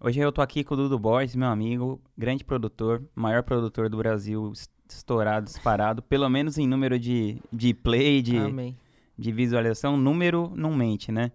Hoje 0.00 0.20
eu 0.20 0.30
tô 0.30 0.40
aqui 0.40 0.62
com 0.62 0.74
o 0.74 0.76
Dudu 0.76 0.98
Borges, 0.98 1.34
meu 1.34 1.48
amigo, 1.48 2.00
grande 2.16 2.44
produtor, 2.44 3.02
maior 3.14 3.42
produtor 3.42 3.88
do 3.88 3.96
Brasil, 3.96 4.52
estourado, 4.88 5.46
disparado, 5.46 6.02
pelo 6.02 6.28
menos 6.28 6.56
em 6.56 6.68
número 6.68 6.98
de, 6.98 7.42
de 7.52 7.74
play, 7.74 8.22
de, 8.22 8.36
Amém. 8.36 8.76
de 9.18 9.32
visualização, 9.32 9.96
número 9.96 10.52
não 10.54 10.72
mente, 10.74 11.10
né? 11.10 11.32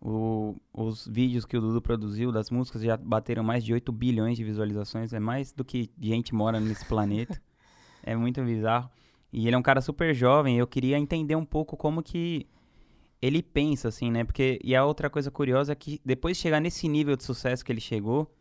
O- 0.00 0.54
os 0.72 1.06
vídeos 1.06 1.44
que 1.44 1.56
o 1.56 1.60
Dudu 1.60 1.82
produziu 1.82 2.32
das 2.32 2.50
músicas 2.50 2.82
já 2.82 2.96
bateram 2.96 3.42
mais 3.44 3.62
de 3.64 3.72
8 3.72 3.92
bilhões 3.92 4.36
de 4.36 4.44
visualizações. 4.44 5.12
É 5.12 5.20
mais 5.20 5.52
do 5.52 5.64
que 5.64 5.90
gente 6.00 6.34
mora 6.34 6.58
nesse 6.58 6.84
planeta. 6.86 7.40
é 8.02 8.16
muito 8.16 8.42
bizarro. 8.42 8.88
E 9.32 9.46
ele 9.46 9.54
é 9.54 9.58
um 9.58 9.62
cara 9.62 9.80
super 9.80 10.14
jovem. 10.14 10.56
Eu 10.58 10.66
queria 10.66 10.98
entender 10.98 11.36
um 11.36 11.44
pouco 11.44 11.76
como 11.76 12.02
que 12.02 12.46
ele 13.20 13.42
pensa, 13.42 13.88
assim, 13.88 14.10
né? 14.10 14.24
Porque, 14.24 14.58
e 14.62 14.74
a 14.74 14.84
outra 14.84 15.10
coisa 15.10 15.30
curiosa 15.30 15.72
é 15.72 15.74
que 15.74 16.00
depois 16.04 16.36
de 16.36 16.42
chegar 16.42 16.60
nesse 16.60 16.88
nível 16.88 17.16
de 17.16 17.24
sucesso 17.24 17.64
que 17.64 17.70
ele 17.70 17.80
chegou, 17.80 18.34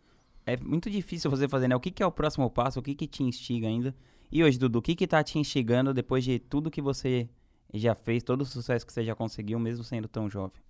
é 0.45 0.57
muito 0.57 0.89
difícil 0.89 1.29
você 1.29 1.47
fazer, 1.47 1.67
né? 1.67 1.75
O 1.75 1.79
que, 1.79 1.91
que 1.91 2.01
é 2.01 2.05
o 2.05 2.11
próximo 2.11 2.49
passo? 2.49 2.79
O 2.79 2.83
que, 2.83 2.95
que 2.95 3.07
te 3.07 3.23
instiga 3.23 3.67
ainda? 3.67 3.93
E 4.31 4.43
hoje, 4.43 4.57
Dudu, 4.57 4.79
o 4.79 4.81
que, 4.81 4.95
que 4.95 5.07
tá 5.07 5.23
te 5.23 5.37
instigando 5.37 5.93
depois 5.93 6.23
de 6.23 6.39
tudo 6.39 6.71
que 6.71 6.81
você 6.81 7.27
já 7.73 7.93
fez, 7.95 8.23
todo 8.23 8.41
o 8.41 8.45
sucesso 8.45 8.85
que 8.85 8.93
você 8.93 9.03
já 9.03 9.15
conseguiu, 9.15 9.59
mesmo 9.59 9.83
sendo 9.83 10.07
tão 10.07 10.29
jovem? 10.29 10.61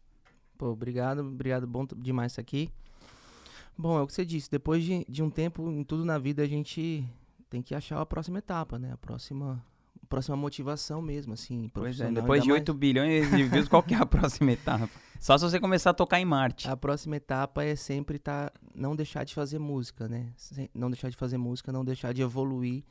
Pô, 0.57 0.67
obrigado, 0.67 1.19
obrigado, 1.19 1.65
bom 1.67 1.85
demais 1.95 2.31
estar 2.31 2.41
aqui. 2.41 2.69
Bom, 3.77 3.97
é 3.97 4.01
o 4.01 4.07
que 4.07 4.13
você 4.13 4.25
disse, 4.25 4.51
depois 4.51 4.83
de, 4.83 5.05
de 5.07 5.23
um 5.23 5.29
tempo 5.29 5.71
em 5.71 5.83
tudo 5.83 6.03
na 6.03 6.17
vida, 6.17 6.43
a 6.43 6.47
gente 6.47 7.05
tem 7.49 7.61
que 7.61 7.73
achar 7.73 8.01
a 8.01 8.05
próxima 8.05 8.39
etapa, 8.39 8.77
né? 8.77 8.91
A 8.91 8.97
próxima, 8.97 9.63
próxima 10.09 10.35
motivação 10.35 11.01
mesmo, 11.01 11.33
assim, 11.33 11.67
é, 11.67 11.69
profissional. 11.69 12.13
depois 12.13 12.41
ainda 12.41 12.43
de 12.43 12.49
mais- 12.49 12.59
8 12.61 12.73
bilhões 12.73 13.29
de 13.29 13.43
views, 13.43 13.67
qual 13.67 13.83
que 13.83 13.93
é 13.93 13.97
a 13.97 14.05
próxima 14.07 14.51
etapa? 14.51 14.89
Só 15.19 15.37
se 15.37 15.43
você 15.45 15.59
começar 15.59 15.91
a 15.91 15.93
tocar 15.93 16.19
em 16.19 16.25
Marte. 16.25 16.67
A 16.67 16.75
próxima 16.75 17.15
etapa 17.17 17.63
é 17.63 17.75
sempre 17.75 18.17
tá, 18.17 18.51
não 18.73 18.95
deixar 18.95 19.23
de 19.23 19.33
fazer 19.35 19.59
música, 19.59 20.07
né? 20.07 20.33
Não 20.73 20.89
deixar 20.89 21.09
de 21.09 21.15
fazer 21.15 21.37
música, 21.37 21.71
não 21.71 21.85
deixar 21.85 22.13
de 22.13 22.21
evoluir, 22.21 22.83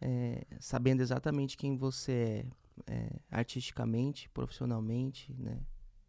é, 0.00 0.44
sabendo 0.60 1.00
exatamente 1.00 1.56
quem 1.56 1.76
você 1.76 2.46
é, 2.86 2.92
é, 2.94 3.10
artisticamente, 3.30 4.28
profissionalmente, 4.30 5.34
né? 5.38 5.58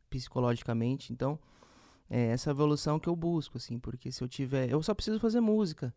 psicologicamente. 0.09 1.11
Então, 1.11 1.39
é 2.09 2.27
essa 2.27 2.51
evolução 2.51 2.99
que 2.99 3.07
eu 3.09 3.15
busco, 3.15 3.57
assim, 3.57 3.79
porque 3.79 4.11
se 4.11 4.23
eu 4.23 4.27
tiver. 4.27 4.69
Eu 4.69 4.83
só 4.83 4.93
preciso 4.93 5.19
fazer 5.19 5.39
música. 5.41 5.93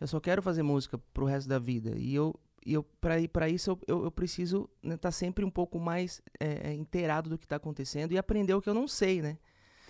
Eu 0.00 0.06
só 0.06 0.20
quero 0.20 0.42
fazer 0.42 0.62
música 0.62 0.98
pro 1.12 1.26
resto 1.26 1.48
da 1.48 1.58
vida. 1.58 1.96
E 1.98 2.14
eu. 2.14 2.34
E 2.64 2.74
eu, 2.74 2.82
pra 2.82 3.48
isso, 3.48 3.70
eu, 3.70 3.80
eu, 3.88 4.04
eu 4.04 4.10
preciso 4.10 4.68
estar 4.82 5.10
sempre 5.10 5.44
um 5.44 5.50
pouco 5.50 5.80
mais 5.80 6.22
é, 6.38 6.70
é, 6.70 6.74
inteirado 6.74 7.28
do 7.28 7.36
que 7.36 7.44
está 7.44 7.56
acontecendo 7.56 8.12
e 8.12 8.18
aprender 8.18 8.54
o 8.54 8.62
que 8.62 8.68
eu 8.68 8.74
não 8.74 8.86
sei, 8.86 9.20
né? 9.20 9.38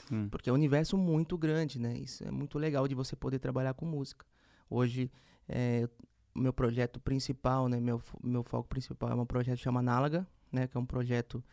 Sim. 0.09 0.29
Porque 0.29 0.49
é 0.49 0.53
um 0.53 0.57
universo 0.57 0.97
muito 0.97 1.37
grande, 1.37 1.79
né? 1.79 1.97
Isso 1.97 2.25
é 2.27 2.31
muito 2.31 2.59
legal 2.59 2.89
de 2.89 2.95
você 2.95 3.15
poder 3.15 3.39
trabalhar 3.39 3.75
com 3.75 3.85
música. 3.85 4.25
Hoje, 4.71 5.11
é, 5.49 5.89
meu 6.35 6.53
projeto 6.53 6.99
principal, 6.99 7.69
né? 7.69 7.79
Meu, 7.79 8.01
meu 8.23 8.43
foco 8.43 8.69
principal 8.69 9.11
é 9.11 9.15
um 9.15 9.27
projeto 9.27 9.59
que 9.59 9.63
chama 9.63 9.81
Análoga, 9.81 10.27
né? 10.51 10.67
Que 10.67 10.77
é 10.77 10.81
um 10.81 10.87
projeto 10.87 11.45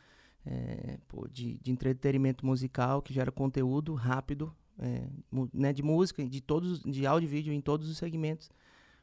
é, 0.46 0.98
pô, 1.08 1.28
de, 1.28 1.58
de 1.58 1.72
entretenimento 1.72 2.46
musical 2.46 3.02
que 3.02 3.14
gera 3.14 3.32
conteúdo 3.32 3.94
rápido, 3.94 4.56
é, 4.78 5.06
né? 5.54 5.74
De 5.74 5.84
música, 5.84 6.26
de 6.26 6.42
todos, 6.42 6.82
de 6.82 7.06
áudio 7.06 7.28
e 7.28 7.30
vídeo 7.30 7.54
em 7.54 7.62
todos 7.62 7.90
os 7.90 7.98
segmentos, 7.98 8.50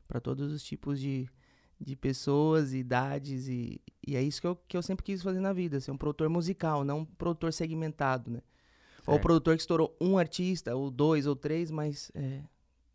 para 0.08 0.18
todos 0.18 0.50
os 0.50 0.62
tipos 0.62 0.98
de, 0.98 1.28
de 1.80 1.94
pessoas, 1.96 2.72
idades 2.72 3.48
e, 3.48 3.80
e 4.06 4.16
é 4.16 4.22
isso 4.22 4.40
que 4.40 4.46
eu, 4.46 4.56
que 4.68 4.76
eu 4.76 4.82
sempre 4.82 5.04
quis 5.04 5.22
fazer 5.22 5.40
na 5.40 5.52
vida, 5.52 5.78
ser 5.80 5.90
um 5.90 5.96
produtor 5.96 6.28
musical, 6.28 6.84
não 6.84 7.00
um 7.00 7.04
produtor 7.04 7.52
segmentado, 7.52 8.30
né? 8.30 8.40
Ou 9.06 9.14
Certo. 9.14 9.22
produtor 9.22 9.54
que 9.54 9.60
estourou 9.60 9.96
um 10.00 10.18
artista, 10.18 10.74
ou 10.74 10.90
dois, 10.90 11.26
ou 11.26 11.36
três, 11.36 11.70
mas 11.70 12.10
é, 12.14 12.40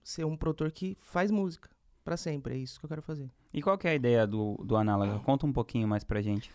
ser 0.04 0.26
um 0.26 0.36
produtor 0.36 0.72
que 0.72 0.98
faz 1.00 1.32
música 1.32 1.70
pra 2.04 2.18
sempre. 2.18 2.56
É 2.56 2.58
isso 2.58 2.80
que 2.80 2.86
eu 2.86 2.90
quero 2.90 3.02
fazer. 3.02 3.30
E 3.54 3.62
qual 3.62 3.78
que 3.78 3.88
é 3.88 3.92
a 3.92 3.96
ideia 3.96 4.28
do, 4.28 4.56
do 4.66 4.76
Análoga? 4.76 5.20
Conta 5.20 5.46
um 5.46 5.54
pouquinho 5.54 5.88
mais 5.88 6.04
pra 6.04 6.22
gente. 6.22 6.52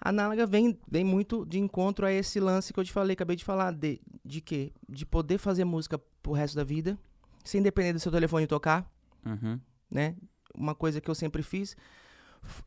A 0.00 0.08
Análoga 0.10 0.44
vem, 0.46 0.78
vem 0.90 1.04
muito 1.04 1.46
de 1.46 1.58
encontro 1.58 2.04
a 2.04 2.12
esse 2.12 2.38
lance 2.40 2.72
que 2.72 2.80
eu 2.80 2.84
te 2.84 2.92
falei, 2.92 3.14
acabei 3.14 3.36
de 3.36 3.44
falar, 3.44 3.72
de, 3.72 4.00
de 4.24 4.40
quê? 4.40 4.72
De 4.88 5.06
poder 5.06 5.38
fazer 5.38 5.64
música 5.64 5.98
pro 6.22 6.32
resto 6.32 6.56
da 6.56 6.64
vida, 6.64 6.98
sem 7.44 7.62
depender 7.62 7.92
do 7.94 8.00
seu 8.00 8.10
telefone 8.12 8.46
tocar, 8.46 8.90
Uhum. 9.24 9.58
né? 9.90 10.16
Uma 10.54 10.74
coisa 10.74 11.00
que 11.00 11.10
eu 11.10 11.14
sempre 11.14 11.42
fiz, 11.42 11.76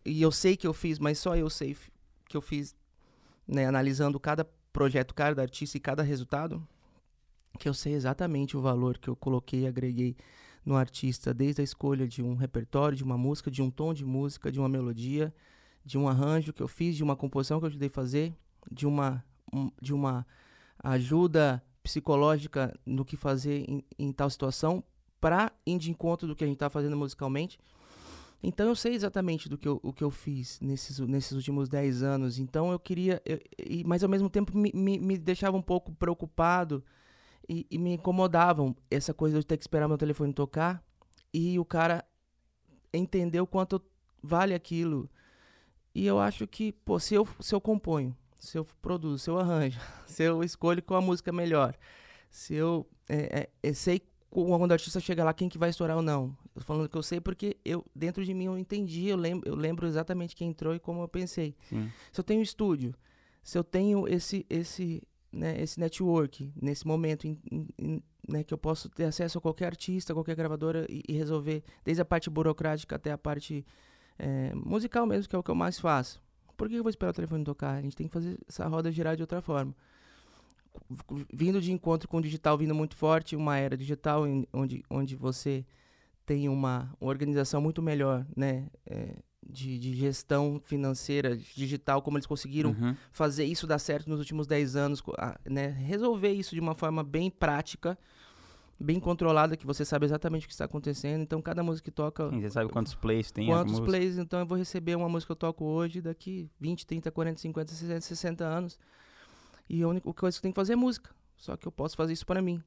e 0.04 0.22
eu 0.22 0.32
sei 0.32 0.56
que 0.58 0.66
eu 0.66 0.74
fiz, 0.74 1.00
mas 1.00 1.20
só 1.20 1.36
eu 1.36 1.50
sei 1.50 1.76
que 2.28 2.36
eu 2.38 2.42
fiz, 2.42 2.76
né? 3.48 3.66
Analisando 3.68 4.20
cada 4.20 4.46
projeto, 4.74 5.14
cada 5.14 5.42
artista 5.42 5.78
e 5.78 5.80
cada 5.80 6.04
resultado, 6.04 6.66
que 7.60 7.70
eu 7.70 7.74
sei 7.74 7.94
exatamente 7.94 8.58
o 8.58 8.62
valor 8.62 8.98
que 8.98 9.08
eu 9.10 9.16
coloquei 9.16 9.62
e 9.62 9.68
agreguei 9.68 10.16
no 10.66 10.76
artista, 10.76 11.34
desde 11.34 11.62
a 11.62 11.64
escolha 11.64 12.08
de 12.08 12.24
um 12.24 12.36
repertório, 12.36 12.98
de 12.98 13.04
uma 13.04 13.18
música, 13.18 13.52
de 13.52 13.62
um 13.62 13.70
tom 13.70 13.94
de 13.94 14.04
música, 14.04 14.52
de 14.52 14.60
uma 14.60 14.68
melodia, 14.68 15.34
de 15.86 15.98
um 15.98 16.08
arranjo 16.08 16.52
que 16.52 16.62
eu 16.64 16.68
fiz, 16.68 16.96
de 16.96 17.04
uma 17.04 17.16
composição 17.16 17.60
que 17.60 17.66
eu 17.66 17.70
ajudei 17.70 17.88
a 17.88 17.92
fazer, 17.92 18.34
de 18.72 18.88
uma, 18.88 19.24
um- 19.54 19.72
de 19.80 19.94
uma 19.94 20.26
ajuda 20.80 21.64
psicológica 21.84 22.74
no 22.86 23.06
que 23.06 23.16
fazer 23.16 23.64
em, 23.70 23.86
em 24.00 24.12
tal 24.12 24.30
situação, 24.30 24.84
para 25.26 25.52
ir 25.66 25.80
de 25.80 25.90
encontro 25.90 26.28
do 26.28 26.36
que 26.36 26.44
a 26.44 26.48
gente 26.48 26.58
tá 26.58 26.70
fazendo 26.70 26.96
musicalmente. 26.96 27.58
Então 28.44 28.68
eu 28.68 28.76
sei 28.76 28.94
exatamente 28.94 29.50
do 29.50 29.58
que 29.58 29.68
eu, 29.68 29.80
o 29.82 29.92
que 29.92 30.04
eu 30.04 30.12
fiz 30.12 30.60
nesses, 30.62 31.00
nesses 31.00 31.32
últimos 31.32 31.68
10 31.68 32.04
anos. 32.04 32.38
Então 32.38 32.72
eu 32.72 32.78
queria. 32.78 33.20
eu- 33.26 33.40
mas 33.88 34.04
ao 34.04 34.10
mesmo 34.10 34.30
tempo 34.30 34.56
me, 34.56 34.72
me, 34.72 35.00
me 35.00 35.18
deixava 35.18 35.58
um 35.58 35.64
pouco 35.64 35.92
preocupado 35.94 36.84
e, 37.50 37.66
e 37.72 37.80
me 37.80 37.94
incomodavam 37.96 38.76
essa 38.92 39.16
coisa 39.16 39.40
de 39.40 39.46
ter 39.48 39.58
que 39.58 39.64
esperar 39.64 39.88
meu 39.88 39.98
telefone 39.98 40.32
tocar 40.32 40.84
e 41.34 41.58
o 41.58 41.66
cara 41.66 42.06
entender 42.94 43.42
o 43.42 43.48
quanto 43.48 43.82
vale 44.22 44.54
aquilo. 44.54 45.10
E 45.96 46.06
eu 46.06 46.20
acho 46.20 46.46
que, 46.46 46.72
pô, 46.72 47.00
se 47.00 47.16
eu, 47.16 47.28
se 47.40 47.56
eu 47.56 47.60
componho, 47.60 48.16
se 48.40 48.60
eu 48.60 48.66
produzo, 48.80 49.24
se 49.24 49.30
eu 49.32 49.40
arranjo, 49.40 49.80
se 50.06 50.22
eu 50.22 50.44
escolho 50.44 50.84
qual 50.84 51.00
a 51.00 51.04
música 51.04 51.32
melhor, 51.32 51.76
se 52.30 52.54
eu 52.54 52.88
é, 53.10 53.50
é, 53.64 53.70
é, 53.70 53.74
sei 53.74 54.02
quando 54.44 54.72
o 54.72 54.74
artista 54.74 55.00
chega 55.00 55.24
lá 55.24 55.34
quem 55.34 55.48
que 55.48 55.58
vai 55.58 55.70
estourar 55.70 55.96
ou 55.96 56.02
não. 56.04 56.36
Eu 56.56 56.62
tô 56.62 56.66
falando 56.66 56.90
que 56.90 56.98
eu 56.98 57.04
sei 57.04 57.22
porque 57.22 57.56
eu 57.64 57.86
dentro 57.96 58.26
de 58.26 58.34
mim 58.34 58.46
eu 58.46 58.58
entendi, 58.58 59.08
eu 59.08 59.18
lembro, 59.18 59.48
eu 59.48 59.56
lembro 59.56 59.88
exatamente 59.88 60.36
quem 60.36 60.50
entrou 60.50 60.74
e 60.76 60.80
como 60.80 61.02
eu 61.02 61.08
pensei. 61.08 61.56
Sim. 61.70 61.90
Se 62.12 62.20
eu 62.20 62.24
tenho 62.24 62.42
estúdio, 62.42 62.94
se 63.44 63.58
eu 63.58 63.64
tenho 63.64 64.08
esse 64.08 64.46
esse 64.50 65.02
né, 65.32 65.62
esse 65.62 65.80
network 65.80 66.52
nesse 66.62 66.88
momento 66.88 67.28
em- 67.28 67.40
em- 67.78 68.02
né, 68.28 68.44
que 68.44 68.54
eu 68.54 68.58
posso 68.58 68.90
ter 68.90 69.04
acesso 69.04 69.38
a 69.38 69.42
qualquer 69.42 69.66
artista, 69.68 70.14
qualquer 70.14 70.36
gravadora 70.36 70.86
e, 70.90 71.04
e 71.08 71.14
resolver 71.14 71.62
desde 71.84 72.02
a 72.02 72.06
parte 72.06 72.30
burocrática 72.30 72.96
até 72.96 73.12
a 73.12 73.18
parte 73.18 73.66
é, 74.18 74.54
musical 74.56 75.06
mesmo, 75.06 75.30
que 75.30 75.36
é 75.36 75.40
o 75.40 75.44
que 75.44 75.52
eu 75.52 75.56
mais 75.56 75.78
faço. 75.80 76.24
Por 76.58 76.70
que 76.70 76.76
eu 76.76 76.84
vou 76.84 76.90
esperar 76.90 77.12
o 77.12 77.14
telefone 77.14 77.44
tocar? 77.44 77.76
A 77.78 77.82
gente 77.82 77.96
tem 77.98 78.08
que 78.08 78.14
fazer 78.14 78.40
essa 78.48 78.66
roda 78.68 78.90
girar 78.92 79.16
de 79.18 79.22
outra 79.24 79.42
forma. 79.42 79.76
Vindo 81.34 81.62
de 81.62 81.72
encontro 81.72 82.08
com 82.08 82.18
o 82.18 82.22
digital, 82.22 82.58
vindo 82.58 82.76
muito 82.76 82.96
forte, 82.96 83.36
uma 83.36 83.58
era 83.58 83.76
digital 83.78 84.28
em- 84.28 84.48
onde, 84.54 84.84
onde 84.90 85.16
você 85.16 85.66
tem 86.26 86.50
uma, 86.50 86.92
uma 87.00 87.10
organização 87.10 87.62
muito 87.62 87.82
melhor, 87.82 88.26
né? 88.36 88.68
é, 88.86 89.16
de, 89.48 89.78
de 89.78 89.94
gestão 89.96 90.60
financeira 90.64 91.38
digital, 91.38 92.02
como 92.02 92.18
eles 92.18 92.26
conseguiram 92.26 92.72
Uhum. 92.72 92.96
fazer 93.12 93.46
isso 93.46 93.68
dar 93.68 93.78
certo 93.80 94.10
nos 94.10 94.20
últimos 94.20 94.48
10 94.48 94.76
anos, 94.76 95.04
né? 95.48 95.68
Resolver 95.68 96.32
isso 96.32 96.56
de 96.56 96.62
uma 96.62 96.74
forma 96.74 97.04
bem 97.04 97.30
prática, 97.30 97.98
bem 98.80 99.00
controlada, 99.00 99.56
que 99.56 99.66
você 99.66 99.86
sabe 99.86 100.06
exatamente 100.06 100.46
o 100.46 100.48
que 100.48 100.54
está 100.54 100.66
acontecendo. 100.66 101.22
Então, 101.22 101.42
cada 101.42 101.62
música 101.62 101.86
que 101.86 101.92
toca, 101.96 102.30
Sim, 102.32 102.42
Você 102.42 102.50
sabe 102.50 102.72
quantos 102.72 102.96
plays 102.96 103.32
tem 103.32 103.46
quantos 103.46 103.80
plays, 103.80 104.18
então 104.18 104.40
eu 104.40 104.46
vou 104.48 104.58
receber 104.58 104.96
uma 104.96 105.08
música 105.08 105.28
que 105.28 105.32
eu 105.34 105.36
toco 105.36 105.64
hoje, 105.64 106.02
daqui 106.02 106.50
20, 106.60 106.86
30, 106.88 107.12
40, 107.12 107.40
50, 107.40 107.72
60, 107.72 108.02
60 108.02 108.44
anos. 108.46 108.80
E 109.70 109.82
a 109.82 109.88
única 109.88 110.12
coisa 110.14 110.36
que 110.36 110.40
eu 110.40 110.42
tenho 110.44 110.54
que 110.54 110.60
fazer 110.60 110.74
é 110.74 110.76
música. 110.76 111.10
Só 111.36 111.58
que 111.58 111.68
eu 111.68 111.72
posso 111.72 111.96
fazer 111.96 112.14
isso 112.14 112.26
para 112.26 112.42
mim. 112.42 112.62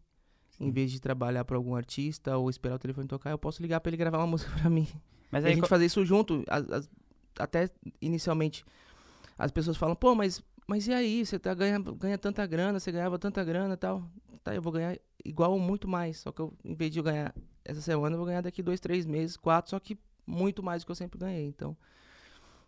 Em 0.60 0.66
Sim. 0.66 0.70
vez 0.72 0.90
de 0.90 1.00
trabalhar 1.00 1.44
para 1.44 1.56
algum 1.56 1.74
artista 1.76 2.36
ou 2.36 2.50
esperar 2.50 2.74
o 2.74 2.78
telefone 2.78 3.06
tocar, 3.06 3.30
eu 3.30 3.38
posso 3.38 3.62
ligar 3.62 3.80
para 3.80 3.90
ele 3.90 3.96
gravar 3.96 4.18
uma 4.18 4.26
música 4.28 4.50
para 4.58 4.68
mim. 4.68 4.88
Mas 5.30 5.44
E 5.44 5.46
a 5.46 5.48
aí, 5.50 5.54
gente 5.54 5.62
qual- 5.62 5.68
fazer 5.68 5.86
isso 5.86 6.04
junto, 6.04 6.42
as- 6.48 6.68
as- 6.70 6.90
até 7.38 7.70
inicialmente 8.00 8.64
as 9.38 9.50
pessoas 9.52 9.76
falam, 9.76 9.94
pô, 9.94 10.14
mas, 10.14 10.42
mas 10.66 10.86
e 10.88 10.92
aí? 10.92 11.24
Você 11.24 11.38
tá, 11.38 11.54
ganha, 11.54 11.78
ganha 11.78 12.18
tanta 12.18 12.44
grana, 12.46 12.80
você 12.80 12.90
ganhava 12.90 13.18
tanta 13.18 13.44
grana 13.44 13.74
e 13.74 13.76
tal. 13.76 14.02
Tá, 14.42 14.54
eu 14.54 14.60
vou 14.62 14.72
ganhar 14.72 14.98
igual 15.24 15.52
ou 15.52 15.60
muito 15.60 15.86
mais. 15.86 16.18
Só 16.18 16.32
que 16.32 16.40
eu, 16.40 16.52
em 16.64 16.74
vez 16.74 16.90
de 16.90 16.98
eu 16.98 17.02
ganhar 17.04 17.32
essa 17.64 17.80
semana, 17.80 18.14
eu 18.14 18.18
vou 18.18 18.26
ganhar 18.26 18.40
daqui 18.40 18.62
dois, 18.62 18.80
três 18.80 19.06
meses, 19.06 19.36
quatro, 19.36 19.70
só 19.70 19.78
que 19.78 19.96
muito 20.26 20.62
mais 20.62 20.82
do 20.82 20.86
que 20.86 20.90
eu 20.92 20.96
sempre 20.96 21.18
ganhei. 21.20 21.46
Então, 21.46 21.76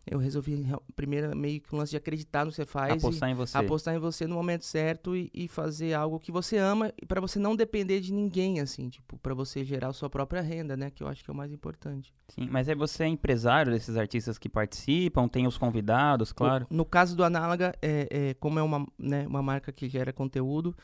eu 0.06 0.18
resolvi 0.18 0.66
primeiro 0.96 1.36
meio 1.36 1.60
que 1.60 1.74
um 1.74 1.78
lance 1.78 1.90
de 1.90 1.96
acreditar 1.96 2.44
no 2.44 2.50
que 2.50 2.56
você 2.56 2.66
faz 2.66 2.92
Apostar 2.92 3.30
em 3.30 3.34
você. 3.34 3.58
apostar 3.58 3.94
em 3.94 3.98
você 3.98 4.26
no 4.26 4.34
momento 4.34 4.64
certo 4.64 5.14
e, 5.14 5.30
e 5.32 5.46
fazer 5.46 5.94
algo 5.94 6.18
que 6.18 6.32
você 6.32 6.56
ama 6.56 6.92
e 7.00 7.06
para 7.06 7.20
você 7.20 7.38
não 7.38 7.54
depender 7.54 8.00
de 8.00 8.12
ninguém 8.12 8.60
assim, 8.60 8.88
tipo, 8.88 9.18
para 9.18 9.34
você 9.34 9.64
gerar 9.64 9.92
sua 9.92 10.08
própria 10.08 10.40
renda, 10.40 10.76
né, 10.76 10.90
que 10.90 11.02
eu 11.02 11.08
acho 11.08 11.22
que 11.22 11.30
é 11.30 11.34
o 11.34 11.36
mais 11.36 11.52
importante. 11.52 12.12
Sim, 12.28 12.48
mas 12.50 12.68
aí 12.68 12.74
você 12.74 13.04
é 13.04 13.08
empresário 13.08 13.72
desses 13.72 13.96
artistas 13.96 14.38
que 14.38 14.48
participam, 14.48 15.28
tem 15.28 15.46
os 15.46 15.58
convidados, 15.58 16.32
claro. 16.32 16.66
No, 16.70 16.78
no 16.78 16.84
caso 16.84 17.16
do 17.16 17.22
Análoga, 17.22 17.74
é, 17.82 18.08
é, 18.10 18.34
como 18.34 18.58
é 18.58 18.62
uma, 18.62 18.86
né, 18.98 19.26
uma 19.26 19.42
marca 19.42 19.70
que 19.72 19.88
gera 19.88 20.12
conteúdo, 20.12 20.74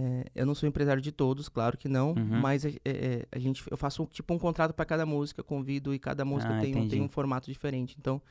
é, 0.00 0.24
eu 0.34 0.46
não 0.46 0.54
sou 0.54 0.68
empresário 0.68 1.02
de 1.02 1.10
todos, 1.10 1.48
claro 1.48 1.76
que 1.76 1.88
não, 1.88 2.10
Uhum. 2.12 2.40
mas 2.40 2.64
é, 2.64 2.74
é, 2.84 3.26
a 3.32 3.38
gente, 3.38 3.64
eu 3.68 3.76
faço 3.76 4.06
tipo 4.12 4.32
um 4.32 4.38
contrato 4.38 4.72
para 4.72 4.84
cada 4.84 5.04
música, 5.04 5.42
convido 5.42 5.92
e 5.92 5.98
cada 5.98 6.24
música 6.24 6.52
Ah, 6.54 6.60
tem, 6.60 6.76
um- 6.76 6.88
tem 6.88 7.00
um 7.00 7.08
formato 7.08 7.50
diferente. 7.50 7.96
Então, 7.98 8.22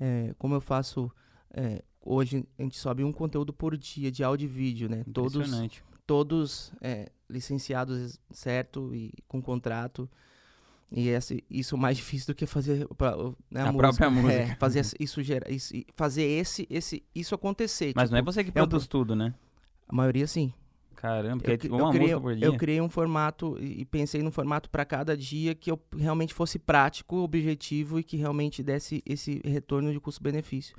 é, 0.00 0.34
como 0.38 0.54
eu 0.54 0.60
faço 0.60 1.08
é, 1.56 1.82
hoje, 2.00 2.44
a 2.58 2.62
gente 2.62 2.76
sobe 2.76 3.04
um 3.04 3.12
conteúdo 3.12 3.52
por 3.52 3.76
dia 3.76 4.10
de 4.10 4.24
áudio 4.24 4.46
e 4.46 4.48
vídeo, 4.48 4.88
né? 4.88 5.04
Todos, 5.12 5.48
todos 6.04 6.72
é, 6.80 7.08
licenciados 7.30 8.18
certo 8.32 8.92
e 8.92 9.12
com 9.28 9.40
contrato. 9.40 10.10
E 10.90 11.08
isso 11.48 11.76
é 11.76 11.78
mais 11.78 11.96
difícil 11.98 12.26
do 12.34 12.36
que 12.36 12.44
fazer 12.46 12.88
pra, 12.96 13.14
né, 13.50 13.62
A 13.62 13.72
própria 13.72 14.06
É, 14.06 14.10
música. 14.10 14.56
fazer 14.58 14.80
isso, 14.98 15.22
gera, 15.22 15.48
isso, 15.52 15.72
fazer 15.94 16.24
esse, 16.24 16.66
esse, 16.68 17.04
isso 17.14 17.34
acontecer. 17.36 17.92
Mas 17.94 18.04
tipo, 18.08 18.12
não 18.14 18.18
é 18.18 18.22
você 18.22 18.42
que 18.42 18.50
produz 18.50 18.86
tudo, 18.88 19.14
né? 19.14 19.32
A 19.88 19.94
maioria 19.94 20.26
sim. 20.26 20.52
Caramba, 21.04 21.44
Eu, 21.46 21.52
é 21.52 21.80
eu 21.82 21.90
criei, 21.90 22.14
eu 22.40 22.56
criei 22.56 22.80
um 22.80 22.88
formato 22.88 23.58
e 23.60 23.84
pensei 23.84 24.22
num 24.22 24.30
formato 24.30 24.70
para 24.70 24.86
cada 24.86 25.14
dia 25.14 25.54
que 25.54 25.70
eu 25.70 25.78
realmente 25.94 26.32
fosse 26.32 26.58
prático, 26.58 27.16
objetivo 27.18 28.00
e 28.00 28.02
que 28.02 28.16
realmente 28.16 28.62
desse 28.62 29.02
esse 29.04 29.38
retorno 29.44 29.92
de 29.92 30.00
custo-benefício. 30.00 30.74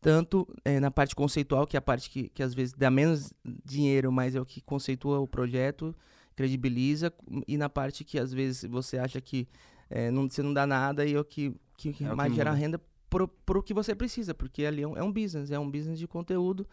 Tanto 0.00 0.48
eh, 0.64 0.80
na 0.80 0.90
parte 0.90 1.14
conceitual, 1.14 1.64
que 1.64 1.76
é 1.76 1.78
a 1.78 1.82
parte 1.82 2.10
que, 2.10 2.28
que 2.28 2.42
às 2.42 2.54
vezes 2.54 2.74
dá 2.74 2.90
menos 2.90 3.32
dinheiro, 3.64 4.10
mas 4.10 4.34
é 4.34 4.40
o 4.40 4.44
que 4.44 4.60
conceitua 4.60 5.20
o 5.20 5.28
projeto, 5.28 5.94
credibiliza, 6.34 7.12
e 7.46 7.56
na 7.56 7.68
parte 7.68 8.02
que 8.02 8.18
às 8.18 8.32
vezes 8.32 8.68
você 8.68 8.98
acha 8.98 9.20
que 9.20 9.46
eh, 9.88 10.10
não, 10.10 10.28
você 10.28 10.42
não 10.42 10.52
dá 10.52 10.66
nada 10.66 11.06
e 11.06 11.14
é 11.14 11.20
o 11.20 11.24
que, 11.24 11.54
que, 11.76 11.92
que 11.92 12.04
É 12.04 12.08
o 12.08 12.10
que 12.10 12.16
mais 12.16 12.34
gera 12.34 12.50
muda. 12.50 12.60
renda 12.60 12.80
pro, 13.08 13.28
pro 13.28 13.62
que 13.62 13.72
você 13.72 13.94
precisa, 13.94 14.34
porque 14.34 14.64
ali 14.64 14.82
é 14.82 14.88
um, 14.88 14.96
é 14.96 15.02
um 15.04 15.12
business, 15.12 15.52
é 15.52 15.58
um 15.58 15.70
business 15.70 16.00
de 16.00 16.08
conteúdo 16.08 16.66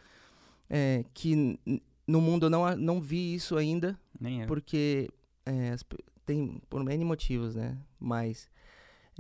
eh, 0.72 1.06
que 1.14 1.60
no 2.08 2.20
mundo 2.22 2.46
eu 2.46 2.50
não, 2.50 2.76
não 2.76 3.02
vi 3.02 3.34
isso 3.34 3.56
ainda, 3.58 3.98
Nem 4.20 4.42
eu. 4.42 4.48
porque 4.48 5.10
é, 5.46 5.76
tem 6.26 6.62
por 6.70 6.82
N 6.90 7.06
motivos, 7.06 7.56
né? 7.56 7.78
Mas 8.00 8.50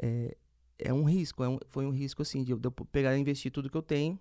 é, 0.01 0.35
é 0.80 0.94
um 0.94 1.03
risco, 1.03 1.44
é 1.44 1.50
um- 1.50 1.59
foi 1.68 1.85
um 1.85 1.91
risco 1.91 2.21
assim 2.21 2.44
de 2.44 2.51
eu, 2.51 2.59
de 2.59 2.68
eu 2.68 2.71
pegar 2.71 3.15
e 3.15 3.19
investir 3.19 3.51
tudo 3.51 3.69
que 3.69 3.77
eu 3.77 3.81
tenho 3.81 4.19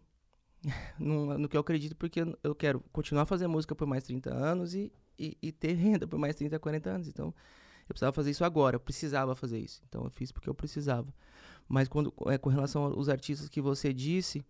no, 0.99 1.39
no 1.39 1.49
que 1.49 1.57
eu 1.57 1.61
acredito, 1.61 1.97
porque 1.97 2.21
eu- 2.21 2.39
eu 2.43 2.55
quero 2.55 2.81
continuar 2.93 3.23
a 3.23 3.27
fazer 3.27 3.47
música 3.47 3.75
por 3.75 3.87
mais 3.87 4.05
30 4.05 4.33
anos 4.33 4.75
e, 4.75 4.93
e, 5.19 5.37
e 5.43 5.53
ter 5.53 5.73
renda 5.75 6.07
por 6.07 6.19
mais 6.19 6.37
30, 6.37 6.59
40 6.59 6.91
anos. 6.91 7.09
Então 7.09 7.27
eu 7.83 7.89
precisava 7.89 8.13
fazer 8.13 8.31
isso 8.31 8.45
agora, 8.45 8.77
eu 8.77 8.81
precisava 8.81 9.35
fazer 9.35 9.59
isso. 9.59 9.83
Então 9.89 10.05
eu 10.05 10.11
fiz 10.11 10.31
porque 10.31 10.49
eu 10.49 10.55
precisava. 10.55 11.13
Mas 11.69 11.89
quando 11.89 12.13
é, 12.27 12.39
com 12.39 12.49
relação 12.51 12.85
aos 12.85 13.09
artistas 13.09 13.49
que 13.49 13.61
você 13.61 13.93
disse, 13.93 14.45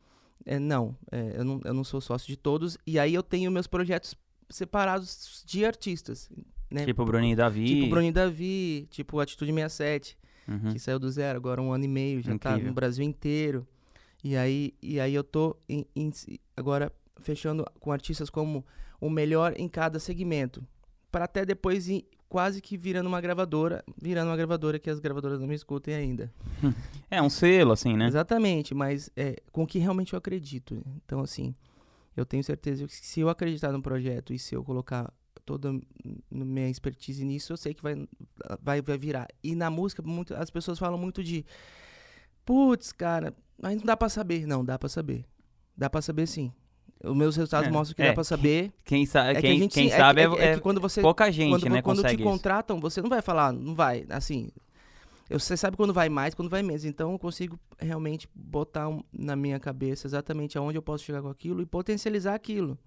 é, 0.44 0.58
não, 0.58 0.96
é, 1.10 1.34
eu 1.36 1.44
não, 1.44 1.60
eu 1.64 1.74
não 1.74 1.84
sou 1.84 2.00
sócio 2.00 2.26
de 2.28 2.36
todos. 2.36 2.76
E 2.86 2.98
aí 2.98 3.14
eu 3.14 3.22
tenho 3.22 3.50
meus 3.50 3.66
projetos 3.66 4.14
separados 4.50 5.42
de 5.46 5.64
artistas. 5.64 6.28
Né? 6.70 6.84
Tipo 6.86 7.04
Bruninho 7.04 7.32
e 7.32 7.36
Davi. 7.36 7.66
Tipo 7.66 7.90
Bruninho 7.90 8.12
Davi, 8.12 8.86
tipo 8.90 9.18
Atitude 9.20 9.52
67, 9.52 10.18
Uhum. 10.48 10.72
que 10.72 10.78
saiu 10.80 10.98
do 10.98 11.08
zero, 11.10 11.36
agora 11.38 11.62
um 11.62 11.72
ano 11.72 11.84
e 11.84 11.88
meio, 11.88 12.20
já 12.20 12.36
tá 12.36 12.50
Incrível. 12.50 12.68
no 12.70 12.74
Brasil 12.74 13.04
inteiro. 13.04 13.66
E 14.24 14.36
aí, 14.36 14.74
e 14.82 14.98
aí 14.98 15.14
eu 15.14 15.22
tô 15.22 15.56
em- 15.68 15.86
em- 15.94 16.10
agora 16.56 16.92
fechando 17.20 17.64
com 17.78 17.92
artistas 17.92 18.28
como 18.28 18.64
o 19.00 19.08
melhor 19.08 19.54
em 19.56 19.68
cada 19.68 20.00
segmento. 20.00 20.66
Para 21.12 21.26
até 21.26 21.44
depois 21.44 21.88
ir 21.88 22.04
quase 22.32 22.62
que 22.62 22.78
virando 22.78 23.08
uma 23.08 23.20
gravadora, 23.20 23.84
virando 24.00 24.30
uma 24.30 24.36
gravadora 24.38 24.78
que 24.78 24.88
as 24.88 24.98
gravadoras 24.98 25.38
não 25.38 25.46
me 25.46 25.54
escutem 25.54 25.94
ainda. 25.94 26.32
É 27.10 27.20
um 27.20 27.28
selo, 27.28 27.72
assim, 27.72 27.94
né? 27.94 28.06
Exatamente, 28.06 28.74
mas 28.74 29.10
é, 29.14 29.36
com 29.52 29.64
o 29.64 29.66
que 29.66 29.78
realmente 29.78 30.14
eu 30.14 30.18
acredito. 30.18 30.76
né? 30.76 30.94
Então, 31.04 31.20
assim, 31.20 31.54
eu 32.16 32.24
tenho 32.24 32.42
certeza 32.42 32.86
que 32.86 32.94
se 32.94 33.20
eu 33.20 33.28
acreditar 33.28 33.70
no 33.70 33.82
projeto 33.82 34.32
e 34.32 34.38
se 34.38 34.54
eu 34.54 34.64
colocar 34.64 35.12
toda 35.44 35.68
a 35.68 35.74
minha 36.30 36.70
expertise 36.70 37.22
nisso, 37.22 37.52
eu 37.52 37.56
sei 37.58 37.74
que 37.74 37.82
vai, 37.82 38.08
vai, 38.62 38.80
vai 38.80 38.96
virar. 38.96 39.28
E 39.44 39.54
na 39.54 39.68
música, 39.68 40.00
muito, 40.02 40.34
as 40.34 40.48
pessoas 40.48 40.78
falam 40.78 40.96
muito 40.96 41.22
de 41.22 41.44
putz, 42.46 42.92
cara, 42.92 43.34
mas 43.60 43.76
não 43.76 43.84
dá 43.84 43.94
pra 43.94 44.08
saber. 44.08 44.46
Não, 44.46 44.64
dá 44.64 44.78
pra 44.78 44.88
saber. 44.88 45.26
Dá 45.76 45.90
pra 45.90 46.00
saber 46.00 46.26
sim. 46.26 46.50
Os 47.04 47.16
meus 47.16 47.34
resultados 47.36 47.68
É, 47.68 47.70
mostram 47.72 47.96
que 47.96 48.02
é, 48.02 48.08
dá 48.08 48.12
pra 48.14 48.24
saber. 48.24 48.72
Quem, 48.84 49.04
sa 49.06 49.26
É 49.26 49.34
que 49.34 49.40
quem, 49.42 49.58
gente 49.58 49.74
quem 49.74 49.90
é 49.90 49.96
sabe 49.96 50.20
que- 50.20 50.20
é, 50.20 50.24
é, 50.24 50.36
que- 50.36 50.42
é 50.42 50.46
é 50.52 50.54
que 50.54 50.60
quando 50.60 50.80
você 50.80 51.00
pouca 51.00 51.30
gente, 51.32 51.50
quando, 51.50 51.68
né, 51.72 51.82
quando 51.82 52.02
te 52.04 52.14
isso. 52.14 52.22
contratam, 52.22 52.78
você 52.80 53.02
não 53.02 53.08
vai 53.10 53.20
falar, 53.20 53.52
não 53.52 53.74
vai, 53.74 54.04
assim. 54.08 54.50
Você 55.30 55.56
sabe 55.56 55.76
quando 55.76 55.94
vai 55.94 56.08
mais, 56.08 56.34
quando 56.34 56.48
vai 56.50 56.62
menos. 56.62 56.84
Então 56.84 57.12
eu 57.12 57.18
consigo 57.18 57.58
realmente 57.78 58.28
botar 58.34 58.88
um- 58.88 59.02
na 59.12 59.34
minha 59.34 59.58
cabeça 59.58 60.06
exatamente 60.06 60.58
aonde 60.58 60.76
eu 60.76 60.82
posso 60.82 61.04
chegar 61.04 61.22
com 61.22 61.28
aquilo 61.28 61.62
e 61.62 61.66
potencializar 61.66 62.34
aquilo. 62.34 62.78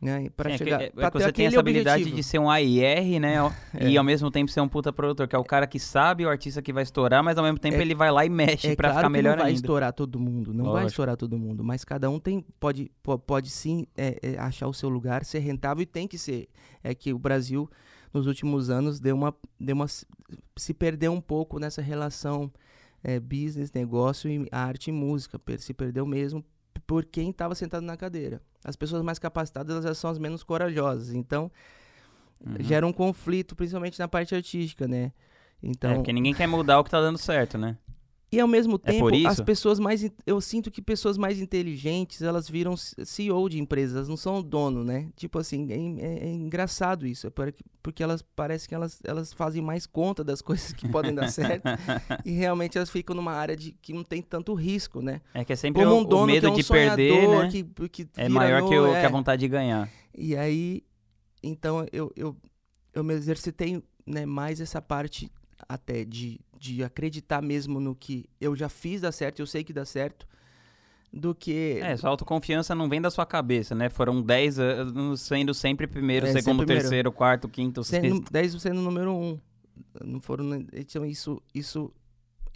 Né? 0.00 0.28
Para 0.36 0.50
é 0.50 0.52
que- 0.52 0.58
chegar. 0.64 0.80
é- 0.80 0.86
é 0.86 0.90
pra 0.90 1.10
você 1.10 1.32
tem 1.32 1.46
essa 1.46 1.58
habilidade 1.58 2.02
objetivo. 2.02 2.16
de 2.16 2.22
ser 2.22 2.38
um 2.38 2.48
AIR, 2.48 3.18
né? 3.18 3.34
É. 3.74 3.88
E 3.90 3.98
ao 3.98 4.04
mesmo 4.04 4.30
tempo 4.30 4.48
ser 4.48 4.60
um 4.60 4.68
puta 4.68 4.92
produtor, 4.92 5.26
que 5.26 5.34
é 5.34 5.38
o 5.38 5.42
cara 5.44 5.66
que 5.66 5.80
sabe 5.80 6.24
o 6.24 6.28
artista 6.28 6.62
que 6.62 6.72
vai 6.72 6.84
estourar, 6.84 7.22
mas 7.24 7.36
ao 7.36 7.42
mesmo 7.42 7.58
tempo 7.58 7.76
É- 7.76 7.80
ele 7.80 7.96
vai 7.96 8.10
lá 8.12 8.24
e 8.24 8.28
mexe 8.28 8.68
É 8.68 8.76
pra 8.76 8.90
claro 8.90 8.98
ficar 9.00 9.10
melhor 9.10 9.30
não 9.36 9.38
vai 9.42 9.48
ainda. 9.48 9.56
estourar 9.60 9.92
todo 9.92 10.20
mundo, 10.20 10.54
não 10.54 10.66
vai 10.66 10.72
Lógico. 10.74 10.88
estourar 10.90 11.16
todo 11.16 11.36
mundo, 11.36 11.64
mas 11.64 11.84
cada 11.84 12.08
um 12.08 12.20
tem 12.20 12.44
pode, 12.60 12.92
po- 13.02 13.18
pode 13.18 13.50
sim 13.50 13.86
é, 13.96 14.18
é, 14.22 14.38
achar 14.38 14.68
o 14.68 14.72
seu 14.72 14.88
lugar, 14.88 15.24
ser 15.24 15.40
rentável 15.40 15.82
e 15.82 15.86
tem 15.86 16.06
que 16.06 16.16
ser. 16.16 16.48
É 16.84 16.94
que 16.94 17.12
o 17.12 17.18
Brasil 17.18 17.68
nos 18.14 18.28
últimos 18.28 18.70
anos 18.70 19.00
deu 19.00 19.16
uma, 19.16 19.34
deu 19.58 19.74
uma 19.74 19.86
se 20.56 20.72
perdeu 20.74 21.12
um 21.12 21.20
pouco 21.20 21.58
nessa 21.58 21.82
relação 21.82 22.50
é, 23.02 23.18
business, 23.18 23.72
negócio 23.72 24.30
e 24.30 24.46
arte 24.52 24.90
e 24.90 24.92
música, 24.92 25.40
se 25.58 25.74
perdeu 25.74 26.06
mesmo 26.06 26.44
por 26.88 27.04
quem 27.04 27.28
estava 27.28 27.54
sentado 27.54 27.82
na 27.82 27.98
cadeira. 27.98 28.40
As 28.64 28.74
pessoas 28.74 29.02
mais 29.02 29.18
capacitadas 29.18 29.84
elas 29.84 29.98
são 29.98 30.08
as 30.10 30.18
menos 30.18 30.42
corajosas, 30.42 31.12
então 31.12 31.52
Uhum. 32.44 32.56
gera 32.60 32.86
um 32.86 32.92
conflito, 32.92 33.54
principalmente 33.54 33.98
na 33.98 34.08
parte 34.08 34.34
artística, 34.34 34.88
né? 34.88 35.12
Então, 35.62 35.90
É, 35.90 35.94
porque 35.96 36.12
ninguém 36.12 36.32
quer 36.32 36.46
mudar 36.46 36.78
o 36.78 36.84
que 36.84 36.90
tá 36.90 37.00
dando 37.00 37.18
certo, 37.18 37.58
né? 37.58 37.76
E 38.30 38.38
ao 38.38 38.46
mesmo 38.46 38.76
É 38.84 38.92
tempo, 38.92 39.08
por 39.10 39.26
as 39.26 39.40
pessoas 39.40 39.78
mais. 39.78 40.08
Eu 40.26 40.40
sinto 40.40 40.70
que 40.70 40.82
pessoas 40.82 41.16
mais 41.16 41.40
inteligentes, 41.40 42.20
elas 42.20 42.48
viram 42.48 42.76
CEO 42.76 43.48
de 43.48 43.58
empresas, 43.58 43.96
elas 43.96 44.08
não 44.08 44.16
são 44.18 44.42
dono, 44.42 44.84
né? 44.84 45.08
Tipo 45.16 45.38
assim, 45.38 45.66
é, 45.70 46.04
é- 46.04 46.28
é 46.28 46.30
engraçado 46.30 47.06
isso. 47.06 47.26
é 47.26 47.30
porque- 47.30 48.02
elas 48.02 48.20
parece 48.20 48.68
que 48.68 48.74
elas, 48.74 49.00
elas 49.02 49.32
fazem 49.32 49.62
mais 49.62 49.86
conta 49.86 50.22
das 50.22 50.42
coisas 50.42 50.72
que 50.74 50.86
podem 50.88 51.14
dar 51.14 51.28
certo. 51.30 51.64
e 52.24 52.32
realmente 52.32 52.76
elas 52.76 52.90
ficam 52.90 53.16
numa 53.16 53.32
área 53.32 53.56
de 53.56 53.72
que 53.72 53.94
não 53.94 54.04
tem 54.04 54.20
tanto 54.20 54.52
risco, 54.52 55.00
né? 55.00 55.22
É 55.32 55.42
que 55.42 55.52
é 55.54 55.56
sempre 55.56 55.82
Como 55.82 55.94
o, 55.94 55.98
um 55.98 56.02
o 56.02 56.04
dono 56.04 56.26
medo 56.26 56.40
que 56.42 56.46
é 56.46 56.50
um 56.50 56.54
de 56.56 56.62
sonhador, 56.64 56.96
perder, 56.96 57.28
né? 57.28 57.48
que, 57.50 57.88
que 57.88 58.08
É 58.16 58.28
maior 58.28 58.60
no- 58.62 58.68
que, 58.68 58.78
o, 58.78 58.94
é. 58.94 59.00
que 59.00 59.06
a 59.06 59.10
vontade 59.10 59.40
de 59.40 59.48
ganhar. 59.48 59.90
E 60.14 60.36
aí, 60.36 60.82
então 61.42 61.86
eu, 61.92 62.12
eu, 62.14 62.36
eu 62.92 63.02
me 63.02 63.14
exercitei 63.14 63.82
né, 64.06 64.26
mais 64.26 64.60
essa 64.60 64.82
parte 64.82 65.30
até 65.68 66.04
de, 66.04 66.38
de 66.58 66.82
acreditar 66.82 67.40
mesmo 67.42 67.78
no 67.80 67.94
que 67.94 68.26
eu 68.40 68.54
já 68.56 68.68
fiz 68.68 69.00
dar 69.00 69.12
certo, 69.12 69.40
eu 69.40 69.46
sei 69.46 69.62
que 69.64 69.72
dá 69.72 69.84
certo, 69.84 70.26
do 71.12 71.34
que. 71.34 71.78
É, 71.82 71.96
sua 71.96 72.10
autoconfiança 72.10 72.74
não 72.74 72.88
vem 72.88 73.00
da 73.00 73.10
sua 73.10 73.24
cabeça, 73.24 73.74
né? 73.74 73.88
Foram 73.88 74.20
10 74.20 74.58
anos 74.58 75.20
sendo 75.22 75.54
sempre 75.54 75.86
primeiro, 75.86 76.26
É, 76.26 76.32
segundo, 76.32 76.58
primeiro. 76.58 76.82
terceiro, 76.82 77.12
quarto, 77.12 77.48
quinto, 77.48 77.82
sendo, 77.82 78.16
sexto. 78.16 78.32
10 78.32 78.62
sendo 78.62 78.78
o 78.80 78.82
número 78.82 79.12
um. 79.14 79.38
Não 80.04 80.20
foram. 80.20 80.66
Então, 80.72 81.06
isso, 81.06 81.40
isso, 81.54 81.90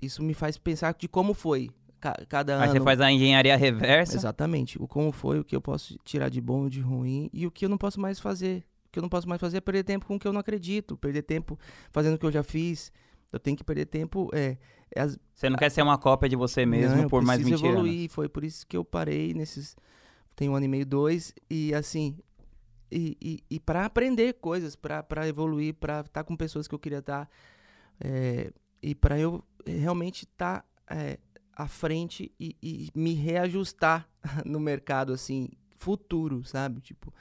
isso 0.03 0.23
me 0.23 0.35
faz 0.35 0.59
pensar 0.59 0.95
de 0.99 1.09
como 1.09 1.33
foi 1.33 1.71
ca- 2.01 2.17
cada 2.29 2.57
Aí 2.61 2.65
ano. 2.69 2.73
você 2.79 2.81
faz 2.85 3.01
a 3.01 3.11
engenharia 3.11 3.57
reversa. 3.57 4.17
Exatamente. 4.17 4.77
O 4.83 4.87
como 4.87 5.13
foi, 5.13 5.39
o 5.39 5.45
que 5.45 5.57
eu 5.57 5.61
posso 5.61 5.97
tirar 6.05 6.29
de 6.29 6.41
bom, 6.41 6.69
de 6.69 6.81
ruim 6.81 7.31
e 7.33 7.47
o 7.47 7.51
que 7.51 7.65
eu 7.65 7.69
não 7.71 7.79
posso 7.79 7.99
mais 8.01 8.19
fazer. 8.21 8.65
O 8.89 8.93
que 8.93 8.99
eu 8.99 9.03
não 9.03 9.09
posso 9.09 9.27
mais 9.27 9.41
fazer 9.41 9.57
é 9.57 9.61
perder 9.61 9.85
tempo 9.85 10.05
com 10.05 10.17
o 10.17 10.19
que 10.19 10.29
eu 10.29 10.33
não 10.35 10.41
acredito, 10.41 10.97
perder 10.99 11.23
tempo 11.23 11.59
fazendo 11.91 12.17
o 12.17 12.19
que 12.19 12.27
eu 12.27 12.33
já 12.33 12.43
fiz. 12.43 12.93
Eu 13.33 13.41
tenho 13.41 13.57
que 13.57 13.65
perder 13.65 13.87
tempo. 13.87 14.29
É, 14.35 14.59
é 14.95 15.01
as- 15.01 15.19
Você 15.35 15.49
não 15.49 15.57
quer 15.57 15.71
ser 15.71 15.83
uma 15.83 15.97
cópia 15.99 16.29
de 16.29 16.37
você 16.37 16.67
mesmo 16.67 16.97
Não, 16.97 17.03
eu 17.05 17.09
por 17.09 17.23
mais 17.25 17.43
mentira. 17.43 17.69
evoluir. 17.69 18.11
Foi 18.11 18.29
por 18.29 18.45
isso 18.45 18.67
que 18.67 18.77
eu 18.77 18.85
parei 18.85 19.33
nesses. 19.35 19.75
Tem 20.37 20.49
um 20.49 20.55
ano 20.55 20.67
e 20.67 20.69
meio, 20.69 20.85
dois. 20.87 21.35
E 21.51 21.75
assim. 21.75 22.19
E, 22.91 23.17
e, 23.23 23.45
e 23.51 23.59
para 23.61 23.87
aprender 23.87 24.35
coisas, 24.35 24.77
para 24.77 25.27
evoluir, 25.27 25.73
para 25.75 26.01
estar 26.01 26.25
com 26.25 26.37
pessoas 26.37 26.69
que 26.69 26.75
eu 26.75 26.79
queria 26.79 26.99
estar. 26.99 27.29
é, 28.01 28.53
e 28.83 28.95
para 28.95 29.19
eu 29.19 29.43
realmente 29.67 30.25
estar 30.25 30.67
à 31.55 31.69
frente 31.69 32.31
e, 32.39 32.57
e 32.63 32.89
me 32.95 33.15
reajustar 33.15 34.09
no 34.45 34.59
mercado, 34.61 35.13
assim, 35.13 35.49
futuro, 35.79 36.45
sabe? 36.45 36.81
Tipo. 36.83 37.13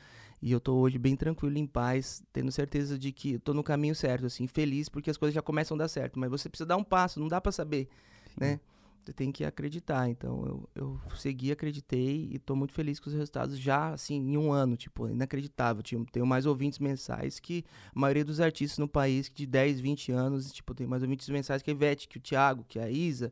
E 0.42 0.52
eu 0.52 0.60
tô 0.60 0.76
hoje 0.76 0.98
bem 0.98 1.16
tranquilo, 1.16 1.58
em 1.58 1.68
paz, 1.68 2.24
tendo 2.34 2.52
certeza 2.52 2.98
de 2.98 3.12
que 3.12 3.34
eu 3.34 3.40
tô 3.40 3.54
no 3.54 3.64
caminho 3.64 3.94
certo, 3.94 4.26
assim, 4.26 4.48
feliz, 4.48 4.90
porque 4.90 5.12
as 5.12 5.18
coisas 5.18 5.36
já 5.36 5.42
começam 5.42 5.76
a 5.76 5.80
dar 5.80 5.88
certo. 5.88 6.18
Mas 6.18 6.32
você 6.32 6.50
precisa 6.50 6.66
dar 6.66 6.78
um 6.78 6.84
passo, 6.84 7.20
não 7.20 7.28
dá 7.28 7.40
para 7.40 7.52
saber, 7.52 7.88
né? 8.36 8.60
Você 9.04 9.14
tem 9.14 9.32
que 9.32 9.44
acreditar. 9.44 10.10
Então 10.10 10.46
eu, 10.46 10.70
eu 10.76 11.02
segui, 11.16 11.52
acreditei 11.52 12.30
e 12.32 12.40
tô 12.40 12.56
muito 12.56 12.74
feliz 12.74 13.00
com 13.00 13.10
os 13.10 13.16
resultados 13.16 13.58
já, 13.58 13.90
assim, 13.90 14.16
em 14.16 14.38
um 14.38 14.52
ano, 14.52 14.76
tipo, 14.76 15.08
inacreditável. 15.08 15.84
Tipo, 15.84 16.12
tenho 16.12 16.26
mais 16.26 16.46
ouvintes 16.46 16.80
mensais 16.80 17.40
que 17.40 17.64
a 17.96 18.00
maioria 18.00 18.26
dos 18.26 18.40
artistas 18.40 18.78
no 18.78 18.88
país 18.88 19.32
de 19.34 19.46
10, 19.46 19.80
20 19.80 20.12
anos, 20.12 20.52
tipo, 20.52 20.74
tem 20.74 20.88
mais 20.88 21.04
ouvintes 21.04 21.30
mensais 21.30 21.62
que 21.62 21.70
a 21.70 21.74
Ivete, 21.74 22.08
que 22.08 22.18
o 22.18 22.22
Thiago, 22.22 22.66
que 22.68 22.80
a 22.80 22.90
Isa, 22.90 23.32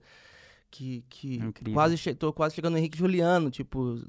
que, 0.71 1.03
que 1.09 1.37
Incrível. 1.37 1.73
quase 1.73 2.15
tô 2.15 2.33
quase 2.33 2.55
chegando 2.55 2.73
no 2.73 2.79
Henrique 2.79 2.97
Juliano, 2.97 3.49
tipo, 3.49 3.99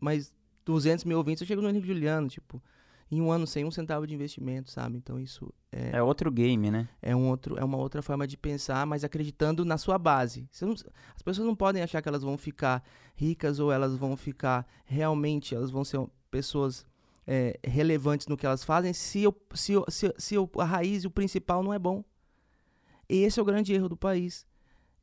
mais 0.00 0.32
200 0.64 1.04
mil 1.04 1.18
ouvintes, 1.18 1.40
eu 1.42 1.46
chego 1.46 1.60
no 1.62 1.68
Henrique 1.68 1.86
Juliano, 1.88 2.28
tipo, 2.28 2.62
em 3.10 3.20
um 3.20 3.30
ano 3.30 3.46
sem 3.46 3.64
um 3.64 3.70
centavo 3.70 4.06
de 4.06 4.14
investimento, 4.14 4.70
sabe? 4.70 4.96
Então 4.96 5.20
isso 5.20 5.52
é, 5.70 5.98
É 5.98 6.02
outro 6.02 6.30
game, 6.30 6.70
né? 6.70 6.88
é, 7.02 7.14
um 7.14 7.28
outro, 7.28 7.58
é 7.58 7.64
uma 7.64 7.76
outra 7.76 8.00
forma 8.02 8.26
de 8.26 8.36
pensar, 8.36 8.86
mas 8.86 9.04
acreditando 9.04 9.64
na 9.64 9.76
sua 9.76 9.98
base. 9.98 10.48
Não- 10.62 10.72
as 10.72 11.22
pessoas 11.22 11.46
não 11.46 11.54
podem 11.54 11.82
achar 11.82 12.00
que 12.00 12.08
elas 12.08 12.22
vão 12.22 12.36
ficar 12.38 12.82
ricas 13.14 13.58
ou 13.60 13.70
elas 13.70 13.94
vão 13.96 14.16
ficar 14.16 14.66
realmente, 14.84 15.54
elas 15.54 15.70
vão 15.70 15.84
ser 15.84 16.00
pessoas 16.30 16.86
é, 17.26 17.58
relevantes 17.64 18.26
no 18.26 18.36
que 18.36 18.44
elas 18.44 18.62
fazem 18.64 18.92
se, 18.92 19.26
o, 19.26 19.34
se, 19.54 19.76
o- 19.76 19.84
se, 19.88 20.12
se 20.18 20.36
o- 20.36 20.50
a 20.58 20.64
raiz 20.64 21.04
e 21.04 21.06
o 21.06 21.10
principal 21.10 21.62
não 21.62 21.72
é 21.72 21.78
bom. 21.78 22.04
Esse 23.08 23.38
é 23.38 23.42
o 23.42 23.46
grande 23.46 23.72
erro 23.72 23.88
do 23.88 23.96
país. 23.96 24.46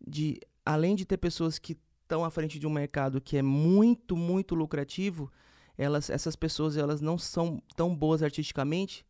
De, 0.05 0.39
além 0.65 0.95
de 0.95 1.05
ter 1.05 1.17
pessoas 1.17 1.57
que 1.59 1.77
estão 2.03 2.25
à 2.25 2.29
frente 2.31 2.59
de 2.59 2.67
um 2.67 2.69
mercado 2.71 3.21
que 3.21 3.37
é 3.37 3.41
muito, 3.41 4.15
muito 4.17 4.53
lucrativo, 4.55 5.31
elas, 5.81 6.11
essas 6.11 6.35
pessoas 6.35 6.77
elas 6.77 7.01
não 7.01 7.17
são 7.17 7.59
tão 7.75 7.95
boas 7.95 8.21
artisticamente, 8.21 9.03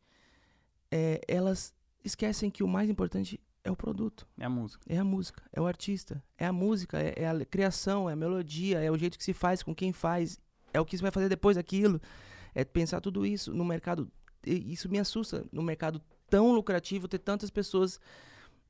é, 0.89 1.19
elas 1.27 1.73
esquecem 2.03 2.49
que 2.49 2.63
o 2.63 2.67
mais 2.67 2.89
importante 2.89 3.37
é 3.61 3.69
o 3.69 3.75
produto, 3.75 4.25
É 4.39 4.45
a 4.45 4.49
música. 4.49 4.81
é 4.87 4.97
a 4.97 5.03
música, 5.03 5.43
é 5.51 5.59
o 5.59 5.67
artista, 5.67 6.23
é 6.37 6.45
a 6.45 6.53
música, 6.53 6.97
é, 6.97 7.13
é 7.17 7.29
a 7.29 7.45
criação, 7.45 8.09
é 8.09 8.13
a 8.13 8.15
melodia, 8.15 8.79
é 8.79 8.89
o 8.89 8.97
jeito 8.97 9.17
que 9.17 9.23
se 9.23 9.33
faz 9.33 9.61
com 9.61 9.75
quem 9.75 9.91
faz, 9.91 10.39
é 10.73 10.79
o 10.79 10.85
que 10.85 10.95
você 10.97 11.01
vai 11.01 11.11
fazer 11.11 11.27
depois 11.27 11.57
daquilo, 11.57 12.01
é 12.55 12.63
pensar 12.63 13.01
tudo 13.01 13.25
isso 13.25 13.53
no 13.53 13.65
mercado. 13.65 14.09
Isso 14.45 14.89
me 14.89 14.97
assusta 14.97 15.45
no 15.51 15.61
mercado 15.61 16.01
tão 16.29 16.53
lucrativo 16.53 17.05
ter 17.07 17.19
tantas 17.19 17.49
pessoas 17.49 17.99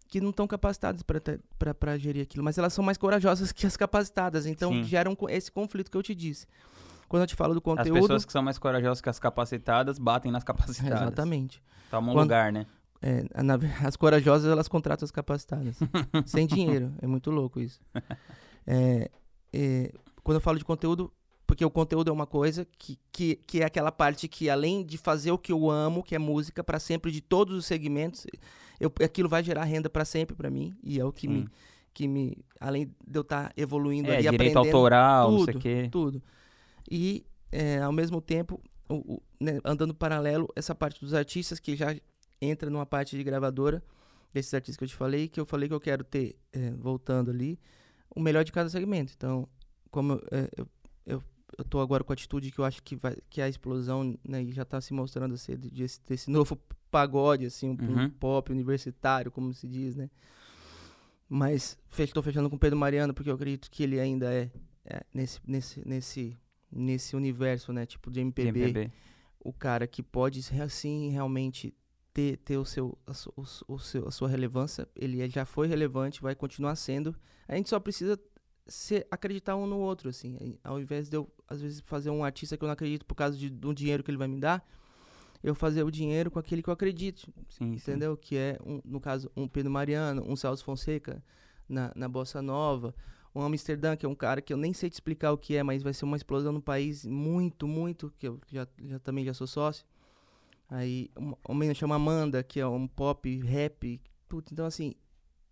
que 0.07 0.19
não 0.19 0.31
estão 0.31 0.47
capacitadas 0.47 1.03
para 1.03 1.97
gerir 1.99 2.23
aquilo, 2.23 2.43
mas 2.43 2.57
elas 2.57 2.73
são 2.73 2.83
mais 2.83 2.97
corajosas 2.97 3.51
que 3.53 3.67
as 3.67 3.77
capacitadas, 3.77 4.47
então 4.47 4.71
Sim. 4.73 4.83
geram 4.83 5.15
esse 5.29 5.51
conflito 5.51 5.91
que 5.91 5.95
eu 5.95 6.03
te 6.03 6.15
disse. 6.15 6.47
Quando 7.11 7.23
eu 7.23 7.27
te 7.27 7.35
falo 7.35 7.53
do 7.53 7.57
As 7.57 7.63
conteúdo, 7.63 7.99
pessoas 7.99 8.23
que 8.23 8.31
são 8.31 8.41
mais 8.41 8.57
corajosas 8.57 9.01
que 9.01 9.09
as 9.09 9.19
capacitadas 9.19 9.99
batem 9.99 10.31
nas 10.31 10.45
capacitadas. 10.45 11.01
exatamente. 11.01 11.61
Tomam 11.89 12.13
Quando- 12.15 12.23
lugar, 12.23 12.53
né? 12.53 12.65
É, 13.01 13.25
na 13.43 13.57
as 13.85 13.97
corajosas 13.97 14.49
elas 14.49 14.69
contratam 14.69 15.03
as 15.03 15.11
capacitadas. 15.11 15.77
sem 16.25 16.47
dinheiro. 16.47 16.93
É 17.01 17.07
muito 17.07 17.29
louco 17.29 17.59
isso. 17.59 17.81
É, 18.65 19.11
é, 19.51 19.91
quando 20.23 20.35
eu 20.37 20.41
falo 20.41 20.57
de 20.57 20.63
conteúdo, 20.63 21.11
porque 21.45 21.65
o 21.65 21.69
conteúdo 21.69 22.09
é 22.09 22.13
uma 22.13 22.25
coisa 22.27 22.65
que, 22.77 22.97
que, 23.11 23.35
que 23.35 23.59
é 23.61 23.65
aquela 23.65 23.91
parte 23.91 24.27
que, 24.29 24.49
além 24.49 24.85
de 24.85 24.97
fazer 24.97 25.31
o 25.31 25.37
que 25.37 25.51
eu 25.51 25.69
amo, 25.69 26.01
que 26.03 26.15
é 26.15 26.19
música, 26.19 26.63
para 26.63 26.79
sempre, 26.79 27.11
de 27.11 27.19
todos 27.19 27.57
os 27.57 27.65
segmentos, 27.65 28.25
eu, 28.79 28.89
aquilo 29.03 29.27
vai 29.27 29.43
gerar 29.43 29.65
renda 29.65 29.89
para 29.89 30.05
sempre 30.05 30.33
para 30.35 30.49
mim. 30.49 30.73
E 30.81 30.97
é 30.99 31.03
o 31.03 31.11
que 31.11 31.27
me, 31.27 31.39
Sim. 31.41 31.47
que 31.93 32.07
me. 32.07 32.37
Além 32.59 32.85
de 33.05 33.17
eu 33.19 33.21
estar 33.23 33.51
evoluindo 33.57 34.09
É, 34.09 34.13
ali, 34.13 34.21
direito 34.29 34.35
aprendendo 34.57 34.59
autoral, 34.77 35.31
não 35.31 35.37
sei 35.39 35.43
o 35.43 35.51
tudo, 35.53 35.61
quê. 35.61 35.89
tudo. 35.91 36.21
E, 36.89 37.25
é, 37.51 37.79
ao 37.79 37.91
mesmo 37.91 38.21
tempo, 38.21 38.61
o- 38.89 39.15
o- 39.15 39.23
né, 39.39 39.59
andando 39.63 39.93
paralelo, 39.93 40.47
essa 40.55 40.73
parte 40.75 40.99
dos 41.01 41.13
artistas 41.13 41.59
que 41.59 41.75
já 41.75 41.95
entra 42.41 42.69
numa 42.69 42.85
parte 42.85 43.15
de 43.17 43.23
gravadora, 43.23 43.83
desses 44.33 44.53
artistas 44.53 44.77
que 44.77 44.83
eu 44.83 44.87
te 44.87 44.95
falei, 44.95 45.27
que 45.27 45.39
eu 45.39 45.45
falei 45.45 45.67
que 45.67 45.73
eu 45.75 45.79
quero 45.81 46.03
ter, 46.03 46.37
é, 46.53 46.71
voltando 46.71 47.29
ali, 47.31 47.59
o 48.15 48.19
melhor 48.19 48.43
de 48.43 48.51
cada 48.51 48.69
segmento. 48.69 49.13
Então, 49.15 49.47
como 49.89 50.13
eu, 50.13 50.21
é, 50.31 50.49
eu, 50.57 50.67
eu, 51.05 51.23
eu 51.57 51.63
tô 51.65 51.79
agora 51.79 52.03
com 52.03 52.11
a 52.11 52.15
atitude 52.15 52.51
que 52.51 52.59
eu 52.59 52.65
acho 52.65 52.81
que, 52.81 52.95
vai, 52.95 53.15
que 53.29 53.41
é 53.41 53.43
a 53.45 53.49
explosão, 53.49 54.17
né, 54.27 54.41
e 54.43 54.51
já 54.51 54.63
tá 54.65 54.79
se 54.79 54.93
mostrando 54.93 55.35
de- 55.35 55.69
desse, 55.69 55.99
desse 56.07 56.31
novo 56.31 56.57
pagode, 56.89 57.45
assim, 57.45 57.69
um, 57.69 57.73
um 57.73 57.93
Uhum. 58.03 58.09
pop 58.09 58.51
universitário, 58.51 59.31
como 59.31 59.53
se 59.53 59.67
diz, 59.67 59.95
né? 59.95 60.09
Mas 61.27 61.77
fech, 61.89 62.13
tô 62.13 62.21
fechando 62.21 62.49
com 62.49 62.55
o 62.57 62.59
Pedro 62.59 62.77
Mariano, 62.77 63.13
porque 63.13 63.29
eu 63.29 63.35
acredito 63.35 63.69
que 63.71 63.83
ele 63.83 63.99
ainda 63.99 64.33
é, 64.33 64.49
é, 64.85 65.01
nesse, 65.13 65.39
nesse, 65.47 65.87
nesse, 65.87 66.37
nesse 66.71 67.15
universo, 67.15 67.73
né? 67.73 67.85
Tipo 67.85 68.09
de 68.09 68.15
de 68.15 68.21
MPB, 68.21 68.59
MPB. 68.59 68.91
o 69.39 69.51
cara 69.51 69.87
que 69.87 70.01
pode 70.01 70.39
assim 70.61 71.09
realmente 71.09 71.73
ter, 72.13 72.37
ter 72.37 72.57
o 72.57 72.65
seu, 72.65 72.97
a, 73.05 73.11
o, 73.35 73.73
o 73.73 73.79
seu, 73.79 74.07
a 74.07 74.11
sua 74.11 74.27
relevância. 74.27 74.87
Ele 74.95 75.27
já 75.29 75.45
foi 75.45 75.67
relevante, 75.67 76.21
vai 76.21 76.35
continuar 76.35 76.75
sendo. 76.75 77.15
A 77.47 77.55
gente 77.55 77.69
só 77.69 77.79
precisa 77.79 78.19
se 78.65 79.05
acreditar 79.09 79.55
um 79.55 79.65
no 79.65 79.77
outro, 79.77 80.09
assim. 80.09 80.57
Ao 80.63 80.79
invés 80.79 81.09
de 81.09 81.17
eu, 81.17 81.29
às 81.47 81.61
vezes, 81.61 81.81
fazer 81.81 82.09
um 82.09 82.23
artista 82.23 82.57
que 82.57 82.63
eu 82.63 82.67
não 82.67 82.73
acredito 82.73 83.05
por 83.05 83.15
causa 83.15 83.37
de, 83.37 83.49
do 83.49 83.73
dinheiro 83.73 84.03
que 84.03 84.11
ele 84.11 84.17
vai 84.17 84.27
me 84.27 84.39
dar, 84.39 84.65
eu 85.43 85.55
fazer 85.55 85.83
o 85.83 85.91
dinheiro 85.91 86.29
com 86.29 86.39
aquele 86.39 86.61
que 86.61 86.69
eu 86.69 86.73
acredito. 86.73 87.33
Sim, 87.49 87.77
sim. 87.77 87.91
Entendeu? 87.91 88.15
Que 88.15 88.37
é, 88.37 88.59
um, 88.65 88.81
no 88.85 88.99
caso, 88.99 89.31
um 89.35 89.47
Pedro 89.47 89.71
Mariano, 89.71 90.23
um 90.27 90.35
Celso 90.35 90.63
Fonseca 90.63 91.23
na, 91.67 91.91
na 91.95 92.07
Bossa 92.07 92.41
Nova, 92.41 92.93
um 93.33 93.41
Amsterdã, 93.41 93.95
que 93.95 94.05
é 94.05 94.09
um 94.09 94.15
cara 94.15 94.41
que 94.41 94.51
eu 94.51 94.57
nem 94.57 94.73
sei 94.73 94.89
te 94.89 94.93
explicar 94.93 95.31
o 95.31 95.37
que 95.37 95.55
é, 95.55 95.63
mas 95.63 95.83
vai 95.83 95.93
ser 95.93 96.05
uma 96.05 96.17
explosão 96.17 96.51
no 96.51 96.61
país 96.61 97.05
muito, 97.05 97.67
muito, 97.67 98.13
que 98.17 98.27
eu 98.27 98.39
já, 98.51 98.67
já 98.83 98.99
também 98.99 99.23
já 99.23 99.33
sou 99.33 99.47
sócio. 99.47 99.85
Aí, 100.69 101.09
uma, 101.17 101.37
uma 101.47 101.59
menina 101.59 101.73
chama 101.73 101.95
Amanda, 101.95 102.43
que 102.43 102.59
é 102.59 102.67
um 102.67 102.87
pop, 102.87 103.39
rap, 103.39 104.01
tudo. 104.27 104.47
Então, 104.51 104.65
assim, 104.65 104.95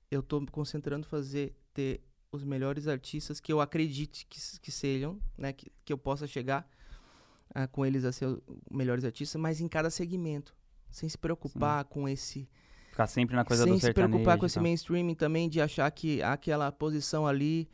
eu 0.09 0.24
tô 0.24 0.39
me 0.39 0.48
concentrando 0.48 1.05
em 1.05 1.09
fazer, 1.09 1.55
ter 1.74 2.01
os 2.31 2.43
melhores 2.43 2.88
artistas 2.88 3.39
que 3.39 3.51
eu 3.51 3.59
acredite 3.59 4.25
que, 4.25 4.39
que 4.59 4.71
sejam, 4.71 5.19
né? 5.38 5.53
Que, 5.53 5.71
que 5.83 5.91
eu 5.91 5.98
possa 5.98 6.27
chegar 6.27 6.69
ah, 7.53 7.67
com 7.67 7.86
eles 7.86 8.05
a 8.05 8.12
ser 8.12 8.27
os 8.27 8.41
melhores 8.71 9.03
artistas, 9.03 9.39
mas 9.39 9.59
em 9.59 9.67
cada 9.67 9.89
segmento. 9.89 10.55
Sem 10.91 11.07
se 11.07 11.17
preocupar 11.17 11.86
com 11.86 12.07
esse. 12.07 12.50
Ficar 13.00 13.08
sempre 13.08 13.34
na 13.34 13.46
coisa 13.46 13.63
sem 13.63 13.72
do 13.72 13.79
se 13.79 13.86
sertanejo. 13.86 14.10
preocupar 14.12 14.38
com 14.38 14.46
e 14.46 14.48
esse 14.48 14.56
tal. 14.56 14.63
mainstream 14.63 15.13
também, 15.15 15.48
de 15.48 15.62
achar 15.62 15.89
que 15.89 16.22
aquela 16.22 16.70
posição 16.70 17.25
ali. 17.25 17.70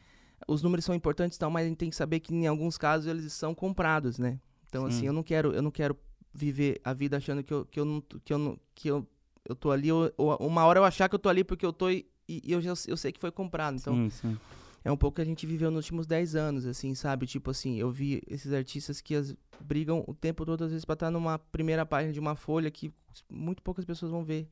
Os 0.48 0.62
números 0.62 0.86
são 0.86 0.94
importantes, 0.94 1.36
tal, 1.36 1.50
mas 1.50 1.66
a 1.66 1.70
gente 1.70 1.78
tem 1.78 1.90
que 1.90 1.96
saber 1.96 2.20
que 2.20 2.32
em 2.32 2.46
alguns 2.46 2.78
casos 2.78 3.08
eles 3.08 3.34
são 3.34 3.56
comprados, 3.56 4.20
né? 4.20 4.40
Então, 4.68 4.84
Sim. 4.84 4.88
assim, 4.90 5.08
eu 5.08 5.14
não 5.14 5.24
quero, 5.24 5.52
eu 5.52 5.64
não 5.64 5.72
quero 5.72 5.98
viver 6.32 6.80
a 6.84 6.94
vida 6.94 7.18
achando 7.18 7.42
que 7.44 7.52
eu, 7.52 7.66
que 7.66 7.80
eu 7.80 7.86
não. 7.86 8.02
Que 8.02 8.34
eu, 8.34 8.38
não, 8.38 8.60
que 8.76 8.88
eu, 8.88 9.08
eu 9.48 9.56
tô 9.56 9.72
ali, 9.72 9.92
ou, 9.92 10.12
ou 10.16 10.38
uma 10.48 10.64
hora 10.66 10.80
eu 10.80 10.84
achar 10.84 11.10
que 11.10 11.16
eu 11.16 11.20
tô 11.20 11.30
ali 11.30 11.44
porque 11.44 11.66
eu 11.66 11.74
tô 11.74 11.90
e, 11.90 12.06
e 12.28 12.52
eu, 12.52 12.62
já, 12.62 12.74
eu 12.88 12.98
sei 12.98 13.12
que 13.12 13.20
foi 13.20 13.32
comprado. 13.32 13.78
Então, 13.78 13.96
Sim, 13.96 14.10
sim. 14.12 14.38
é 14.84 14.92
um 14.92 14.98
pouco 14.98 15.16
que 15.16 15.22
a 15.22 15.26
gente 15.26 15.48
viveu 15.48 15.72
nos 15.72 15.86
últimos 15.86 16.06
10 16.06 16.36
anos, 16.36 16.68
assim, 16.68 16.94
sabe? 16.94 17.26
Tipo 17.26 17.50
assim, 17.50 17.80
eu 17.80 17.90
vi 17.90 18.22
esses 18.28 18.54
artistas 18.54 19.02
que 19.02 19.16
as, 19.16 19.36
brigam 19.60 20.04
o 20.06 20.14
tempo 20.14 20.46
todo, 20.46 20.66
às 20.66 20.70
vezes, 20.70 20.86
pra 20.86 20.94
estar 20.94 21.10
numa 21.10 21.40
primeira 21.40 21.84
página 21.84 22.14
de 22.14 22.20
uma 22.20 22.36
folha 22.36 22.70
que 22.70 22.94
muito 23.28 23.64
poucas 23.64 23.86
pessoas 23.86 24.12
vão 24.12 24.24
ver. 24.24 24.48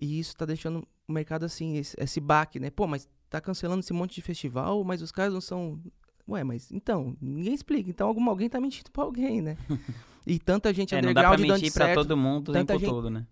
E 0.00 0.18
isso 0.18 0.36
tá 0.36 0.44
deixando 0.44 0.86
o 1.08 1.12
mercado 1.12 1.44
assim, 1.44 1.76
esse, 1.76 1.96
esse 1.98 2.20
baque, 2.20 2.58
né? 2.60 2.70
Pô, 2.70 2.86
mas 2.86 3.08
tá 3.30 3.40
cancelando 3.40 3.80
esse 3.80 3.92
monte 3.92 4.14
de 4.14 4.22
festival, 4.22 4.82
mas 4.84 5.02
os 5.02 5.10
caras 5.12 5.32
não 5.32 5.40
são. 5.40 5.80
Ué, 6.28 6.44
mas 6.44 6.70
então, 6.70 7.16
ninguém 7.20 7.54
explica. 7.54 7.88
Então 7.90 8.06
alguma, 8.08 8.30
alguém 8.30 8.48
tá 8.48 8.60
mentindo 8.60 8.90
pra 8.90 9.04
alguém, 9.04 9.40
né? 9.42 9.56
E 10.26 10.38
tanta 10.38 10.74
gente 10.74 10.94
É, 10.94 11.00
não 11.00 11.14
dá 11.14 11.22
pra 11.22 11.30
underground 11.30 11.40
dando 11.48 11.60
mentir 11.62 11.72
pra 11.72 11.86
certo 11.86 12.00
todo 12.02 12.14
mundo 12.16 12.50
o 12.50 12.52
tempo 12.52 12.72
gente- 12.74 12.84
todo, 12.84 13.08
né? 13.08 13.26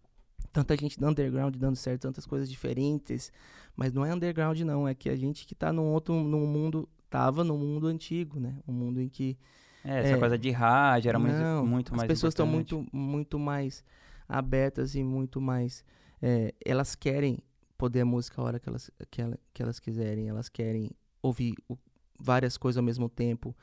tanta 0.50 0.74
gente 0.74 0.98
do 0.98 1.06
underground 1.06 1.54
dando 1.56 1.76
certo, 1.76 2.00
tantas 2.02 2.24
coisas 2.24 2.48
diferentes, 2.48 3.30
mas 3.76 3.92
não 3.92 4.02
é 4.02 4.14
underground 4.14 4.58
não, 4.60 4.88
é 4.88 4.94
que 4.94 5.10
a 5.10 5.16
gente 5.16 5.44
que 5.46 5.54
tá 5.54 5.70
num 5.70 5.92
outro 5.92 6.14
num 6.14 6.46
mundo 6.46 6.88
tava 7.10 7.44
no 7.44 7.58
mundo 7.58 7.86
antigo, 7.86 8.40
né? 8.40 8.54
Um 8.66 8.72
mundo 8.72 8.98
em 9.02 9.10
que 9.10 9.36
É, 9.84 10.00
essa 10.00 10.14
É. 10.14 10.18
coisa 10.18 10.38
de 10.38 10.50
rádio 10.50 11.10
era 11.10 11.18
muito, 11.18 11.36
não, 11.36 11.66
muito 11.66 11.92
as 11.92 11.96
mais 11.98 12.06
pessoas 12.08 12.32
estão 12.32 12.46
muito 12.46 12.86
muito 12.90 13.38
mais 13.38 13.84
abertas 14.26 14.94
e 14.94 15.02
muito 15.04 15.38
mais 15.38 15.84
é, 16.22 16.54
elas 16.64 16.94
querem 16.94 17.38
poder 17.78 18.00
a 18.00 18.04
música 18.04 18.40
a 18.40 18.44
hora 18.44 18.58
que 18.60 18.68
elas 18.68 18.90
que, 19.10 19.20
ela- 19.22 19.38
que 19.52 19.62
elas 19.62 19.78
quiserem, 19.80 20.28
elas 20.28 20.48
querem 20.48 20.90
ouvir 21.22 21.54
o- 21.68 21.76
várias 22.18 22.56
coisas 22.56 22.78
ao 22.78 22.84
mesmo 22.84 23.08
tempo 23.08 23.54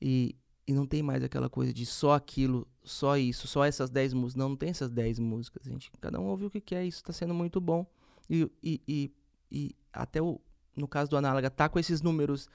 e 0.00 0.34
e 0.66 0.72
não 0.72 0.86
tem 0.86 1.02
mais 1.02 1.22
aquela 1.22 1.50
coisa 1.50 1.74
de 1.74 1.84
só 1.84 2.14
aquilo, 2.14 2.66
só 2.82 3.18
isso, 3.18 3.46
só 3.46 3.66
essas 3.66 3.90
10 3.90 4.14
músicas. 4.14 4.36
Não, 4.36 4.48
não 4.48 4.56
tem 4.56 4.70
essas 4.70 4.90
10 4.90 5.18
músicas, 5.18 5.62
gente. 5.66 5.90
Cada 6.00 6.18
um 6.18 6.24
ouve 6.24 6.46
o 6.46 6.50
que 6.50 6.58
quer, 6.58 6.86
isso 6.86 7.04
tá 7.04 7.12
sendo 7.12 7.34
muito 7.34 7.60
bom. 7.60 7.84
E, 8.30 8.50
e, 8.62 8.80
e, 8.88 9.12
e 9.52 9.76
até 9.92 10.22
o, 10.22 10.40
no 10.74 10.88
caso 10.88 11.10
do 11.10 11.18
Análoga, 11.18 11.50
tá 11.50 11.68
com 11.68 11.78
esses 11.78 12.00
números, 12.00 12.48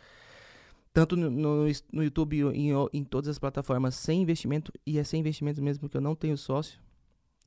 tanto 0.92 1.16
no, 1.16 1.30
no, 1.30 1.66
no 1.94 2.04
YouTube 2.04 2.48
em, 2.56 2.72
em 2.92 3.04
todas 3.04 3.28
as 3.30 3.38
plataformas, 3.38 3.94
sem 3.96 4.22
investimento, 4.24 4.74
e 4.86 4.98
é 4.98 5.04
sem 5.04 5.20
investimento 5.20 5.62
mesmo, 5.62 5.82
porque 5.82 5.98
eu 5.98 6.02
não 6.02 6.16
tenho 6.16 6.36
sócio. 6.38 6.80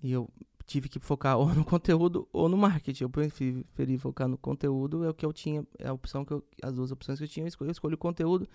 E 0.00 0.12
eu 0.12 0.28
tive 0.72 0.88
que 0.88 0.98
focar 0.98 1.36
ou 1.38 1.54
no 1.54 1.64
conteúdo 1.66 2.26
ou 2.32 2.48
no 2.48 2.56
marketing. 2.56 3.04
Eu 3.04 3.10
preferi, 3.10 3.98
focar 3.98 4.26
no 4.26 4.38
conteúdo, 4.38 5.04
é 5.04 5.10
o 5.10 5.14
que 5.14 5.24
eu 5.24 5.32
tinha, 5.32 5.66
é 5.78 5.88
a 5.88 5.92
opção 5.92 6.24
que 6.24 6.32
eu, 6.32 6.44
as 6.62 6.74
duas 6.74 6.90
opções 6.90 7.18
que 7.18 7.24
eu 7.24 7.28
tinha, 7.28 7.44
eu 7.44 7.48
escolhi, 7.48 7.70
eu 7.70 7.94
o 7.94 7.98
conteúdo. 7.98 8.48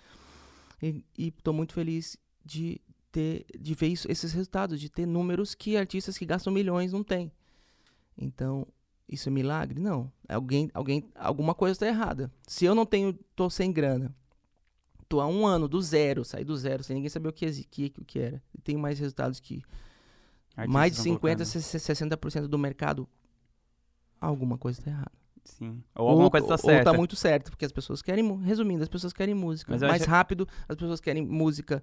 E, 0.82 1.04
e 1.16 1.30
tô 1.30 1.52
muito 1.52 1.72
feliz 1.72 2.16
de 2.44 2.80
ter, 3.12 3.46
de 3.58 3.74
ver 3.74 3.88
isso, 3.88 4.10
esses 4.10 4.32
resultados, 4.32 4.80
de 4.80 4.88
ter 4.88 5.06
números 5.06 5.54
que 5.54 5.76
artistas 5.76 6.18
que 6.18 6.26
gastam 6.26 6.52
milhões 6.52 6.92
não 6.92 7.04
têm. 7.04 7.30
Então, 8.16 8.66
isso 9.08 9.28
é 9.28 9.32
milagre? 9.32 9.80
Não. 9.80 10.10
Alguém, 10.28 10.70
alguém, 10.74 11.08
alguma 11.14 11.54
coisa 11.54 11.72
está 11.72 11.86
errada. 11.86 12.32
Se 12.46 12.64
eu 12.64 12.74
não 12.74 12.84
tenho, 12.84 13.12
tô 13.36 13.48
sem 13.48 13.72
grana, 13.72 14.14
tô 15.08 15.20
há 15.20 15.26
um 15.26 15.46
ano 15.46 15.68
do 15.68 15.80
zero, 15.80 16.24
saí 16.24 16.44
do 16.44 16.56
zero, 16.56 16.82
sem 16.82 16.94
ninguém 16.94 17.10
saber 17.10 17.28
o 17.28 17.32
que, 17.32 17.64
que, 17.64 17.92
o 17.98 18.04
que 18.04 18.18
era. 18.18 18.42
E 18.52 18.60
tenho 18.60 18.78
mais 18.78 18.98
resultados 18.98 19.38
que 19.38 19.62
Artistas 20.60 20.72
mais 20.74 20.92
de 20.92 20.98
estão 20.98 21.12
50, 21.14 21.44
colocando. 21.44 21.62
60% 22.42 22.46
do 22.48 22.58
mercado, 22.58 23.08
alguma 24.20 24.58
coisa 24.58 24.80
está 24.80 24.90
errada. 24.90 25.12
Sim. 25.44 25.82
Ou 25.94 26.08
alguma 26.08 26.30
coisa 26.30 26.46
tá 26.46 26.54
Ou 26.54 26.58
certa. 26.58 26.90
tá 26.92 26.96
muito 26.96 27.16
certo, 27.16 27.50
porque 27.50 27.64
as 27.64 27.72
pessoas 27.72 28.02
querem, 28.02 28.36
resumindo, 28.42 28.82
as 28.82 28.88
pessoas 28.88 29.12
querem 29.12 29.34
música. 29.34 29.72
Mas 29.72 29.80
Mais 29.80 30.02
acho- 30.02 30.10
rápido, 30.10 30.46
as 30.68 30.76
pessoas 30.76 31.00
querem 31.00 31.24
música 31.26 31.82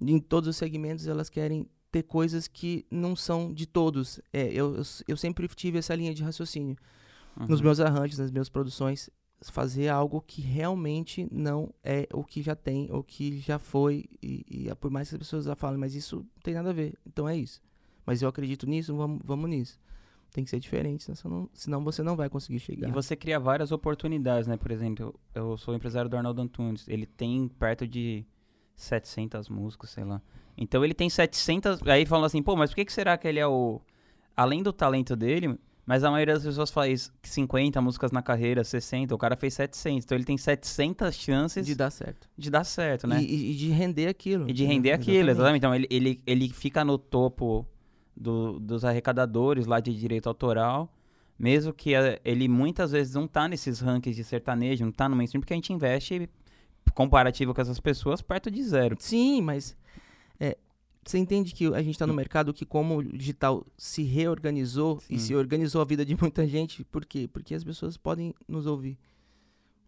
em 0.00 0.18
todos 0.18 0.48
os 0.48 0.56
segmentos, 0.56 1.06
elas 1.06 1.28
querem 1.30 1.68
ter 1.92 2.02
coisas 2.02 2.48
que 2.48 2.84
não 2.90 3.14
são 3.14 3.52
de 3.52 3.66
todos. 3.66 4.20
É, 4.32 4.46
eu, 4.48 4.74
eu, 4.76 4.82
eu 5.06 5.16
sempre 5.16 5.46
tive 5.48 5.78
essa 5.78 5.94
linha 5.94 6.12
de 6.12 6.24
raciocínio. 6.24 6.76
Uhum. 7.38 7.46
Nos 7.48 7.60
meus 7.60 7.78
arranjos, 7.78 8.18
nas 8.18 8.32
minhas 8.32 8.48
produções, 8.48 9.08
fazer 9.52 9.88
algo 9.88 10.20
que 10.20 10.40
realmente 10.42 11.28
não 11.30 11.72
é 11.84 12.08
o 12.12 12.24
que 12.24 12.42
já 12.42 12.56
tem, 12.56 12.88
ou 12.90 13.04
que 13.04 13.38
já 13.38 13.58
foi, 13.60 14.06
e, 14.22 14.44
e 14.50 14.68
é 14.68 14.74
por 14.74 14.90
mais 14.90 15.08
que 15.08 15.14
as 15.14 15.18
pessoas 15.20 15.44
já 15.44 15.54
falem, 15.54 15.78
mas 15.78 15.94
isso 15.94 16.16
não 16.16 16.42
tem 16.42 16.54
nada 16.54 16.70
a 16.70 16.72
ver. 16.72 16.98
Então 17.06 17.28
é 17.28 17.36
isso. 17.36 17.60
Mas 18.06 18.22
eu 18.22 18.28
acredito 18.28 18.66
nisso, 18.66 18.94
vamos, 18.96 19.20
vamos 19.24 19.48
nisso. 19.48 19.78
Tem 20.32 20.42
que 20.44 20.50
ser 20.50 20.58
diferente, 20.58 21.04
senão, 21.04 21.14
você 21.16 21.28
não- 21.28 21.50
senão 21.54 21.84
você 21.84 22.02
não 22.02 22.16
vai 22.16 22.28
conseguir 22.28 22.58
chegar. 22.58 22.88
E 22.88 22.92
você 22.92 23.14
cria 23.14 23.38
várias 23.38 23.70
oportunidades, 23.70 24.48
né? 24.48 24.56
Por 24.56 24.70
exemplo, 24.72 25.14
eu, 25.34 25.42
eu 25.50 25.56
sou 25.56 25.74
empresário 25.74 26.10
do 26.10 26.16
Arnaldo 26.16 26.42
Antunes. 26.42 26.86
Ele 26.88 27.06
tem 27.06 27.46
perto 27.48 27.86
de 27.86 28.24
700 28.74 29.48
músicas, 29.48 29.90
sei 29.90 30.04
lá. 30.04 30.20
Então 30.56 30.84
ele 30.84 30.94
tem 30.94 31.08
700... 31.08 31.80
Aí 31.86 32.04
falam 32.04 32.24
assim, 32.24 32.42
pô, 32.42 32.56
mas 32.56 32.70
por 32.70 32.76
que, 32.76 32.84
que 32.84 32.92
será 32.92 33.16
que 33.16 33.26
ele 33.28 33.38
é 33.38 33.46
o... 33.46 33.80
Além 34.36 34.62
do 34.62 34.72
talento 34.72 35.14
dele, 35.14 35.56
mas 35.86 36.02
a 36.02 36.10
maioria 36.10 36.34
das 36.34 36.42
pessoas 36.44 36.70
faz 36.70 37.12
50 37.22 37.80
músicas 37.80 38.10
na 38.10 38.20
carreira, 38.20 38.64
60. 38.64 39.14
O 39.14 39.18
cara 39.18 39.36
fez 39.36 39.54
700. 39.54 40.04
Então 40.04 40.16
ele 40.18 40.24
tem 40.24 40.36
700 40.36 41.14
chances 41.14 41.64
de 41.64 41.72
de, 41.72 41.78
dar 41.78 41.90
certo. 41.90 42.28
dar 42.50 42.64
certo, 42.64 43.06
né? 43.06 43.22
E, 43.22 43.52
e- 43.52 43.54
de 43.54 43.68
render 43.70 44.08
aquilo. 44.08 44.50
E 44.50 44.52
de 44.52 44.64
render 44.64 44.90
aquilo, 44.90 45.30
Exatamente. 45.30 45.30
exatamente. 45.30 45.58
Então 45.58 45.74
ele, 45.74 45.86
ele, 45.88 46.22
ele 46.26 46.48
fica 46.52 46.84
no 46.84 46.98
topo 46.98 47.64
do- 48.16 48.58
dos 48.60 48.84
arrecadadores 48.84 49.66
lá 49.66 49.80
de 49.80 49.94
direito 49.94 50.28
autoral, 50.28 50.92
mesmo 51.38 51.72
que 51.72 51.94
eh, 51.94 52.20
ele 52.24 52.48
muitas 52.48 52.92
vezes 52.92 53.14
não 53.14 53.26
tá 53.26 53.48
nesses 53.48 53.80
rankings 53.80 54.16
de 54.16 54.24
sertanejo, 54.24 54.84
não 54.84 54.92
tá 54.92 55.08
no 55.08 55.16
mainstream, 55.16 55.40
porque 55.40 55.52
a 55.52 55.56
gente 55.56 55.72
investe 55.72 56.28
comparativo 56.94 57.52
com 57.54 57.60
essas 57.60 57.80
pessoas 57.80 58.22
perto 58.22 58.50
de 58.50 58.62
zero. 58.62 58.96
Sim, 59.00 59.40
mas 59.40 59.76
é, 60.38 60.56
você 61.04 61.18
entende 61.18 61.52
que 61.52 61.66
a 61.74 61.82
gente 61.82 61.90
está 61.94 62.06
no 62.06 62.14
mercado 62.14 62.52
que 62.54 62.64
como 62.64 62.98
o 62.98 63.02
digital 63.04 63.66
se 63.76 64.02
reorganizou 64.04 65.02
e 65.10 65.18
Sim. 65.18 65.26
se 65.26 65.34
organizou 65.34 65.82
a 65.82 65.84
vida 65.84 66.04
de 66.04 66.14
muita 66.20 66.46
gente, 66.46 66.84
por 66.84 67.04
quê? 67.04 67.28
Porque 67.32 67.54
as 67.54 67.64
pessoas 67.64 67.96
podem 67.96 68.34
nos 68.46 68.66
ouvir 68.66 68.96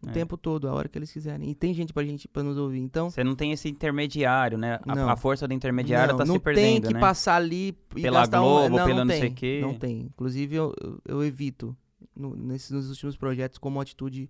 o 0.06 0.10
É. 0.10 0.12
tempo 0.12 0.36
todo, 0.36 0.68
a 0.68 0.72
hora 0.72 0.88
que 0.88 0.96
eles 0.98 1.12
quiserem. 1.12 1.50
E 1.50 1.54
tem 1.54 1.74
gente 1.74 1.92
pra 1.92 2.02
gente 2.04 2.28
para 2.28 2.42
nos 2.42 2.56
ouvir. 2.56 2.78
Então, 2.80 3.10
Você 3.10 3.24
não 3.24 3.34
tem 3.34 3.52
esse 3.52 3.68
intermediário, 3.68 4.56
né? 4.56 4.78
A, 4.86 4.94
Não. 4.94 5.08
a 5.10 5.16
força 5.16 5.46
do 5.48 5.52
intermediário 5.54 6.12
não, 6.12 6.18
tá 6.18 6.24
não 6.24 6.34
se 6.34 6.40
perdendo, 6.40 6.64
tem 6.64 6.82
que 6.82 6.94
né? 6.94 7.00
passar 7.00 7.36
ali 7.36 7.68
e 7.96 8.02
Pela 8.02 8.20
gastar 8.20 8.38
Globo, 8.40 8.66
um... 8.66 8.68
não, 8.78 8.84
pela 8.86 8.88
não 8.88 9.04
não 9.04 9.06
tem, 9.12 9.20
sei 9.20 9.30
quê. 9.30 9.58
Não 9.60 9.74
tem. 9.74 10.00
Inclusive, 10.02 10.54
eu, 10.54 10.74
eu, 11.04 11.24
evito. 11.24 11.76
No- 12.14 12.34
nesses, 12.36 12.70
nos 12.70 12.88
últimos 12.88 13.16
projetos, 13.16 13.58
como 13.58 13.80
atitude, 13.80 14.28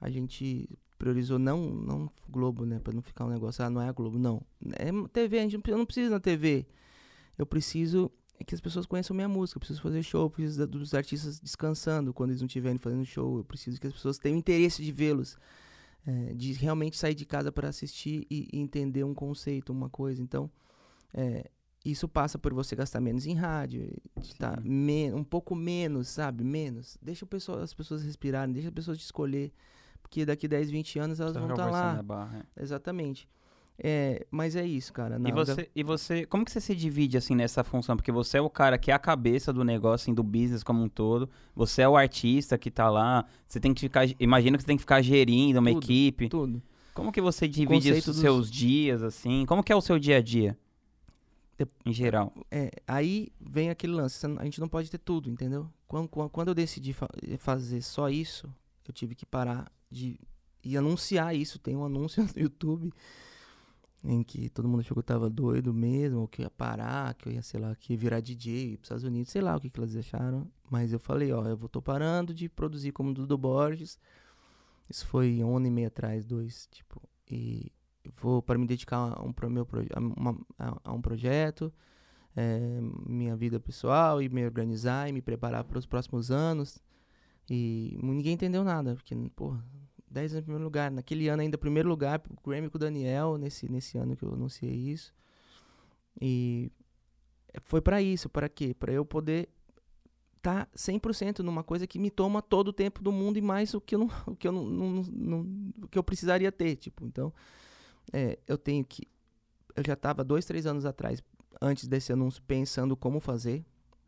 a 0.00 0.08
gente 0.10 0.68
priorizou 0.98 1.38
não, 1.38 1.70
não 1.70 2.10
Globo, 2.28 2.64
né? 2.64 2.78
Pra 2.82 2.92
não 2.92 3.02
ficar 3.02 3.24
um 3.24 3.30
negócio, 3.30 3.64
ah, 3.64 3.70
não 3.70 3.80
é 3.80 3.88
a 3.88 3.92
Globo. 3.92 4.18
Não. 4.18 4.42
É 4.78 4.90
TV, 5.12 5.38
a 5.38 5.42
gente 5.42 5.54
não, 5.56 5.62
eu 5.66 5.78
não 5.78 5.86
preciso 5.86 6.10
na 6.10 6.20
TV. 6.20 6.66
Eu 7.38 7.46
preciso 7.46 8.10
é 8.40 8.44
que 8.44 8.54
as 8.54 8.60
pessoas 8.60 8.86
conheçam 8.86 9.14
minha 9.14 9.28
música. 9.28 9.58
Eu 9.58 9.60
preciso 9.60 9.82
fazer 9.82 10.02
show, 10.02 10.22
eu 10.22 10.30
preciso 10.30 10.66
dos 10.66 10.94
artistas 10.94 11.38
descansando 11.38 12.12
quando 12.14 12.30
eles 12.30 12.40
não 12.40 12.46
estiverem 12.46 12.78
fazendo 12.78 13.04
show. 13.04 13.36
Eu 13.38 13.44
preciso 13.44 13.78
que 13.78 13.86
as 13.86 13.92
pessoas 13.92 14.18
tenham 14.18 14.38
interesse 14.38 14.82
de 14.82 14.90
vê-los. 14.90 15.36
é, 16.06 16.32
de 16.34 16.52
realmente 16.54 16.96
sair 16.96 17.14
de 17.14 17.26
casa 17.26 17.52
para 17.52 17.68
assistir 17.68 18.26
e, 18.30 18.48
e 18.52 18.58
entender 18.58 19.04
um 19.04 19.14
conceito, 19.14 19.70
uma 19.70 19.90
coisa. 19.90 20.22
Então, 20.22 20.50
é, 21.12 21.50
isso 21.84 22.08
passa 22.08 22.38
por 22.38 22.52
você 22.54 22.74
gastar 22.74 23.00
menos 23.00 23.26
em 23.26 23.34
rádio, 23.34 23.90
tá 24.38 24.58
um 25.14 25.24
pouco 25.24 25.54
menos, 25.54 26.08
sabe? 26.08 26.44
Menos. 26.44 26.98
Deixa 27.00 27.26
as 27.62 27.74
pessoas 27.74 28.02
respirarem, 28.02 28.52
deixa 28.52 28.68
as 28.68 28.74
pessoas 28.74 28.98
te 28.98 29.04
escolher. 29.04 29.52
Porque 30.02 30.24
daqui 30.24 30.48
10, 30.48 30.70
20 30.70 30.98
anos 30.98 31.20
elas 31.20 31.34
Só 31.34 31.40
vão 31.40 31.50
estar 31.50 31.64
forçando 31.68 31.96
lá. 31.96 32.02
barra, 32.02 32.46
é. 32.56 32.62
Exatamente. 32.62 33.28
É, 33.82 34.26
mas 34.30 34.56
é 34.56 34.64
isso, 34.66 34.92
cara. 34.92 35.16
E 35.16 35.18
nada- 35.18 35.44
você, 35.44 35.70
e 35.74 35.82
você, 35.82 36.26
como 36.26 36.44
que 36.44 36.50
você 36.52 36.60
se 36.60 36.74
divide 36.74 37.16
assim 37.16 37.34
nessa 37.34 37.64
função? 37.64 37.96
Porque 37.96 38.12
você 38.12 38.36
é 38.36 38.40
o 38.40 38.50
cara 38.50 38.76
que 38.76 38.90
é 38.90 38.94
a 38.94 38.98
cabeça 38.98 39.52
do 39.54 39.64
negócio, 39.64 40.04
assim, 40.04 40.12
do 40.14 40.22
business 40.22 40.62
como 40.62 40.82
um 40.82 40.88
todo. 40.88 41.30
Você 41.54 41.80
é 41.82 41.88
o 41.88 41.96
artista 41.96 42.58
que 42.58 42.70
tá 42.70 42.90
lá. 42.90 43.24
Você 43.46 43.58
tem 43.58 43.72
que 43.72 43.80
ficar, 43.80 44.06
imagino 44.20 44.58
que 44.58 44.62
você 44.62 44.66
tem 44.66 44.76
que 44.76 44.82
ficar 44.82 45.00
gerindo 45.00 45.58
uma 45.60 45.70
Tudo. 45.72 45.82
equipe. 45.84 46.28
Tudo. 46.28 46.62
Como 46.92 47.10
que 47.10 47.20
você 47.22 47.48
divide 47.48 47.90
os 47.92 48.04
dos- 48.04 48.16
seus 48.18 48.50
dias 48.50 49.02
assim? 49.02 49.46
Como 49.46 49.62
que 49.64 49.72
é 49.72 49.76
o 49.76 49.80
seu 49.80 49.98
dia 49.98 50.18
a 50.18 50.20
dia? 50.22 50.58
Em 51.84 51.92
geral. 51.92 52.32
É, 52.50 52.70
aí 52.88 53.28
vem 53.38 53.68
aquele 53.68 53.92
lance, 53.92 54.24
a 54.38 54.44
gente 54.44 54.58
não 54.60 54.68
pode 54.68 54.90
ter 54.90 54.96
tudo, 54.98 55.28
entendeu? 55.30 55.68
Quando, 55.86 56.08
quando, 56.08 56.48
eu 56.48 56.54
decidi 56.54 56.94
fa- 56.94 57.08
fazer 57.38 57.82
só 57.82 58.08
isso, 58.08 58.48
eu 58.88 58.94
tive 58.94 59.14
que 59.14 59.26
parar 59.26 59.70
de 59.90 60.18
e 60.64 60.74
anunciar 60.76 61.34
isso. 61.34 61.58
Tem 61.58 61.76
um 61.76 61.84
anúncio 61.84 62.22
no 62.34 62.42
YouTube 62.42 62.90
em 64.04 64.22
que 64.22 64.48
todo 64.50 64.68
mundo 64.68 64.80
achou 64.80 64.94
que 64.94 65.00
eu 65.00 65.02
tava 65.04 65.28
doido 65.30 65.72
mesmo, 65.74 66.20
ou 66.20 66.28
que 66.28 66.42
eu 66.42 66.44
ia 66.44 66.50
parar, 66.50 67.14
que 67.14 67.28
eu 67.28 67.32
ia, 67.32 67.42
sei 67.42 67.60
lá, 67.60 67.74
que 67.76 67.92
ia 67.92 67.98
virar 67.98 68.20
DJ 68.20 68.76
pros 68.78 68.86
Estados 68.86 69.04
Unidos, 69.04 69.30
sei 69.32 69.42
lá 69.42 69.56
o 69.56 69.60
que, 69.60 69.70
que 69.70 69.78
elas 69.78 69.94
acharam. 69.96 70.50
Mas 70.70 70.92
eu 70.92 70.98
falei, 70.98 71.32
ó, 71.32 71.44
eu 71.46 71.56
vou, 71.56 71.68
tô 71.68 71.82
parando 71.82 72.32
de 72.34 72.48
produzir 72.48 72.92
como 72.92 73.12
Dudu 73.12 73.36
Borges. 73.38 73.98
Isso 74.88 75.06
foi 75.06 75.42
um 75.44 75.56
ano 75.56 75.66
e 75.66 75.70
meio 75.70 75.88
atrás, 75.88 76.24
dois, 76.26 76.66
tipo, 76.70 77.00
e 77.30 77.70
vou 78.20 78.42
para 78.42 78.58
me 78.58 78.66
dedicar 78.66 78.96
a 79.18 79.22
um, 79.22 79.32
pro 79.32 79.48
meu 79.50 79.66
a, 79.94 80.00
uma- 80.00 80.38
a- 80.58 80.80
a 80.84 80.92
um 80.92 81.00
projeto, 81.00 81.72
é, 82.36 82.80
minha 83.06 83.36
vida 83.36 83.60
pessoal 83.60 84.22
e 84.22 84.28
me 84.28 84.44
organizar 84.44 85.08
e 85.08 85.12
me 85.12 85.22
preparar 85.22 85.64
para 85.64 85.78
os 85.78 85.86
próximos 85.86 86.30
anos. 86.30 86.78
E 87.48 87.98
ninguém 88.02 88.34
entendeu 88.34 88.64
nada, 88.64 88.94
porque, 88.94 89.14
porra, 89.36 89.64
10 90.10 90.32
anos 90.32 90.42
em 90.42 90.44
primeiro 90.44 90.64
lugar. 90.64 90.90
Naquele 90.90 91.28
ano 91.28 91.42
ainda, 91.42 91.56
primeiro 91.56 91.88
lugar, 91.88 92.20
o 92.30 92.48
Grammy 92.48 92.68
com 92.68 92.76
o 92.76 92.80
Daniel, 92.80 93.36
nesse, 93.38 93.70
nesse 93.70 93.96
ano 93.98 94.16
que 94.16 94.24
eu 94.24 94.32
anunciei 94.32 94.74
isso. 94.74 95.14
E 96.20 96.70
foi 97.60 97.80
para 97.80 98.02
isso, 98.02 98.28
para 98.28 98.48
quê? 98.48 98.74
Para 98.74 98.92
eu 98.92 99.04
poder 99.04 99.48
estar 100.36 100.66
tá 100.66 100.70
100% 100.76 101.40
numa 101.40 101.62
coisa 101.62 101.86
que 101.86 101.98
me 101.98 102.10
toma 102.10 102.40
todo 102.42 102.68
o 102.68 102.72
tempo 102.72 103.02
do 103.02 103.12
mundo 103.12 103.38
e 103.38 103.42
mais 103.42 103.74
o 103.74 103.80
que 103.80 103.94
eu 103.94 104.00
não, 104.00 104.10
o 104.26 104.36
que 104.36 104.48
eu 104.48 104.52
não, 104.52 104.64
não- 104.64 105.02
não- 105.02 105.72
o 105.82 105.88
que 105.88 105.98
eu 105.98 106.02
precisaria 106.02 106.50
ter, 106.50 106.76
tipo. 106.76 107.04
Então, 107.04 107.32
é, 108.12 108.38
eu 108.46 108.58
tenho 108.58 108.84
que 108.84 109.06
eu 109.76 109.84
já 109.86 109.94
estava 109.94 110.24
dois, 110.24 110.44
três 110.44 110.66
anos 110.66 110.84
atrás, 110.84 111.22
antes 111.60 111.86
desse 111.86 112.12
anúncio, 112.12 112.42
pensando 112.42 112.96
como 112.96 113.20
fazer, 113.20 113.64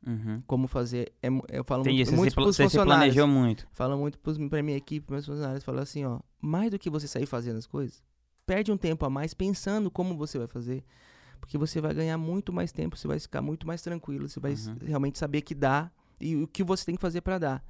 Uhum. 0.07 0.43
como 0.47 0.67
fazer. 0.67 1.13
É 1.23 1.29
eu 1.51 1.63
falo 1.65 1.83
Entendi, 1.83 1.99
muito, 2.05 2.17
muito 2.17 2.31
se, 2.31 2.35
pla- 2.35 2.45
pros 2.45 2.57
você 2.57 2.63
funcionários. 2.65 3.15
planejou 3.15 3.27
muito. 3.29 3.67
Fala 3.73 3.97
muito 3.97 4.19
pros, 4.19 4.37
pra 4.49 4.63
minha 4.63 4.77
equipe, 4.77 5.07
pros 5.07 5.15
meus 5.17 5.27
funcionários. 5.27 5.65
Fala 5.65 5.83
assim, 5.83 6.05
ó. 6.05 6.19
Mais 6.41 6.71
do 6.71 6.79
que 6.79 6.91
você 6.91 7.07
sair 7.07 7.27
fazendo 7.27 7.57
as 7.59 7.67
coisas, 7.67 8.03
perde 8.47 8.73
um 8.73 8.77
tempo 8.77 9.05
a 9.07 9.11
mais 9.11 9.33
pensando 9.35 9.91
como 9.91 10.17
você 10.17 10.39
vai 10.39 10.47
fazer. 10.49 10.85
Porque 11.41 11.57
você 11.59 11.81
vai 11.81 11.93
ganhar 11.95 12.19
muito 12.19 12.53
mais 12.53 12.71
tempo, 12.73 12.97
você 12.97 13.07
vai 13.09 13.19
ficar 13.19 13.43
muito 13.43 13.67
mais 13.67 13.81
tranquilo, 13.83 14.29
você 14.29 14.39
vai 14.41 14.53
Uhum. 14.53 14.77
realmente 14.85 15.19
saber 15.19 15.43
que 15.43 15.55
dá 15.55 15.91
e 16.21 16.37
o 16.37 16.47
que 16.47 16.63
você 16.65 16.85
tem 16.85 16.95
que 16.97 17.01
fazer 17.01 17.21
pra 17.21 17.39
dar. 17.39 17.65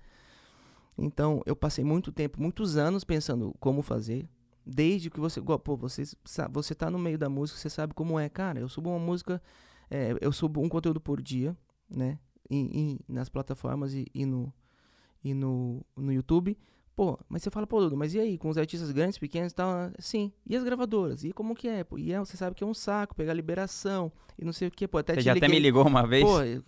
Então, 0.96 1.42
eu 1.46 1.56
passei 1.56 1.84
muito 1.84 2.12
tempo, 2.12 2.40
muitos 2.40 2.76
anos 2.76 3.02
pensando 3.04 3.54
como 3.58 3.82
fazer. 3.82 4.28
Desde 4.64 5.10
que 5.10 5.18
você. 5.18 5.40
Pô, 5.40 5.76
você, 5.76 6.04
você 6.50 6.74
tá 6.74 6.90
no 6.90 6.98
meio 6.98 7.18
da 7.18 7.28
música, 7.28 7.58
você 7.58 7.68
sabe 7.70 7.94
como 7.94 8.18
é. 8.18 8.28
Cara, 8.28 8.60
eu 8.60 8.68
subo 8.68 8.90
uma 8.90 8.98
música. 8.98 9.42
é, 9.90 10.16
eu 10.20 10.32
subo 10.32 10.60
um 10.62 10.68
conteúdo 10.68 11.00
por 11.00 11.20
dia, 11.20 11.56
né? 11.94 12.18
em- 12.50 12.68
em- 12.78 12.98
nas 13.08 13.28
plataformas 13.30 13.94
e, 13.94 14.06
e 14.14 14.26
no, 14.26 14.52
e 15.24 15.32
no, 15.32 15.82
no 15.96 16.12
YouTube. 16.12 16.58
Pô, 16.94 17.18
mas 17.26 17.42
você 17.42 17.50
fala, 17.50 17.66
pô, 17.66 17.80
Dudu, 17.80 17.96
mas 17.96 18.12
e 18.12 18.18
aí, 18.20 18.36
com 18.36 18.50
os 18.50 18.58
artistas 18.58 18.90
grandes, 18.90 19.16
pequenos 19.16 19.52
e 19.52 19.54
tal? 19.54 19.90
Sim. 19.98 20.30
E 20.46 20.54
as 20.54 20.62
gravadoras? 20.62 21.24
E 21.24 21.32
como 21.32 21.54
que 21.54 21.66
é? 21.66 21.82
Pô, 21.82 21.96
e 21.98 22.12
é, 22.12 22.18
você 22.18 22.36
sabe 22.36 22.54
que 22.54 22.62
é 22.62 22.66
um 22.66 22.74
saco 22.74 23.14
pegar 23.14 23.32
liberação 23.32 24.12
e 24.38 24.44
não 24.44 24.52
sei 24.52 24.68
o 24.68 24.70
que, 24.70 24.86
pô. 24.86 24.98
Até 24.98 25.14
Você 25.14 25.22
já 25.22 25.32
até 25.32 25.46
liguei. 25.46 25.58
me 25.58 25.62
ligou 25.62 25.86
uma 25.86 26.06
vez, 26.06 26.22
Pô, 26.24 26.42
eu, 26.42 26.62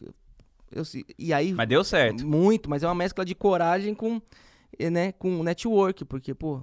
eu- 0.73 0.85
e 1.19 1.33
aí. 1.35 1.53
mas 1.53 1.69
deu 1.69 1.85
certo. 1.85 2.27
Muito, 2.27 2.71
mas 2.71 2.83
é 2.83 2.87
uma 2.89 2.95
mescla 2.95 3.23
de 3.25 3.35
coragem 3.35 3.95
com, 3.95 4.23
né, 4.91 5.13
com 5.13 5.43
network, 5.43 6.07
porque, 6.07 6.33
pô, 6.35 6.63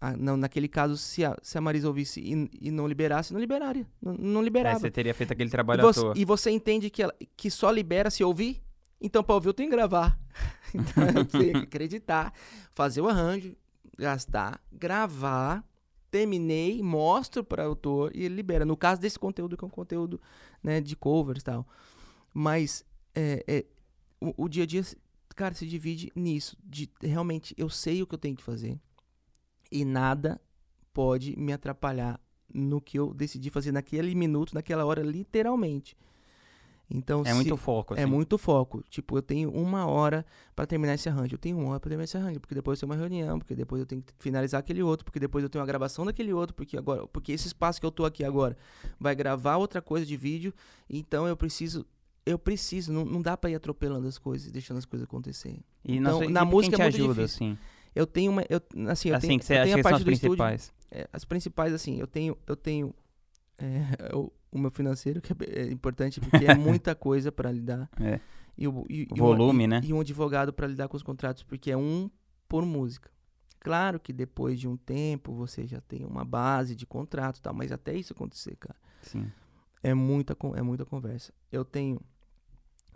a- 0.00 0.16
não, 0.16 0.36
naquele 0.36 0.68
caso, 0.68 0.96
se 0.96 1.24
a, 1.24 1.36
se 1.42 1.58
a 1.58 1.60
Marisa 1.60 1.86
ouvisse 1.88 2.20
e, 2.20 2.50
e 2.68 2.70
não 2.70 2.86
liberasse, 2.86 3.32
não 3.32 3.40
liberaria. 3.40 3.86
Não, 4.00 4.14
não 4.14 4.40
Aí 4.40 4.44
liberava. 4.44 4.76
É, 4.76 4.80
você 4.80 4.90
teria 4.90 5.14
feito 5.14 5.32
aquele 5.32 5.48
E 5.48 5.50
trabalho 5.50 5.82
você, 5.82 6.00
à 6.00 6.02
toa. 6.02 6.14
e 6.16 6.24
você 6.24 6.50
entende 6.50 6.88
que, 6.90 7.02
ela, 7.02 7.14
que 7.36 7.50
só 7.50 7.70
libera 7.70 8.10
se 8.10 8.24
ouvir? 8.24 8.62
Então, 9.00 9.22
pra 9.22 9.34
ouvir, 9.34 9.48
eu 9.48 9.54
tenho 9.54 9.68
que 9.70 9.76
gravar. 9.76 10.18
Então, 10.72 11.02
eu 11.04 11.24
tenho 11.24 11.52
que 11.52 11.58
acreditar, 11.64 12.32
fazer 12.72 13.00
o 13.00 13.08
arranjo, 13.08 13.56
gastar, 13.98 14.62
gravar, 14.72 15.64
terminei, 16.12 16.80
mostro 16.80 17.42
para 17.42 17.64
o 17.64 17.70
autor 17.70 18.12
e 18.14 18.22
ele 18.24 18.36
libera. 18.36 18.64
No 18.64 18.76
caso 18.76 19.00
desse 19.00 19.18
conteúdo, 19.18 19.56
que 19.56 19.64
é 19.64 19.66
um 19.66 19.70
conteúdo 19.70 20.20
né, 20.62 20.80
de 20.80 20.94
covers 20.94 21.40
e 21.42 21.44
tal. 21.44 21.66
Mas 22.32 22.84
é, 23.14 23.44
é, 23.48 23.64
o, 24.20 24.44
o 24.44 24.48
dia 24.48 24.62
a 24.62 24.66
dia 24.66 24.84
cara, 25.34 25.54
se 25.54 25.66
divide 25.66 26.12
nisso. 26.14 26.56
De 26.62 26.88
realmente 27.02 27.52
eu 27.58 27.68
sei 27.68 28.00
o 28.02 28.06
que 28.06 28.14
eu 28.14 28.18
tenho 28.18 28.36
que 28.36 28.42
fazer. 28.44 28.78
E 29.70 29.84
nada 29.84 30.40
pode 30.92 31.36
me 31.38 31.52
atrapalhar 31.52 32.20
no 32.52 32.80
que 32.80 32.98
eu 32.98 33.14
decidi 33.14 33.48
fazer 33.50 33.70
naquele 33.72 34.14
minuto, 34.14 34.54
naquela 34.54 34.84
hora, 34.84 35.02
literalmente. 35.02 35.96
Então, 36.92 37.20
É 37.24 37.26
se- 37.28 37.34
muito 37.34 37.56
foco, 37.56 37.94
assim. 37.94 38.02
é 38.02 38.06
muito 38.06 38.36
foco. 38.36 38.82
Tipo, 38.90 39.16
eu 39.16 39.22
tenho 39.22 39.48
uma 39.52 39.86
hora 39.86 40.26
pra 40.56 40.66
terminar 40.66 40.94
esse 40.94 41.08
arranjo. 41.08 41.34
Eu 41.34 41.38
tenho 41.38 41.56
uma 41.56 41.70
hora 41.70 41.78
pra 41.80 41.88
terminar 41.88 42.02
esse 42.02 42.16
arranjo, 42.16 42.40
porque 42.40 42.54
depois 42.54 42.76
eu 42.76 42.88
tenho 42.88 42.92
uma 42.92 43.00
reunião, 43.00 43.38
porque 43.38 43.54
depois 43.54 43.78
eu 43.78 43.86
tenho 43.86 44.02
que 44.02 44.12
finalizar 44.18 44.58
aquele 44.58 44.82
outro, 44.82 45.04
porque 45.04 45.20
depois 45.20 45.44
eu 45.44 45.48
tenho 45.48 45.60
uma 45.60 45.66
gravação 45.68 46.04
daquele 46.04 46.32
outro, 46.32 46.52
porque 46.56 46.76
agora, 46.76 47.06
porque 47.06 47.30
esse 47.30 47.46
espaço 47.46 47.78
que 47.78 47.86
eu 47.86 47.92
tô 47.92 48.04
aqui 48.04 48.24
agora 48.24 48.56
vai 48.98 49.14
gravar 49.14 49.56
outra 49.58 49.80
coisa 49.80 50.04
de 50.04 50.16
vídeo. 50.16 50.52
Então 50.88 51.28
eu 51.28 51.36
preciso, 51.36 51.86
eu 52.26 52.36
preciso, 52.36 52.92
não, 52.92 53.04
não 53.04 53.22
dá 53.22 53.36
pra 53.36 53.48
ir 53.50 53.54
atropelando 53.54 54.08
as 54.08 54.18
coisas 54.18 54.50
deixando 54.50 54.78
as 54.78 54.84
coisas 54.84 55.06
acontecerem. 55.06 55.62
E 55.84 56.00
na, 56.00 56.08
Então, 56.10 56.22
sua 56.22 56.28
na 56.30 56.44
música 56.44 56.76
quem 56.76 56.84
é 56.86 56.90
te 56.90 56.96
muito 56.98 57.04
ajuda, 57.12 57.22
difícil. 57.22 57.46
assim? 57.46 57.58
Eu 57.94 58.06
tenho 58.06 58.30
uma, 58.30 58.44
eu, 58.48 58.60
assim, 58.88 59.10
eu 59.10 59.16
assim, 59.16 59.28
tenho, 59.28 59.40
que 59.40 59.46
você 59.46 59.54
eu 59.54 59.58
acha 59.58 59.64
tenho 59.64 59.74
que 59.76 59.80
a 59.80 59.82
são 59.82 59.90
parte 59.90 60.00
as 60.00 60.04
do 60.04 60.12
estúdio. 60.12 60.36
principais. 60.36 60.72
É, 60.90 61.08
as 61.12 61.24
principais, 61.24 61.72
assim, 61.72 61.98
eu 61.98 62.06
tenho, 62.06 62.36
eu 62.46 62.56
tenho 62.56 62.94
é, 63.58 64.14
o, 64.14 64.32
o 64.52 64.58
meu 64.58 64.70
financeiro, 64.70 65.20
que 65.20 65.32
é, 65.32 65.62
é 65.62 65.70
importante, 65.70 66.20
porque 66.20 66.44
é 66.44 66.54
muita 66.54 66.94
coisa 66.96 67.30
pra 67.30 67.50
lidar. 67.50 67.88
É. 68.00 68.20
E 68.56 68.68
o 68.68 68.84
e, 68.88 69.08
e 69.14 69.18
Volume, 69.18 69.64
um, 69.64 69.68
né? 69.68 69.80
E, 69.82 69.88
e 69.88 69.92
um 69.92 70.00
advogado 70.00 70.52
pra 70.52 70.66
lidar 70.66 70.88
com 70.88 70.96
os 70.96 71.02
contratos, 71.02 71.42
porque 71.42 71.70
é 71.70 71.76
um 71.76 72.10
por 72.48 72.64
música. 72.64 73.10
Claro 73.60 74.00
que 74.00 74.12
depois 74.12 74.58
de 74.58 74.66
um 74.66 74.76
tempo 74.76 75.34
você 75.34 75.66
já 75.66 75.80
tem 75.82 76.04
uma 76.04 76.24
base 76.24 76.74
de 76.74 76.86
contrato 76.86 77.38
e 77.38 77.42
tal, 77.42 77.52
mas 77.52 77.70
até 77.70 77.94
isso 77.94 78.14
acontecer, 78.14 78.56
cara, 78.56 78.76
Sim. 79.02 79.30
é 79.82 79.92
muita, 79.92 80.34
é 80.56 80.62
muita 80.62 80.86
conversa. 80.86 81.32
Eu 81.52 81.62
tenho 81.62 82.00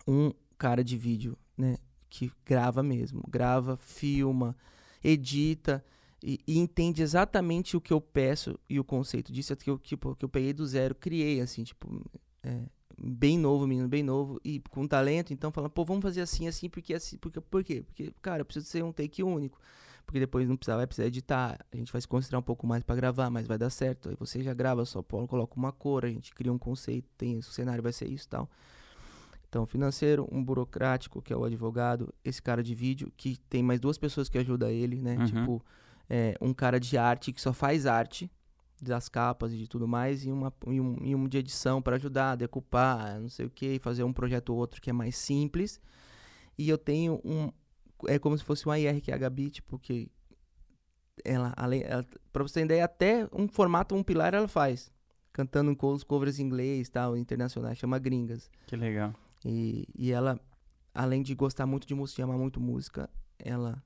um 0.09 0.33
cara 0.57 0.83
de 0.83 0.96
vídeo, 0.96 1.37
né, 1.57 1.76
que 2.09 2.33
grava 2.46 2.83
mesmo, 2.83 3.22
grava, 3.28 3.76
filma, 3.76 4.57
edita 5.04 5.84
e, 6.22 6.40
e 6.46 6.58
entende 6.58 7.02
exatamente 7.02 7.76
o 7.76 7.80
que 7.80 7.92
eu 7.92 8.00
peço 8.00 8.58
e 8.68 8.80
o 8.80 8.84
conceito 8.84 9.30
disso 9.30 9.52
é 9.52 9.56
que 9.56 9.70
eu, 9.70 9.78
tipo, 9.78 10.16
que 10.16 10.24
eu 10.24 10.28
peguei 10.28 10.54
do 10.54 10.66
zero, 10.66 10.94
criei 10.94 11.40
assim, 11.42 11.62
tipo, 11.62 12.02
é, 12.42 12.62
bem 12.98 13.38
novo, 13.38 13.66
menino, 13.66 13.86
bem 13.86 14.02
novo 14.02 14.40
e 14.42 14.60
com 14.70 14.86
talento, 14.86 15.32
então 15.32 15.52
falando, 15.52 15.70
pô, 15.70 15.84
vamos 15.84 16.02
fazer 16.02 16.22
assim, 16.22 16.48
assim, 16.48 16.68
porque 16.68 16.94
assim, 16.94 17.18
porque 17.18 17.40
por 17.40 17.62
quê? 17.62 17.82
Porque, 17.82 18.12
cara, 18.22 18.40
eu 18.40 18.44
preciso 18.46 18.66
ser 18.66 18.82
um 18.82 18.92
take 18.92 19.22
único. 19.22 19.60
Porque 20.06 20.20
depois 20.20 20.46
não 20.46 20.56
precisar, 20.56 20.76
vai 20.76 20.86
precisar 20.86 21.08
editar. 21.08 21.58
A 21.72 21.76
gente 21.76 21.90
vai 21.90 22.00
se 22.00 22.06
concentrar 22.06 22.38
um 22.38 22.42
pouco 22.42 22.66
mais 22.66 22.82
pra 22.82 22.94
gravar, 22.94 23.30
mas 23.30 23.46
vai 23.46 23.56
dar 23.56 23.70
certo. 23.70 24.10
Aí 24.10 24.16
você 24.18 24.42
já 24.42 24.52
grava 24.52 24.84
só, 24.84 25.02
pô, 25.02 25.26
coloca 25.26 25.56
uma 25.56 25.72
cor, 25.72 26.04
a 26.04 26.08
gente 26.08 26.34
cria 26.34 26.52
um 26.52 26.58
conceito, 26.58 27.08
tem 27.16 27.38
o 27.38 27.42
cenário 27.42 27.82
vai 27.82 27.92
ser 27.92 28.06
isso 28.08 28.26
e 28.26 28.28
tal. 28.28 28.50
Então, 29.54 29.64
financeiro, 29.66 30.28
um 30.32 30.42
burocrático, 30.42 31.22
que 31.22 31.32
é 31.32 31.36
o 31.36 31.44
advogado, 31.44 32.12
esse 32.24 32.42
cara 32.42 32.60
de 32.60 32.74
vídeo, 32.74 33.12
que 33.16 33.36
tem 33.48 33.62
mais 33.62 33.78
duas 33.78 33.96
pessoas 33.96 34.28
que 34.28 34.36
ajudam 34.36 34.68
ele, 34.68 35.00
né? 35.00 35.16
Uhum. 35.16 35.26
Tipo, 35.26 35.64
é, 36.10 36.36
um 36.40 36.52
cara 36.52 36.80
de 36.80 36.98
arte 36.98 37.32
que 37.32 37.40
só 37.40 37.52
faz 37.52 37.86
arte 37.86 38.28
das 38.82 39.08
capas 39.08 39.52
e 39.52 39.56
de 39.56 39.68
tudo 39.68 39.86
mais, 39.86 40.24
e, 40.24 40.32
uma, 40.32 40.52
e, 40.66 40.80
um, 40.80 40.96
e 41.00 41.14
um 41.14 41.28
de 41.28 41.38
edição 41.38 41.80
para 41.80 41.94
ajudar, 41.94 42.34
decupar, 42.34 43.20
não 43.20 43.28
sei 43.28 43.46
o 43.46 43.50
que, 43.50 43.78
fazer 43.78 44.02
um 44.02 44.12
projeto 44.12 44.48
ou 44.48 44.58
outro 44.58 44.82
que 44.82 44.90
é 44.90 44.92
mais 44.92 45.14
simples. 45.14 45.80
E 46.58 46.68
eu 46.68 46.76
tenho 46.76 47.20
um. 47.24 47.48
É 48.08 48.18
como 48.18 48.36
se 48.36 48.42
fosse 48.42 48.66
uma 48.66 48.76
IR, 48.76 49.00
que 49.00 49.12
é 49.12 49.14
a 49.14 49.18
Gabi, 49.18 49.50
tipo, 49.50 49.78
que 49.78 50.10
ela, 51.24 51.54
além, 51.56 51.84
ela, 51.84 52.04
pra 52.32 52.42
você 52.42 52.54
ter 52.54 52.64
ideia, 52.64 52.86
até 52.86 53.28
um 53.32 53.46
formato, 53.46 53.94
um 53.94 54.02
pilar 54.02 54.34
ela 54.34 54.48
faz. 54.48 54.90
Cantando 55.32 55.76
com 55.76 55.92
os 55.92 56.02
covers 56.02 56.40
em 56.40 56.42
inglês 56.42 56.88
tal, 56.88 57.16
internacionais, 57.16 57.78
chama 57.78 58.00
Gringas. 58.00 58.50
Que 58.66 58.74
legal. 58.74 59.14
E, 59.44 59.87
e 59.94 60.11
ela, 60.12 60.40
além 60.94 61.22
de 61.22 61.35
gostar 61.35 61.66
muito 61.66 61.87
de 61.87 61.94
música, 61.94 62.16
de 62.16 62.22
amar 62.22 62.38
muito 62.38 62.61
música, 62.61 63.09
ela 63.38 63.83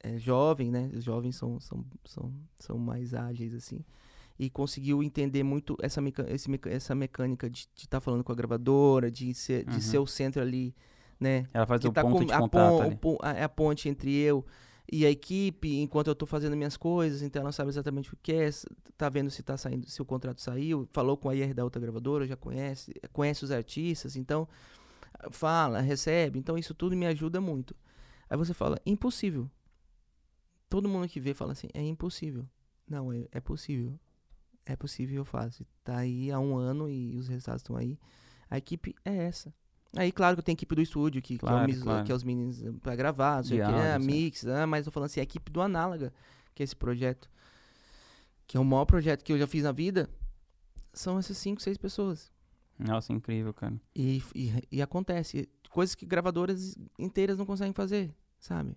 é 0.00 0.18
jovem, 0.18 0.70
né? 0.70 0.90
Os 0.94 1.04
jovens 1.04 1.36
são, 1.36 1.60
são, 1.60 1.84
são, 2.04 2.32
são 2.56 2.78
mais 2.78 3.14
ágeis, 3.14 3.54
assim. 3.54 3.84
E 4.38 4.50
conseguiu 4.50 5.02
entender 5.02 5.42
muito 5.44 5.76
essa, 5.80 6.00
meca 6.00 6.26
esse 6.28 6.48
essa 6.68 6.94
mecânica 6.94 7.48
de 7.48 7.68
estar 7.76 8.00
falando 8.00 8.24
com 8.24 8.32
a 8.32 8.34
gravadora, 8.34 9.10
de 9.10 9.32
ser, 9.34 9.64
de 9.64 9.74
Uhum. 9.74 9.80
ser 9.80 9.98
o 9.98 10.06
centro 10.06 10.42
ali, 10.42 10.74
né? 11.20 11.46
Ela 11.52 11.66
faz 11.66 11.80
que 11.80 11.86
o 11.88 11.92
tá 11.92 12.02
ponto 12.02 12.18
com 12.18 12.24
de 12.24 12.32
a, 12.32 12.38
contato 12.40 12.72
pon- 12.80 12.82
ali. 12.82 12.94
o 12.94 12.98
pon- 12.98 13.18
a, 13.22 13.32
é 13.34 13.44
a 13.44 13.48
ponte 13.48 13.88
entre 13.88 14.12
eu 14.16 14.44
e 14.90 15.06
a 15.06 15.10
equipe, 15.10 15.80
enquanto 15.80 16.08
eu 16.08 16.14
tô 16.14 16.26
fazendo 16.26 16.56
minhas 16.56 16.76
coisas, 16.76 17.22
então 17.22 17.42
ela 17.42 17.52
sabe 17.52 17.70
exatamente 17.70 18.12
o 18.12 18.16
que 18.22 18.32
é, 18.32 18.50
tá 18.96 19.08
vendo 19.08 19.30
se 19.30 19.42
tá 19.42 19.56
saindo, 19.56 19.88
se 19.88 20.02
o 20.02 20.04
contrato 20.04 20.40
saiu, 20.40 20.88
falou 20.92 21.16
com 21.16 21.28
a 21.28 21.34
IR 21.34 21.54
da 21.54 21.64
outra 21.64 21.80
gravadora, 21.80 22.26
já 22.26 22.36
conhece, 22.36 22.92
conhece 23.12 23.44
os 23.44 23.50
artistas, 23.50 24.16
então 24.16 24.48
fala, 25.30 25.80
recebe, 25.80 26.38
então 26.38 26.58
isso 26.58 26.74
tudo 26.74 26.96
me 26.96 27.06
ajuda 27.06 27.40
muito. 27.40 27.74
Aí 28.28 28.36
você 28.36 28.52
fala, 28.52 28.78
impossível. 28.84 29.50
Todo 30.68 30.88
mundo 30.88 31.08
que 31.08 31.20
vê 31.20 31.34
fala 31.34 31.52
assim, 31.52 31.68
é 31.74 31.82
impossível. 31.82 32.48
Não, 32.88 33.12
é, 33.12 33.26
é 33.30 33.40
possível. 33.40 33.98
É 34.64 34.74
possível, 34.74 35.18
eu 35.18 35.24
faço. 35.24 35.66
Tá 35.84 35.98
aí 35.98 36.30
há 36.30 36.38
um 36.38 36.56
ano 36.56 36.88
e 36.88 37.16
os 37.16 37.28
resultados 37.28 37.60
estão 37.60 37.76
aí. 37.76 37.98
A 38.48 38.58
equipe 38.58 38.94
é 39.04 39.14
essa. 39.16 39.54
Aí, 39.96 40.10
claro 40.10 40.36
que 40.36 40.40
eu 40.40 40.44
tenho 40.44 40.54
a 40.54 40.58
equipe 40.58 40.74
do 40.74 40.80
estúdio, 40.80 41.20
que, 41.20 41.36
que 41.36 41.44
é, 41.44 41.48
o 41.48 41.50
Claro, 41.50 41.66
mis- 41.72 41.82
claro. 41.82 42.04
que 42.04 42.12
é 42.12 42.14
os 42.14 42.24
meninos 42.24 42.62
eh, 42.62 42.72
pra 42.80 42.96
gravar, 42.96 43.36
não 43.36 43.44
sei 43.44 43.60
o 43.60 43.66
que, 43.66 43.72
é, 43.72 43.76
certo. 43.76 44.04
mix, 44.04 44.46
ah, 44.46 44.66
mas 44.66 44.80
eu 44.80 44.84
tô 44.86 44.90
falando 44.94 45.06
assim, 45.10 45.20
a 45.20 45.22
equipe 45.22 45.50
do 45.52 45.60
Análoga, 45.60 46.12
que 46.54 46.62
é 46.62 46.64
esse 46.64 46.74
projeto, 46.74 47.28
que 48.46 48.56
é 48.56 48.60
o 48.60 48.64
maior 48.64 48.84
projeto 48.86 49.22
que 49.22 49.32
eu 49.32 49.38
já 49.38 49.46
fiz 49.46 49.64
na 49.64 49.72
vida, 49.72 50.08
são 50.94 51.18
essas 51.18 51.36
cinco, 51.36 51.60
seis 51.60 51.76
pessoas. 51.76 52.30
Nossa, 52.78 53.12
incrível, 53.12 53.52
cara. 53.52 53.74
E, 53.94 54.22
e, 54.34 54.52
e 54.72 54.82
acontece, 54.82 55.48
coisas 55.70 55.94
que 55.94 56.06
gravadoras 56.06 56.74
inteiras 56.98 57.36
não 57.38 57.44
conseguem 57.46 57.72
fazer, 57.74 58.14
sabe? 58.40 58.76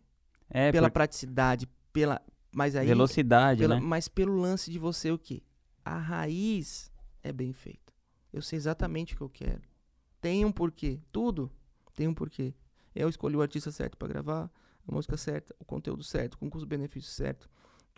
É, 0.49 0.71
pela 0.71 0.89
por 0.89 0.93
praticidade, 0.95 1.67
pela. 1.91 2.21
Mas 2.53 2.75
aí. 2.75 2.87
velocidade, 2.87 3.59
pela- 3.59 3.75
né? 3.75 3.81
Mas 3.81 4.07
pelo 4.07 4.35
lance 4.37 4.69
de 4.69 4.77
você 4.79 5.11
o 5.11 5.17
quê? 5.17 5.41
A 5.83 5.97
raiz 5.97 6.91
é 7.23 7.31
bem 7.33 7.51
feita. 7.53 7.93
Eu 8.31 8.41
sei 8.41 8.57
exatamente 8.57 9.13
o 9.13 9.17
que 9.17 9.23
eu 9.23 9.29
quero. 9.29 9.61
Tem 10.25 10.43
um 10.43 10.51
porquê. 10.51 10.99
Tudo 11.11 11.51
tem 11.95 12.07
um 12.07 12.13
porquê. 12.15 12.51
Eu 12.95 13.07
escolhi 13.07 13.35
o 13.35 13.41
artista 13.43 13.69
certo 13.71 13.95
pra 13.95 14.07
gravar, 14.07 14.49
a 14.87 14.91
música 14.91 15.15
certa, 15.17 15.55
o 15.59 15.63
conteúdo 15.65 16.03
certo, 16.03 16.35
com 16.35 16.49
custo-benefício 16.49 17.11
certo, 17.11 17.47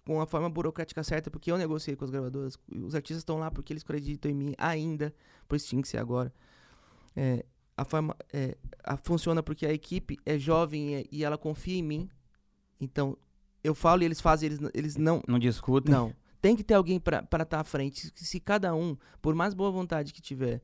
com 0.05 0.19
a 0.19 0.25
forma 0.27 0.49
burocrática 0.49 1.01
certa, 1.05 1.31
porque 1.31 1.49
eu 1.49 1.57
negociei 1.57 1.95
com 1.95 2.03
as 2.03 2.11
gravadoras. 2.11 2.57
Os 2.69 2.93
artistas 2.93 3.19
estão 3.19 3.37
lá 3.37 3.49
porque 3.49 3.71
eles 3.71 3.81
acreditam 3.83 4.29
em 4.29 4.33
mim 4.33 4.53
ainda, 4.57 5.15
por 5.47 5.55
isso 5.55 5.67
tinha 5.69 5.81
que 5.81 5.87
ser 5.87 5.99
agora. 5.99 6.33
É, 7.15 7.45
a 7.77 7.85
forma 7.85 8.13
é, 8.33 8.57
a- 8.83 8.97
funciona 8.97 9.41
porque 9.41 9.65
a 9.65 9.71
equipe 9.71 10.17
é 10.25 10.37
jovem 10.37 10.95
e, 10.95 11.07
e 11.11 11.23
ela 11.23 11.37
confia 11.37 11.77
em 11.77 11.83
mim. 11.83 12.09
Então, 12.79 13.17
eu 13.63 13.73
falo 13.73 14.01
e 14.01 14.05
eles 14.05 14.19
fazem, 14.19 14.47
eles, 14.47 14.59
eles 14.73 14.95
não, 14.97 15.21
Não 15.25 15.39
discutem. 15.39 15.93
não. 15.95 16.13
Tem 16.41 16.55
que 16.57 16.63
ter 16.63 16.73
alguém 16.73 16.99
pra 16.99 17.19
estar 17.41 17.59
à 17.59 17.63
frente. 17.63 18.11
Se 18.15 18.39
cada 18.39 18.75
um, 18.75 18.97
por 19.21 19.33
mais 19.33 19.53
boa 19.53 19.71
vontade 19.71 20.11
que 20.13 20.21
tiver, 20.21 20.61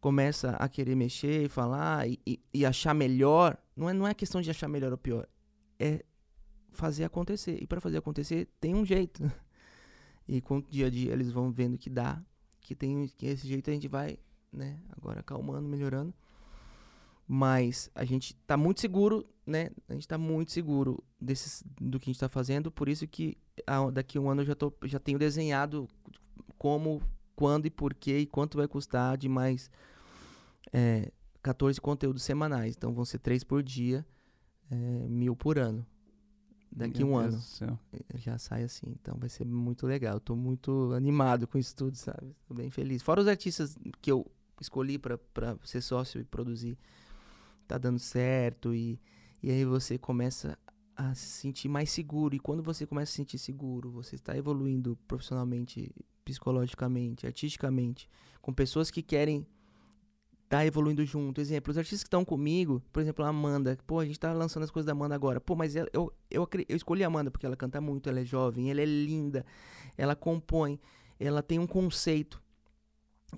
começa 0.00 0.50
a 0.50 0.68
querer 0.68 0.94
mexer 0.94 1.44
e 1.44 1.48
falar 1.48 2.08
e, 2.08 2.18
e- 2.26 2.40
e 2.54 2.66
achar 2.66 2.94
melhor, 2.94 3.56
não 3.76 3.88
é, 3.88 3.92
não 3.92 4.06
é 4.06 4.14
questão 4.14 4.40
de 4.40 4.50
achar 4.50 4.68
melhor 4.68 4.92
ou 4.92 4.98
pior. 4.98 5.26
É 5.78 6.04
fazer 6.72 7.04
acontecer. 7.04 7.58
E 7.62 7.66
para 7.66 7.80
fazer 7.80 7.96
acontecer, 7.98 8.48
tem 8.60 8.74
um 8.74 8.84
jeito. 8.84 9.22
E 10.28 10.40
com 10.40 10.56
o 10.58 10.62
dia 10.62 10.88
a 10.88 10.90
dia 10.90 11.12
eles 11.12 11.30
vão 11.30 11.52
vendo 11.52 11.78
que 11.78 11.88
dá, 11.88 12.20
que 12.60 12.74
tem 12.74 13.06
que 13.16 13.26
esse 13.26 13.46
jeito 13.46 13.70
a 13.70 13.72
gente 13.72 13.86
vai, 13.86 14.18
né, 14.52 14.80
agora 14.96 15.20
acalmando, 15.20 15.68
melhorando. 15.68 16.12
Mas 17.28 17.90
a 17.94 18.04
gente 18.04 18.34
tá 18.46 18.56
muito 18.56 18.80
seguro, 18.80 19.24
né? 19.46 19.70
A 19.88 19.94
gente 19.94 20.06
tá 20.06 20.16
muito 20.18 20.52
seguro 20.52 21.02
desses, 21.20 21.62
do 21.80 21.98
que 21.98 22.10
a 22.10 22.12
gente 22.12 22.20
tá 22.20 22.28
fazendo, 22.28 22.70
por 22.72 22.88
isso 22.88 23.06
que 23.06 23.36
a- 23.66 23.90
daqui 23.90 24.18
a 24.18 24.20
um 24.20 24.28
ano 24.28 24.42
eu 24.42 24.46
já, 24.46 24.54
tô, 24.54 24.72
já 24.84 24.98
tenho 24.98 25.18
desenhado 25.18 25.88
como, 26.58 27.00
quando 27.36 27.66
e 27.66 27.70
porquê 27.70 28.18
e 28.18 28.26
quanto 28.26 28.56
vai 28.56 28.66
custar 28.66 29.16
de 29.16 29.28
mais 29.28 29.70
é, 30.72 31.12
14 31.42 31.80
conteúdos 31.80 32.22
semanais. 32.22 32.74
Então 32.76 32.92
vão 32.92 33.04
ser 33.04 33.18
três 33.18 33.44
por 33.44 33.62
dia, 33.62 34.04
é, 34.70 34.76
mil 35.08 35.36
por 35.36 35.58
ano. 35.58 35.86
Daqui 36.72 37.02
a 37.02 37.06
Meu 37.06 37.14
um 37.14 37.20
Deus 37.22 37.62
ano 37.62 37.78
eh, 37.92 38.18
já 38.18 38.36
sai 38.36 38.64
assim. 38.64 38.86
Então 39.00 39.16
vai 39.18 39.28
ser 39.28 39.44
muito 39.46 39.86
legal. 39.86 40.18
Tô 40.18 40.34
muito 40.34 40.92
animado 40.92 41.46
com 41.46 41.56
isso 41.56 41.74
tudo, 41.74 41.96
sabe? 41.96 42.34
Tô 42.46 42.52
bem 42.52 42.70
feliz. 42.70 43.02
Fora 43.02 43.20
os 43.20 43.28
artistas 43.28 43.76
que 44.02 44.10
eu 44.10 44.26
escolhi 44.60 44.98
pra 44.98 45.18
ser 45.64 45.80
sócio 45.80 46.20
e 46.20 46.24
produzir, 46.24 46.76
tá 47.66 47.78
dando 47.78 47.98
certo. 47.98 48.74
E, 48.74 49.00
e 49.42 49.50
aí 49.50 49.64
você 49.64 49.96
começa 49.96 50.58
a 50.94 51.14
se 51.14 51.26
sentir 51.26 51.68
mais 51.68 51.90
seguro. 51.90 52.34
E 52.34 52.38
quando 52.38 52.62
você 52.62 52.86
começa 52.86 53.10
a 53.10 53.12
se 53.12 53.16
sentir 53.16 53.38
seguro, 53.38 53.90
você 53.90 54.16
está 54.16 54.36
evoluindo 54.36 54.98
profissionalmente, 55.08 55.94
psicologicamente, 56.26 57.24
artisticamente, 57.26 58.08
com 58.42 58.52
pessoas 58.52 58.90
que 58.90 59.00
querem 59.00 59.46
tá 60.48 60.66
evoluindo 60.66 61.04
junto. 61.04 61.40
Exemplo, 61.40 61.70
os 61.70 61.78
artistas 61.78 62.02
que 62.02 62.06
estão 62.08 62.24
comigo, 62.24 62.82
por 62.92 63.00
exemplo, 63.00 63.24
a 63.24 63.28
Amanda. 63.28 63.78
Pô, 63.86 64.00
a 64.00 64.04
gente 64.04 64.18
tá 64.18 64.32
lançando 64.32 64.64
as 64.64 64.70
coisas 64.70 64.86
da 64.86 64.92
Amanda 64.92 65.14
agora. 65.14 65.40
Pô, 65.40 65.54
mas 65.56 65.74
ela- 65.76 65.88
eu, 65.92 66.12
eu, 66.30 66.48
eu 66.68 66.76
escolhi 66.76 67.02
a 67.04 67.06
Amanda 67.06 67.30
porque 67.30 67.46
ela 67.46 67.56
canta 67.56 67.80
muito, 67.80 68.08
ela 68.08 68.20
é 68.20 68.24
jovem, 68.24 68.70
ela 68.70 68.80
é 68.80 68.84
linda, 68.84 69.44
ela 69.96 70.14
compõe, 70.16 70.78
ela 71.18 71.42
tem 71.42 71.58
um 71.58 71.66
conceito. 71.66 72.42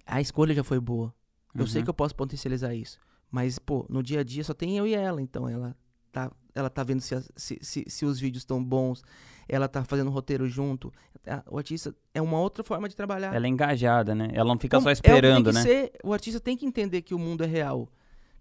A 0.07 0.21
escolha 0.21 0.55
já 0.55 0.65
foi 0.65 0.81
boa. 0.81 1.15
Eu 1.55 1.67
sei 1.67 1.81
Uhum. 1.81 1.85
que 1.85 1.91
eu 1.91 1.95
posso 1.95 2.15
potencializar 2.15 2.75
isso. 2.75 2.99
Mas, 3.31 3.59
pô, 3.59 3.87
no 3.89 4.03
dia 4.03 4.21
a 4.21 4.25
dia 4.25 4.45
só 4.45 4.55
tem 4.55 4.77
eu 4.79 4.87
e 4.87 4.95
ela. 4.95 5.21
Então 5.21 5.49
ela 5.49 5.77
tá, 6.13 6.31
ela 6.59 6.71
tá 6.71 6.83
vendo 6.83 7.01
se, 7.01 7.15
se, 7.37 7.59
se, 7.63 7.85
se 7.89 8.05
os 8.05 8.19
vídeos 8.19 8.43
estão 8.43 8.63
bons, 8.63 9.03
ela 9.49 9.69
tá 9.69 9.85
fazendo 9.85 10.11
roteiro 10.11 10.49
junto. 10.49 10.93
A- 11.27 11.43
O 11.51 11.57
artista 11.59 11.95
é 12.15 12.21
uma 12.21 12.39
outra 12.41 12.63
forma 12.65 12.89
de 12.89 12.97
trabalhar. 12.97 13.35
Ela 13.35 13.47
é 13.47 13.49
engajada, 13.49 14.15
né? 14.15 14.29
Ela 14.33 14.49
não 14.49 14.59
fica 14.59 14.77
Como- 14.77 14.85
só 14.85 14.91
é 14.91 14.93
esperando, 14.93 15.53
né? 15.53 15.63
ser- 15.63 15.93
o 16.05 16.13
artista 16.13 16.41
tem 16.41 16.57
que 16.57 16.67
entender 16.67 17.03
que 17.03 17.15
o 17.15 17.19
mundo 17.19 17.45
é 17.45 17.47
real. 17.47 17.89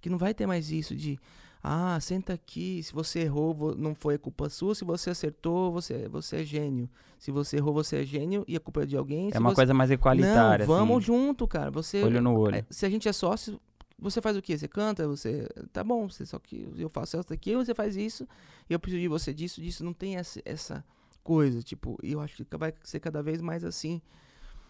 Que 0.02 0.10
não 0.10 0.18
vai 0.18 0.34
ter 0.34 0.46
mais 0.46 0.72
isso 0.72 0.96
de, 0.96 1.20
ah, 1.64 1.98
senta 2.00 2.34
aqui, 2.34 2.82
se 2.84 2.94
você 2.94 3.22
errou, 3.22 3.76
não 3.78 3.96
foi 3.96 4.16
a 4.16 4.20
culpa 4.20 4.48
sua, 4.50 4.76
se 4.76 4.86
você 4.86 5.10
acertou, 5.10 5.72
você, 5.72 6.08
você 6.08 6.38
é 6.38 6.44
gênio. 6.44 6.90
Se 7.18 7.32
você 7.32 7.58
errou, 7.58 7.74
você 7.74 8.02
é 8.02 8.04
gênio 8.06 8.46
e 8.48 8.56
a 8.56 8.60
culpa 8.60 8.84
é 8.84 8.86
de 8.86 8.96
alguém. 8.96 9.30
É 9.34 9.40
uma 9.40 9.50
você... 9.50 9.56
coisa 9.56 9.74
mais 9.74 9.90
equalitária, 9.90 10.66
Não, 10.68 10.74
vamos 10.76 10.98
assim, 10.98 11.06
junto, 11.08 11.48
cara. 11.48 11.72
Você, 11.72 12.04
olho 12.04 12.22
no 12.22 12.38
olho. 12.40 12.56
é, 12.58 12.66
se 12.70 12.86
a 12.86 12.90
gente 12.90 13.08
é 13.10 13.14
sócio, 13.14 13.60
você 14.00 14.22
faz 14.22 14.38
o 14.38 14.42
quê? 14.42 14.58
Você 14.58 14.68
canta, 14.68 15.08
você. 15.08 15.48
Tá 15.74 15.84
bom, 15.84 16.10
você 16.10 16.26
só 16.26 16.38
que 16.40 16.68
eu 16.78 16.90
faço 16.90 17.20
isso 17.20 17.34
aqui, 17.34 17.56
você 17.56 17.74
faz 17.74 17.96
isso, 17.96 18.28
e 18.70 18.74
eu 18.74 18.80
preciso 18.80 19.02
de 19.02 19.08
você 19.08 19.34
disso, 19.34 19.62
disso. 19.62 19.84
Não 19.84 19.94
tem 19.94 20.18
essa, 20.18 20.42
essa 20.46 20.86
coisa, 21.24 21.62
tipo, 21.62 21.98
eu 22.04 22.22
acho 22.22 22.44
que 22.44 22.58
vai 22.58 22.74
ser 22.84 23.00
cada 23.00 23.22
vez 23.24 23.42
mais 23.42 23.64
assim. 23.64 24.02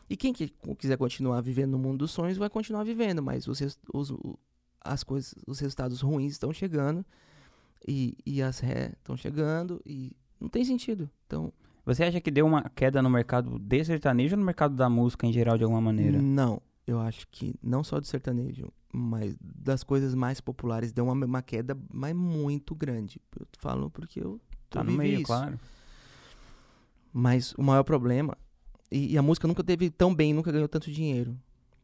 E 0.09 0.15
quem 0.15 0.31
que 0.31 0.53
quiser 0.77 0.97
continuar 0.97 1.41
vivendo 1.41 1.71
no 1.71 1.79
mundo 1.79 1.99
dos 1.99 2.11
sonhos 2.11 2.37
vai 2.37 2.49
continuar 2.49 2.83
vivendo, 2.83 3.21
mas 3.21 3.47
os, 3.47 3.61
os, 3.93 4.13
as 4.79 5.03
coisas, 5.03 5.35
os 5.45 5.59
resultados 5.59 5.99
ruins 5.99 6.31
estão 6.31 6.53
chegando, 6.53 7.05
e, 7.85 8.15
e 8.25 8.41
as 8.41 8.59
ré 8.59 8.93
estão 8.97 9.17
chegando, 9.17 9.81
e 9.85 10.15
não 10.39 10.47
tem 10.47 10.63
sentido. 10.63 11.09
Então, 11.25 11.51
Você 11.85 12.03
acha 12.03 12.19
que 12.19 12.29
deu 12.29 12.45
uma 12.45 12.69
queda 12.69 13.01
no 13.01 13.09
mercado 13.09 13.57
de 13.59 13.85
sertanejo 13.85 14.35
ou 14.35 14.39
no 14.39 14.45
mercado 14.45 14.75
da 14.75 14.89
música 14.89 15.25
em 15.25 15.31
geral, 15.31 15.57
de 15.57 15.63
alguma 15.63 15.79
maneira? 15.79 16.21
Não, 16.21 16.61
eu 16.87 16.99
acho 16.99 17.27
que 17.29 17.53
não 17.61 17.83
só 17.83 17.99
do 17.99 18.07
sertanejo, 18.07 18.71
mas 18.93 19.37
das 19.41 19.83
coisas 19.83 20.15
mais 20.15 20.39
populares 20.39 20.93
deu 20.93 21.05
uma, 21.05 21.25
uma 21.25 21.41
queda, 21.41 21.77
mas 21.93 22.15
muito 22.15 22.73
grande. 22.73 23.21
Eu 23.37 23.45
falando 23.59 23.91
porque 23.91 24.23
eu 24.23 24.39
tá 24.69 24.81
no 24.83 24.93
meio, 24.93 25.17
isso. 25.17 25.25
claro. 25.25 25.59
Mas 27.11 27.53
o 27.55 27.61
maior 27.61 27.83
problema, 27.83 28.37
e, 28.89 29.13
e 29.13 29.17
a 29.17 29.21
música 29.21 29.47
nunca 29.47 29.63
teve 29.63 29.89
tão 29.89 30.15
bem, 30.15 30.33
nunca 30.33 30.51
ganhou 30.51 30.67
tanto 30.69 30.89
dinheiro. 30.89 31.37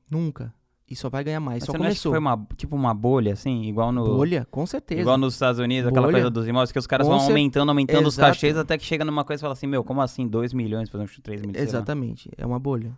Nunca. 0.09 0.53
E 0.89 0.95
só 0.95 1.09
vai 1.09 1.23
ganhar 1.23 1.39
mais. 1.39 1.61
Mas 1.61 1.65
só 1.65 1.71
você 1.71 1.77
não 1.77 1.85
acha 1.85 1.95
que 1.95 2.03
começou. 2.03 2.11
foi 2.11 2.19
uma, 2.19 2.47
tipo 2.55 2.75
uma 2.75 2.93
bolha, 2.93 3.33
assim? 3.33 3.63
Igual 3.63 3.91
no... 3.91 4.05
Bolha, 4.05 4.47
com 4.51 4.65
certeza. 4.65 5.01
Igual 5.01 5.17
nos 5.17 5.33
Estados 5.33 5.59
Unidos, 5.59 5.87
aquela 5.89 6.07
Bolha. 6.07 6.15
coisa 6.15 6.29
dos 6.29 6.47
imóveis, 6.47 6.71
que 6.71 6.79
os 6.79 6.87
caras 6.87 7.07
vão 7.07 7.19
aumentando, 7.19 7.69
aumentando 7.69 8.07
os 8.07 8.15
Exato. 8.15 8.29
cachês, 8.29 8.55
até 8.57 8.77
que 8.77 8.85
chega 8.85 9.03
numa 9.03 9.25
coisa 9.25 9.39
e 9.39 9.43
fala 9.43 9.53
assim, 9.53 9.67
meu, 9.67 9.83
como 9.83 10.01
assim 10.01 10.27
2 10.27 10.53
milhões, 10.53 10.89
por 10.89 10.97
exemplo, 10.97 11.21
3 11.21 11.41
milhões? 11.41 11.67
Exatamente. 11.67 12.29
É 12.37 12.45
uma 12.45 12.59
bolha. 12.59 12.95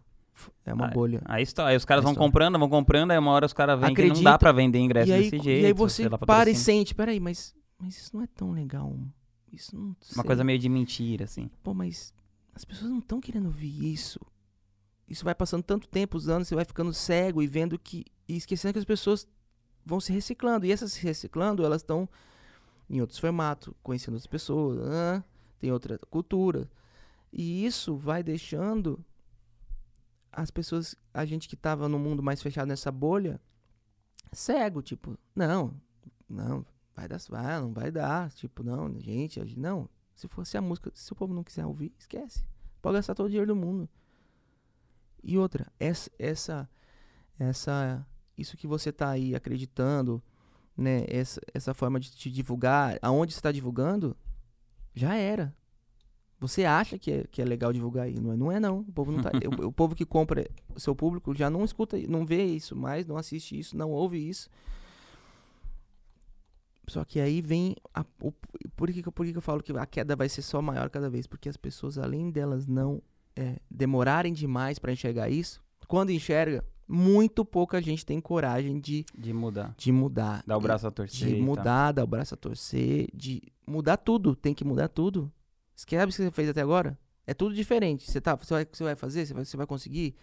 É 0.66 0.74
uma 0.74 0.88
Ah, 0.88 0.92
bolha. 0.92 1.22
Aí, 1.26 1.44
está, 1.44 1.68
aí 1.68 1.76
os 1.78 1.86
caras 1.86 2.04
Aí 2.06 2.14
vão 2.14 2.16
comprando, 2.16 2.60
vão 2.60 2.70
comprando, 2.70 3.12
aí 3.12 3.18
uma 3.18 3.32
hora 3.32 3.46
os 3.46 3.54
caras 3.54 3.80
veem 3.80 3.94
que 3.94 4.02
não 4.02 4.08
Acredita. 4.10 4.32
dá 4.32 4.38
pra 4.38 4.52
vender 4.52 4.80
ingresso 4.80 5.12
aí, 5.14 5.30
desse 5.30 5.44
jeito. 5.44 5.64
e 5.64 5.66
aí 5.68 5.74
você 5.74 6.10
para 6.10 6.50
e 6.50 6.56
sente, 6.56 6.94
peraí, 6.94 7.20
mas, 7.20 7.56
mas 7.80 7.98
isso 7.98 8.12
não 8.16 8.22
é 8.24 8.28
tão 8.28 8.52
legal. 8.52 8.98
Isso 9.52 9.76
não 9.76 9.86
Uma 9.88 9.96
sei. 10.02 10.24
coisa 10.24 10.44
meio 10.44 10.60
de 10.60 10.68
mentira, 10.68 11.24
assim. 11.26 11.50
Pô, 11.64 11.74
mas 11.74 12.14
as 12.54 12.66
pessoas 12.66 12.90
não 12.92 13.00
estão 13.00 13.22
querendo 13.22 13.46
ouvir 13.46 13.94
isso. 13.94 14.20
Isso 15.08 15.24
vai 15.24 15.36
passando 15.36 15.64
tanto 15.64 15.88
tempo, 15.88 16.18
os 16.18 16.28
anos, 16.28 16.48
você 16.48 16.56
vai 16.56 16.66
ficando 16.66 16.92
cego 16.94 17.42
e 17.42 17.48
vendo 17.48 17.78
que. 17.80 18.04
E 18.28 18.36
esquecendo 18.36 18.74
que 18.74 18.80
as 18.80 18.86
pessoas 18.86 19.28
vão 19.86 20.00
se 20.02 20.12
reciclando. 20.12 20.66
E 20.66 20.72
essas 20.72 20.92
se 20.94 21.04
reciclando, 21.04 21.64
elas 21.64 21.82
estão 21.84 22.10
em 22.90 23.00
outros 23.02 23.20
formatos, 23.20 23.74
conhecendo 23.84 24.16
outras 24.16 24.28
pessoas, 24.28 24.80
ah, 24.90 25.24
tem 25.60 25.72
outra 25.72 25.98
cultura. 26.10 26.68
E 27.32 27.66
isso 27.66 27.96
vai 27.96 28.24
deixando 28.24 29.00
as 30.36 30.52
pessoas, 30.52 30.96
a 31.14 31.26
gente 31.26 31.48
que 31.48 31.56
tava 31.56 31.88
no 31.88 31.98
mundo 31.98 32.22
mais 32.22 32.42
fechado 32.42 32.68
nessa 32.68 32.92
bolha, 32.92 33.40
cego, 34.34 34.82
tipo, 34.82 35.18
não, 35.34 35.74
não, 36.30 36.66
vai 36.94 37.08
dar, 37.08 37.20
vai, 37.30 37.62
não 37.62 37.74
vai 37.74 37.90
dar, 37.90 38.30
tipo, 38.32 38.62
não, 38.62 39.00
gente, 39.00 39.40
não, 39.58 39.90
se 40.14 40.28
fosse 40.28 40.58
a 40.58 40.62
música, 40.62 40.92
se 40.94 41.12
o 41.12 41.16
povo 41.16 41.34
não 41.34 41.44
quiser 41.44 41.66
ouvir, 41.66 41.94
esquece. 41.98 42.46
Pode 42.82 42.98
gastar 42.98 43.16
todo 43.16 43.28
o 43.28 43.30
dinheiro 43.30 43.48
do 43.48 43.56
mundo. 43.56 43.90
E 45.24 45.38
outra, 45.38 45.72
essa, 45.80 46.12
essa, 46.20 46.70
essa, 47.40 48.06
isso 48.38 48.58
que 48.58 48.68
você 48.68 48.92
tá 48.92 49.10
aí 49.10 49.34
acreditando, 49.34 50.22
né, 50.78 51.06
essa, 51.08 51.40
essa 51.54 51.74
forma 51.74 52.00
de 52.00 52.12
te 52.12 52.30
divulgar, 52.30 53.00
aonde 53.02 53.34
você 53.34 53.42
tá 53.42 53.52
divulgando, 53.52 54.16
já 54.94 55.16
era. 55.16 55.56
Você 56.40 56.66
acha 56.66 56.98
que 56.98 57.12
é, 57.12 57.24
que 57.32 57.42
é 57.42 57.46
legal 57.46 57.72
divulgar 57.72 58.06
aí, 58.06 58.20
não 58.20 58.34
é? 58.34 58.36
Não 58.36 58.52
é 58.52 58.60
não. 58.60 58.80
O 58.80 58.92
povo 58.92 59.12
não 59.12 59.22
tá, 59.22 59.32
o, 59.60 59.68
o 59.68 59.72
povo 59.72 59.96
que 59.96 60.06
compra 60.06 60.46
o 60.76 60.80
seu 60.80 60.96
público 60.96 61.34
já 61.34 61.50
não 61.50 61.64
escuta, 61.64 61.98
não 62.10 62.26
vê 62.26 62.44
isso 62.44 62.76
mais, 62.76 63.06
não 63.06 63.18
assiste 63.18 63.58
isso, 63.58 63.78
não 63.78 63.92
ouve 63.92 64.18
isso. 64.18 64.50
Só 66.88 67.04
que 67.04 67.20
aí 67.20 67.42
vem 67.42 67.76
a, 67.94 68.06
o, 68.22 68.32
por 68.76 68.92
que, 68.92 69.02
por 69.02 69.26
que, 69.26 69.36
eu 69.36 69.42
falo 69.42 69.64
que 69.64 69.72
a 69.72 69.86
queda 69.86 70.16
vai 70.16 70.30
ser 70.30 70.42
só 70.42 70.62
maior 70.62 70.90
cada 70.90 71.10
vez? 71.10 71.26
Porque 71.26 71.50
as 71.50 71.58
pessoas, 71.58 71.98
além 71.98 72.30
delas 72.30 72.68
não 72.68 73.02
é, 73.36 73.58
demorarem 73.70 74.34
demais 74.34 74.78
pra 74.78 74.92
enxergar 74.92 75.30
isso, 75.30 75.62
quando 75.88 76.12
enxerga, 76.12 76.64
muito 76.88 77.44
pouca 77.44 77.82
gente 77.82 78.06
tem 78.06 78.20
coragem 78.22 78.80
de, 78.80 79.06
De 79.18 79.34
mudar. 79.34 79.74
de 79.78 79.92
mudar. 79.92 80.44
Dar 80.46 80.58
o 80.58 80.62
braço 80.62 80.88
a 80.88 80.92
torcer. 80.92 81.36
de 81.36 81.42
mudar, 81.42 81.92
dar 81.92 82.04
o 82.04 82.08
braço 82.08 82.34
a 82.34 82.38
torcer, 82.38 83.08
de 83.14 83.42
mudar 83.66 83.98
tudo. 83.98 84.36
Tem 84.36 84.54
que 84.54 84.64
mudar 84.64 84.88
tudo. 84.88 85.32
Esquece 85.76 86.04
o 86.04 86.08
que 86.08 86.14
você 86.14 86.32
fez 86.32 86.50
até 86.50 86.62
agora? 86.62 86.98
É 87.28 87.34
tudo 87.34 87.54
diferente. 87.56 88.10
Você, 88.10 88.22
tá, 88.22 88.36
você, 88.36 88.54
vai, 88.54 88.68
você 88.72 88.84
vai 88.84 88.96
fazer? 88.96 89.26
Você 89.26 89.34
vai, 89.34 89.46
você 89.46 89.58
vai 89.58 89.66
conseguir? 89.68 90.16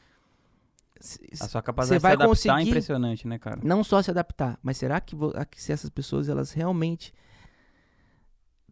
Se- 1.00 1.20
A 1.40 1.48
sua 1.48 1.62
capacidade 1.62 1.98
de 1.98 2.00
se 2.02 2.06
adaptar 2.06 2.58
é 2.60 2.62
impressionante, 2.62 3.26
né, 3.26 3.38
cara? 3.38 3.60
não 3.64 3.82
só 3.82 4.00
se 4.02 4.10
adaptar, 4.10 4.58
mas 4.62 4.76
será 4.76 5.00
que, 5.00 5.16
a- 5.34 5.46
se 5.56 5.72
essas 5.72 5.90
pessoas 5.90 6.28
elas 6.28 6.52
realmente 6.52 7.12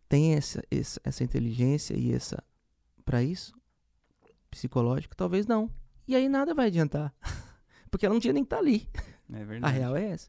têm 0.09 0.35
essa, 0.35 0.63
essa, 0.71 1.01
essa 1.05 1.25
inteligência 1.25 1.95
e 1.97 2.13
essa 2.13 2.43
para 3.05 3.23
isso 3.23 3.53
psicológico? 4.51 5.17
Talvez 5.17 5.47
não. 5.47 5.71
E 6.07 6.15
aí 6.15 6.29
nada 6.29 6.55
vai 6.55 6.67
adiantar, 6.69 7.13
porque 7.91 8.07
ela 8.07 8.13
não 8.15 8.21
tinha 8.21 8.33
nem 8.33 8.45
que 8.45 8.47
estar 8.47 8.59
ali. 8.59 8.89
É 9.33 9.43
A 9.43 9.45
verdade. 9.45 9.79
real 9.79 9.97
é 9.97 10.11
essa. 10.11 10.29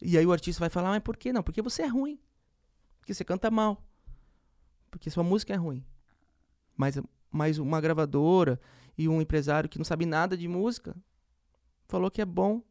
E 0.00 0.18
aí 0.18 0.26
o 0.26 0.32
artista 0.32 0.60
vai 0.60 0.68
falar, 0.70 0.90
mas 0.90 1.02
por 1.02 1.16
que 1.16 1.32
não? 1.32 1.42
Porque 1.42 1.62
você 1.62 1.82
é 1.82 1.86
ruim. 1.86 2.18
Porque 2.98 3.14
você 3.14 3.24
canta 3.24 3.50
mal. 3.50 3.82
Porque 4.92 5.10
sua 5.10 5.24
música 5.24 5.52
é 5.52 5.56
ruim. 5.56 5.82
Mas, 6.76 7.00
mas 7.30 7.58
uma 7.58 7.80
gravadora 7.80 8.60
e 8.96 9.08
um 9.08 9.20
empresário 9.20 9.68
que 9.68 9.78
não 9.78 9.84
sabe 9.84 10.06
nada 10.06 10.36
de 10.36 10.46
música 10.46 10.94
falou 11.88 12.10
que 12.10 12.20
é 12.20 12.24
bom 12.24 12.62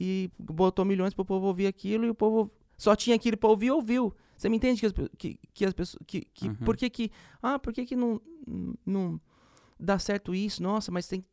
e 0.00 0.30
botou 0.38 0.84
milhões 0.84 1.14
pro 1.14 1.24
povo 1.24 1.46
ouvir 1.46 1.66
aquilo 1.66 2.06
e 2.06 2.10
o 2.10 2.14
povo 2.14 2.50
só 2.76 2.96
tinha 2.96 3.14
aquilo 3.14 3.36
pra 3.36 3.50
ouvir 3.50 3.70
ouviu. 3.70 4.12
Você 4.36 4.48
me 4.48 4.56
entende 4.56 4.80
que 4.80 4.86
as, 4.86 4.92
que, 5.16 5.38
que 5.52 5.64
as 5.64 5.74
pessoas. 5.74 6.02
Que, 6.06 6.22
que, 6.34 6.48
Uhum. 6.48 6.54
Por 6.56 6.76
que 6.76 6.90
que. 6.90 7.10
Ah, 7.40 7.58
por 7.58 7.72
que 7.72 7.86
que 7.86 7.94
não, 7.94 8.20
não 8.84 9.20
dá 9.78 9.98
certo 9.98 10.34
isso? 10.34 10.62
Nossa, 10.62 10.90
mas 10.90 11.06
tem, 11.06 11.24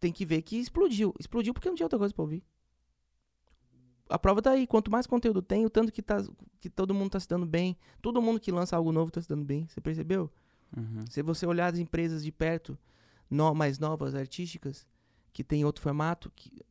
tem 0.00 0.12
que 0.12 0.24
ver 0.24 0.42
que 0.42 0.56
explodiu. 0.56 1.14
Explodiu 1.18 1.52
porque 1.52 1.68
não 1.68 1.76
tinha 1.76 1.84
outra 1.84 1.98
coisa 1.98 2.14
pra 2.14 2.22
ouvir 2.22 2.42
a 4.08 4.18
prova 4.18 4.40
tá 4.42 4.50
aí. 4.52 4.66
Quanto 4.66 4.90
mais 4.90 5.06
conteúdo 5.06 5.42
tem, 5.42 5.64
o 5.66 5.70
tanto 5.70 5.92
que, 5.92 6.02
tá, 6.02 6.24
que 6.60 6.68
todo 6.70 6.94
mundo 6.94 7.10
tá 7.10 7.20
se 7.20 7.28
dando 7.28 7.46
bem. 7.46 7.76
Todo 8.00 8.20
mundo 8.22 8.40
que 8.40 8.50
lança 8.50 8.76
algo 8.76 8.92
novo 8.92 9.10
tá 9.10 9.20
se 9.20 9.28
dando 9.28 9.44
bem. 9.44 9.66
Você 9.68 9.80
percebeu? 9.80 10.30
Uhum. 10.76 11.04
Se 11.08 11.22
você 11.22 11.46
olhar 11.46 11.72
as 11.72 11.78
empresas 11.78 12.22
de 12.22 12.30
perto, 12.32 12.78
no, 13.30 13.54
mais 13.54 13.78
novas, 13.78 14.14
artísticas, 14.14 14.86
que 15.32 15.42
tem 15.44 15.64
outro 15.64 15.82
formato, 15.82 16.30
que 16.34 16.64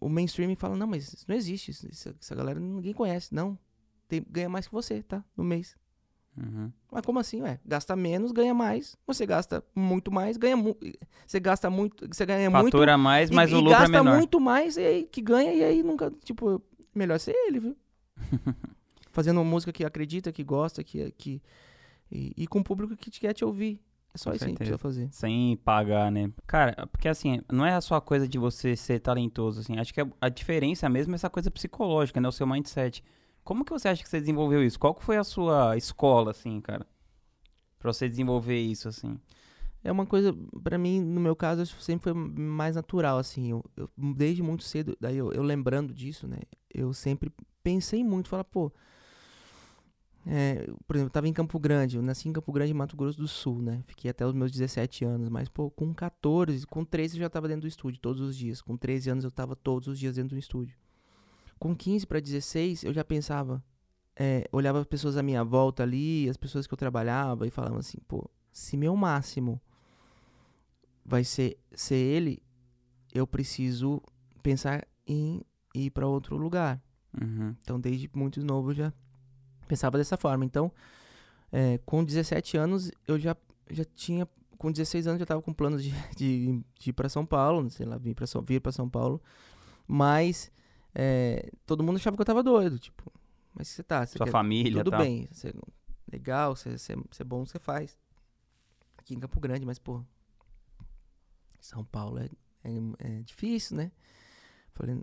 o 0.00 0.08
mainstream 0.08 0.54
fala, 0.56 0.76
não, 0.76 0.86
mas 0.86 1.12
isso 1.12 1.24
não 1.28 1.36
existe. 1.36 1.70
isso- 1.70 2.14
Essa, 2.20 2.34
galera 2.34 2.58
ninguém 2.60 2.92
conhece. 2.94 3.34
Não. 3.34 3.58
Tem, 4.08 4.24
ganha 4.28 4.48
mais 4.48 4.66
que 4.66 4.72
você, 4.72 5.02
tá? 5.02 5.24
No 5.36 5.44
mês. 5.44 5.76
Uhum. 6.36 6.72
Mas 6.90 7.04
como 7.04 7.18
assim, 7.18 7.42
ué? 7.42 7.60
Gasta 7.64 7.94
menos, 7.96 8.32
ganha 8.32 8.54
mais. 8.54 8.96
Você 9.06 9.26
gasta 9.26 9.62
muito 9.74 10.10
mais, 10.10 10.36
ganha 10.36 10.56
mu 10.56 10.76
Você 11.26 11.40
gasta 11.40 11.68
muito, 11.68 12.06
você 12.06 12.24
ganha 12.24 12.50
muito 12.50 12.64
Fatura 12.66 12.96
mais, 12.96 13.30
mas 13.30 13.50
e, 13.50 13.54
o 13.54 13.58
lucro 13.58 13.74
é 13.74 13.78
gasta 13.80 14.02
menor. 14.02 14.16
muito 14.16 14.40
mais 14.40 14.76
e 14.76 14.80
aí 14.80 15.02
que 15.04 15.20
ganha 15.20 15.52
e 15.52 15.62
aí 15.62 15.82
nunca, 15.82 16.10
tipo, 16.24 16.62
melhor 16.94 17.18
ser 17.18 17.34
ele, 17.34 17.60
viu? 17.60 17.76
Fazendo 19.12 19.38
uma 19.38 19.44
música 19.50 19.72
que 19.72 19.84
acredita, 19.84 20.32
que 20.32 20.44
gosta, 20.44 20.84
que 20.84 21.10
que 21.12 21.42
e, 22.10 22.32
e 22.36 22.46
com 22.46 22.60
um 22.60 22.62
público 22.62 22.96
que 22.96 23.10
te 23.10 23.20
quer 23.20 23.32
te 23.32 23.44
ouvir. 23.44 23.80
É 24.12 24.18
só 24.18 24.30
Com 24.30 24.36
isso 24.36 24.44
que 24.44 24.50
certeza. 24.50 24.58
precisa 24.58 24.78
fazer. 24.78 25.08
Sem 25.12 25.56
pagar, 25.58 26.10
né? 26.10 26.32
Cara, 26.46 26.86
porque 26.88 27.08
assim, 27.08 27.40
não 27.50 27.64
é 27.64 27.80
só 27.80 27.94
a 27.94 28.00
coisa 28.00 28.26
de 28.26 28.38
você 28.38 28.74
ser 28.74 28.98
talentoso, 28.98 29.60
assim. 29.60 29.78
Acho 29.78 29.94
que 29.94 30.00
a, 30.00 30.08
a 30.20 30.28
diferença 30.28 30.88
mesmo 30.88 31.14
é 31.14 31.16
essa 31.16 31.30
coisa 31.30 31.50
psicológica, 31.50 32.20
né? 32.20 32.28
O 32.28 32.32
seu 32.32 32.46
mindset. 32.46 33.04
Como 33.44 33.64
que 33.64 33.72
você 33.72 33.88
acha 33.88 34.02
que 34.02 34.08
você 34.08 34.20
desenvolveu 34.20 34.62
isso? 34.64 34.78
Qual 34.78 34.94
que 34.94 35.02
foi 35.04 35.16
a 35.16 35.24
sua 35.24 35.76
escola, 35.76 36.30
assim, 36.30 36.60
cara? 36.60 36.86
Pra 37.78 37.92
você 37.92 38.08
desenvolver 38.08 38.58
isso, 38.60 38.88
assim. 38.88 39.18
É 39.84 39.92
uma 39.92 40.06
coisa, 40.06 40.34
pra 40.62 40.78
mim, 40.78 41.00
no 41.00 41.20
meu 41.20 41.36
caso, 41.36 41.66
sempre 41.80 42.04
foi 42.04 42.14
mais 42.14 42.76
natural, 42.76 43.18
assim. 43.18 43.50
Eu, 43.50 43.64
eu- 43.76 43.90
desde 44.14 44.42
muito 44.42 44.64
cedo, 44.64 44.96
daí 45.00 45.16
eu, 45.18 45.32
eu 45.32 45.42
lembrando 45.42 45.94
disso, 45.94 46.26
né? 46.28 46.38
Eu 46.74 46.92
sempre 46.94 47.32
pensei 47.62 48.04
muito, 48.04 48.28
falar, 48.28 48.44
pô. 48.44 48.72
é, 50.26 50.66
por 50.86 50.96
exemplo, 50.96 51.08
eu 51.08 51.10
tava 51.12 51.28
em 51.28 51.32
Campo 51.32 51.58
Grande, 51.58 51.96
eu 51.96 52.02
nasci 52.02 52.28
em 52.28 52.32
Campo 52.32 52.52
Grande, 52.52 52.74
Mato 52.74 52.94
Grosso 52.96 53.18
do 53.18 53.26
Sul, 53.26 53.62
né? 53.62 53.80
Fiquei 53.86 54.10
até 54.10 54.24
os 54.26 54.34
meus 54.34 54.50
17 54.52 55.04
anos, 55.04 55.28
mas, 55.30 55.48
pô, 55.48 55.70
com 55.70 55.94
14, 55.94 56.66
com 56.66 56.84
13 56.84 57.16
eu 57.16 57.20
já 57.20 57.30
tava 57.30 57.48
dentro 57.48 57.62
do 57.62 57.68
estúdio 57.68 58.00
todos 58.00 58.20
os 58.20 58.36
dias. 58.36 58.60
Com 58.60 58.76
13 58.76 59.08
anos 59.10 59.24
eu 59.24 59.30
tava 59.30 59.56
todos 59.56 59.88
os 59.88 59.98
dias 59.98 60.16
dentro 60.16 60.36
do 60.36 60.38
estúdio. 60.38 60.76
Com 61.60 61.76
15 61.76 62.06
pra 62.06 62.18
16, 62.18 62.82
eu 62.82 62.92
já 62.92 63.04
pensava, 63.04 63.62
é, 64.16 64.48
olhava 64.50 64.80
as 64.80 64.86
pessoas 64.86 65.16
à 65.16 65.22
minha 65.22 65.44
volta 65.44 65.84
ali, 65.84 66.28
as 66.28 66.36
pessoas 66.36 66.66
que 66.66 66.74
eu 66.74 66.78
trabalhava 66.78 67.46
e 67.46 67.50
falava 67.50 67.78
assim, 67.78 67.98
pô, 68.08 68.28
se 68.52 68.76
meu 68.76 68.96
máximo 68.96 69.60
vai 71.04 71.22
ser 71.22 71.56
ser 71.72 71.94
ele, 71.94 72.42
eu 73.14 73.26
preciso 73.26 74.02
pensar 74.42 74.86
em 75.06 75.42
ir 75.74 75.90
para 75.90 76.06
outro 76.06 76.36
lugar. 76.36 76.82
Uhum. 77.20 77.54
Então, 77.62 77.78
desde 77.78 78.10
muito 78.14 78.44
novo 78.44 78.70
eu 78.70 78.74
já 78.74 78.92
pensava 79.66 79.98
dessa 79.98 80.16
forma. 80.16 80.44
Então, 80.44 80.72
é, 81.52 81.78
com 81.84 82.04
17 82.04 82.56
anos, 82.56 82.90
eu 83.06 83.18
já, 83.18 83.36
já 83.70 83.84
tinha. 83.84 84.26
Com 84.56 84.70
16 84.70 85.06
anos, 85.06 85.18
já 85.18 85.24
estava 85.24 85.40
com 85.40 85.54
planos 85.54 85.82
de, 85.82 85.90
de, 86.16 86.62
de 86.78 86.90
ir 86.90 86.92
para 86.92 87.08
São 87.08 87.24
Paulo, 87.24 87.68
sei 87.70 87.86
lá, 87.86 87.96
vir 87.96 88.14
para 88.14 88.26
São, 88.26 88.42
vir 88.42 88.62
São 88.72 88.88
Paulo. 88.88 89.20
Mas 89.86 90.52
é, 90.94 91.50
todo 91.66 91.82
mundo 91.82 91.96
achava 91.96 92.16
que 92.16 92.20
eu 92.22 92.26
tava 92.26 92.42
doido. 92.42 92.78
Tipo, 92.78 93.12
mas 93.54 93.68
você 93.68 93.82
tá. 93.82 94.06
Você 94.06 94.16
Sua 94.18 94.26
quer, 94.26 94.32
família, 94.32 94.84
tudo 94.84 94.92
tá? 94.92 94.98
bem. 94.98 95.28
Você, 95.30 95.54
legal, 96.10 96.56
você, 96.56 96.76
você, 96.76 96.94
você 97.10 97.22
é 97.22 97.24
bom, 97.24 97.44
você 97.44 97.58
faz. 97.58 97.98
Aqui 98.96 99.14
em 99.14 99.20
Campo 99.20 99.40
Grande, 99.40 99.64
mas, 99.64 99.78
pô. 99.78 100.04
São 101.60 101.84
Paulo 101.84 102.18
é, 102.18 102.28
é, 102.64 102.70
é 102.98 103.22
difícil, 103.22 103.76
né? 103.76 103.92
Falei, 104.72 104.98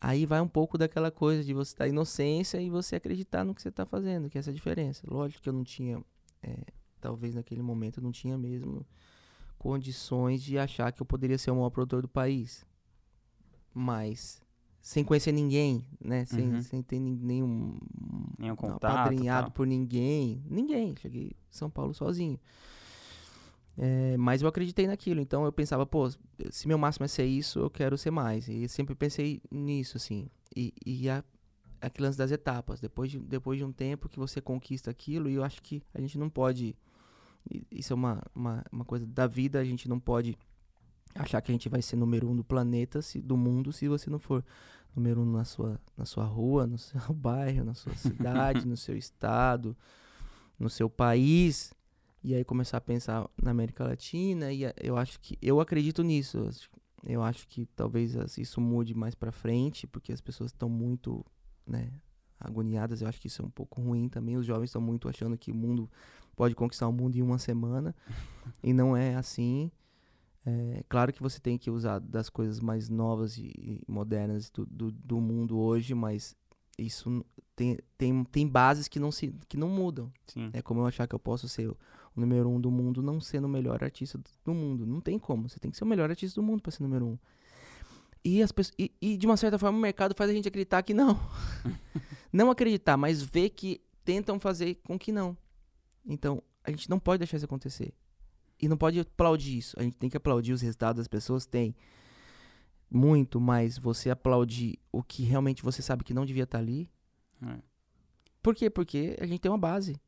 aí 0.00 0.26
vai 0.26 0.40
um 0.40 0.48
pouco 0.48 0.76
daquela 0.76 1.10
coisa 1.10 1.44
de 1.44 1.54
você 1.54 1.72
estar 1.72 1.86
inocência 1.86 2.60
e 2.60 2.68
você 2.68 2.96
acreditar 2.96 3.44
no 3.44 3.54
que 3.54 3.62
você 3.62 3.70
tá 3.70 3.86
fazendo, 3.86 4.28
que 4.28 4.36
é 4.36 4.40
essa 4.40 4.52
diferença. 4.52 5.06
Lógico 5.08 5.42
que 5.42 5.48
eu 5.48 5.52
não 5.52 5.62
tinha, 5.62 6.02
é, 6.42 6.64
talvez 7.00 7.36
naquele 7.36 7.62
momento 7.62 8.00
eu 8.00 8.02
não 8.02 8.10
tinha 8.10 8.36
mesmo 8.36 8.84
condições 9.56 10.42
de 10.42 10.58
achar 10.58 10.90
que 10.90 11.00
eu 11.00 11.06
poderia 11.06 11.38
ser 11.38 11.52
o 11.52 11.56
maior 11.56 11.70
produtor 11.70 12.02
do 12.02 12.08
país. 12.08 12.66
Mas 13.72 14.42
sem 14.80 15.04
conhecer 15.04 15.32
ninguém, 15.32 15.84
né? 16.02 16.24
Sem, 16.24 16.54
Uhum. 16.54 16.62
sem 16.62 16.82
ter 16.82 16.98
nenhum 16.98 17.76
Nenhum 18.38 18.56
contato. 18.56 18.84
apadrinhado 18.86 19.46
tal. 19.48 19.52
por 19.52 19.66
ninguém. 19.66 20.42
Ninguém. 20.48 20.94
Cheguei 20.96 21.26
em 21.28 21.32
São 21.50 21.68
Paulo 21.70 21.92
sozinho. 21.94 22.38
É, 23.78 24.16
mas 24.16 24.42
eu 24.42 24.48
acreditei 24.48 24.86
naquilo. 24.86 25.20
Então 25.20 25.44
eu 25.44 25.52
pensava, 25.52 25.86
pô, 25.86 26.10
se 26.50 26.66
meu 26.68 26.76
máximo 26.78 27.04
é 27.04 27.08
ser 27.08 27.24
isso, 27.24 27.58
eu 27.58 27.70
quero 27.70 27.96
ser 27.96 28.10
mais. 28.10 28.48
E 28.48 28.68
sempre 28.68 28.94
pensei 28.94 29.40
nisso, 29.50 29.96
assim. 29.96 30.28
E, 30.54 30.72
e 30.84 31.08
a, 31.08 31.22
aquele 31.80 32.06
lance 32.06 32.18
das 32.18 32.30
etapas. 32.30 32.80
Depois 32.80 33.10
de, 33.10 33.18
depois 33.18 33.58
de 33.58 33.64
um 33.64 33.72
tempo 33.72 34.08
que 34.08 34.18
você 34.18 34.40
conquista 34.40 34.90
aquilo, 34.90 35.28
e 35.30 35.34
eu 35.34 35.44
acho 35.44 35.62
que 35.62 35.82
a 35.94 36.00
gente 36.00 36.18
não 36.18 36.28
pode. 36.28 36.74
Isso 37.70 37.92
é 37.92 37.96
uma, 37.96 38.22
uma, 38.34 38.64
uma 38.70 38.84
coisa 38.84 39.06
da 39.06 39.26
vida, 39.26 39.58
a 39.58 39.64
gente 39.64 39.88
não 39.88 39.98
pode 39.98 40.36
achar 41.14 41.40
que 41.40 41.50
a 41.50 41.54
gente 41.54 41.68
vai 41.68 41.82
ser 41.82 41.96
número 41.96 42.28
um 42.28 42.36
do 42.36 42.44
planeta, 42.44 43.02
se, 43.02 43.20
do 43.20 43.36
mundo, 43.36 43.72
se 43.72 43.88
você 43.88 44.08
não 44.10 44.18
for 44.18 44.44
número 44.94 45.20
um 45.20 45.24
na 45.30 45.44
sua, 45.44 45.80
na 45.96 46.04
sua 46.04 46.24
rua, 46.24 46.66
no 46.66 46.78
seu 46.78 47.00
bairro, 47.14 47.64
na 47.64 47.74
sua 47.74 47.94
cidade, 47.94 48.66
no 48.66 48.76
seu 48.76 48.96
estado, 48.96 49.76
no 50.58 50.68
seu 50.70 50.88
país. 50.90 51.72
E 52.22 52.34
aí 52.34 52.44
começar 52.44 52.76
a 52.76 52.80
pensar 52.82 53.28
na 53.42 53.50
América 53.50 53.82
Latina. 53.84 54.52
E 54.52 54.62
eu 54.82 54.96
acho 54.96 55.18
que. 55.20 55.38
Eu 55.40 55.58
acredito 55.60 56.02
nisso. 56.02 56.38
eu 57.04 57.22
acho- 57.22 57.48
que 57.48 57.64
talvez 57.74 58.14
isso 58.36 58.60
mude 58.60 58.94
mais 58.94 59.14
pra 59.14 59.32
frente, 59.32 59.86
porque 59.86 60.12
as 60.12 60.20
pessoas 60.20 60.50
estão 60.50 60.68
muito, 60.68 61.24
né, 61.66 61.90
agoniadas. 62.38 63.00
Eu 63.00 63.08
acho 63.08 63.18
que 63.20 63.26
isso 63.26 63.40
é 63.40 63.44
um 63.44 63.50
pouco 63.50 63.80
ruim 63.80 64.08
também. 64.08 64.36
Os 64.36 64.44
jovens 64.44 64.66
estão 64.68 64.82
muito 64.82 65.08
achando 65.08 65.36
que 65.38 65.50
o 65.50 65.54
mundo 65.54 65.90
pode 66.36 66.54
conquistar 66.54 66.88
o 66.88 66.92
mundo 66.92 67.16
em 67.16 67.22
uma 67.22 67.38
semana. 67.38 67.94
e 68.62 68.72
não 68.74 68.94
é 68.96 69.14
assim. 69.14 69.70
É 70.46 70.82
claro 70.88 71.12
que 71.12 71.20
você 71.22 71.38
tem 71.38 71.58
que 71.58 71.70
usar 71.70 71.98
das 71.98 72.30
coisas 72.30 72.60
mais 72.60 72.88
novas 72.88 73.36
e, 73.36 73.82
modernas 73.86 74.50
do, 74.50 74.64
do, 74.66 74.90
do 74.90 75.20
mundo 75.20 75.58
hoje, 75.58 75.94
mas 75.94 76.34
isso 76.78 77.24
tem, 77.54 77.78
tem, 77.98 78.24
tem 78.24 78.48
bases 78.48 78.88
que 78.88 78.98
não, 78.98 79.12
se, 79.12 79.34
que 79.48 79.56
não 79.56 79.68
mudam. 79.68 80.10
Sim. 80.26 80.48
É 80.52 80.62
como 80.62 80.80
eu 80.80 80.86
achar 80.86 81.06
que 81.06 81.14
eu 81.14 81.18
posso 81.18 81.46
ser 81.46 81.68
o, 81.68 81.76
o 82.16 82.20
número 82.20 82.48
um 82.48 82.58
do 82.60 82.70
mundo 82.70 83.02
não 83.02 83.20
sendo 83.20 83.44
o 83.44 83.48
melhor 83.50 83.84
artista 83.84 84.16
do- 84.16 84.30
do 84.44 84.54
mundo. 84.54 84.86
Não 84.86 85.00
tem 85.00 85.18
como. 85.18 85.46
Você 85.48 85.58
tem 85.60 85.70
que 85.70 85.76
ser 85.76 85.84
o 85.84 85.86
melhor 85.86 86.08
artista 86.08 86.40
do 86.40 86.46
mundo 86.46 86.62
pra 86.62 86.72
ser 86.72 86.82
número 86.82 87.06
um. 87.06 87.18
E, 88.24 88.42
as 88.42 88.50
pessoas, 88.52 88.74
e, 88.78 88.90
e 89.00 89.16
de 89.16 89.26
uma 89.26 89.36
certa 89.36 89.58
forma 89.58 89.76
o 89.78 89.80
mercado 89.80 90.14
faz 90.16 90.30
a 90.30 90.32
gente 90.34 90.48
acreditar 90.48 90.82
que 90.82 90.94
não. 90.94 91.18
não 92.32 92.50
acreditar, 92.50 92.96
mas 92.96 93.22
ver 93.22 93.50
que 93.50 93.80
tentam 94.04 94.40
fazer 94.40 94.76
com 94.84 94.98
que 94.98 95.12
não. 95.12 95.36
Então, 96.06 96.42
a 96.64 96.70
gente 96.70 96.88
não 96.88 96.98
pode 96.98 97.18
deixar 97.18 97.36
isso 97.36 97.44
acontecer. 97.46 97.92
E 98.60 98.68
não 98.68 98.76
pode 98.76 99.00
aplaudir 99.00 99.58
isso. 99.58 99.78
A 99.78 99.82
gente 99.82 99.96
tem 99.96 100.10
que 100.10 100.16
aplaudir 100.16 100.52
os 100.52 100.60
resultados 100.60 100.98
das 100.98 101.08
pessoas, 101.08 101.46
tem. 101.46 101.74
Muito, 102.90 103.40
mas 103.40 103.78
você 103.78 104.10
aplaudir 104.10 104.78
o 104.90 105.02
que 105.02 105.22
realmente 105.22 105.62
você 105.62 105.80
sabe 105.80 106.04
que 106.04 106.12
não 106.12 106.26
devia 106.26 106.42
estar 106.42 106.58
ali. 106.58 106.90
É. 107.42 107.58
Por 108.42 108.54
quê? 108.54 108.68
Porque 108.68 109.16
a 109.20 109.26
gente 109.26 109.40
tem 109.40 109.50
uma 109.50 109.58
base. 109.58 110.00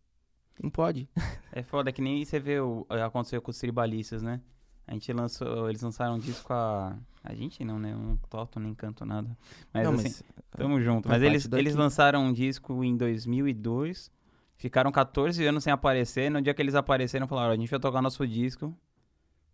Não 0.62 0.70
pode. 0.70 1.08
É 1.52 1.62
foda 1.62 1.92
que 1.92 2.00
nem 2.00 2.24
você 2.24 2.40
vê 2.40 2.60
o 2.60 2.86
aconteceu 2.88 3.40
com 3.42 3.50
os 3.50 3.58
tribalistas, 3.58 4.22
né? 4.22 4.40
A 4.86 4.94
gente 4.94 5.12
lançou, 5.12 5.68
eles 5.68 5.82
lançaram 5.82 6.14
um 6.14 6.18
disco 6.18 6.52
a 6.52 6.98
a 7.24 7.34
gente 7.34 7.64
não, 7.64 7.78
né? 7.78 7.92
Eu 7.92 7.98
não 7.98 8.16
toco 8.28 8.58
nem 8.58 8.74
canto 8.74 9.04
nada. 9.04 9.36
Mas 9.72 9.84
não, 9.84 9.94
assim, 9.94 10.02
mas 10.04 10.24
tamo 10.50 10.80
junto. 10.80 11.08
Mas 11.08 11.22
eles 11.22 11.48
eles 11.52 11.74
lançaram 11.74 12.24
um 12.24 12.32
disco 12.32 12.82
em 12.82 12.96
2002. 12.96 14.10
Ficaram 14.56 14.92
14 14.92 15.44
anos 15.44 15.64
sem 15.64 15.72
aparecer. 15.72 16.30
No 16.30 16.40
dia 16.40 16.54
que 16.54 16.62
eles 16.62 16.74
apareceram, 16.74 17.26
falaram: 17.26 17.50
"Ó, 17.50 17.52
a 17.52 17.56
gente 17.56 17.70
vai 17.70 17.80
tocar 17.80 18.00
nosso 18.02 18.26
disco. 18.26 18.74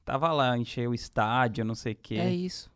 Tava 0.05 0.33
lá, 0.33 0.57
encheu 0.57 0.91
o 0.91 0.95
estádio, 0.95 1.65
não 1.65 1.75
sei 1.75 1.93
o 1.93 1.97
quê. 1.97 2.15
é 2.17 2.31
isso. 2.33 2.71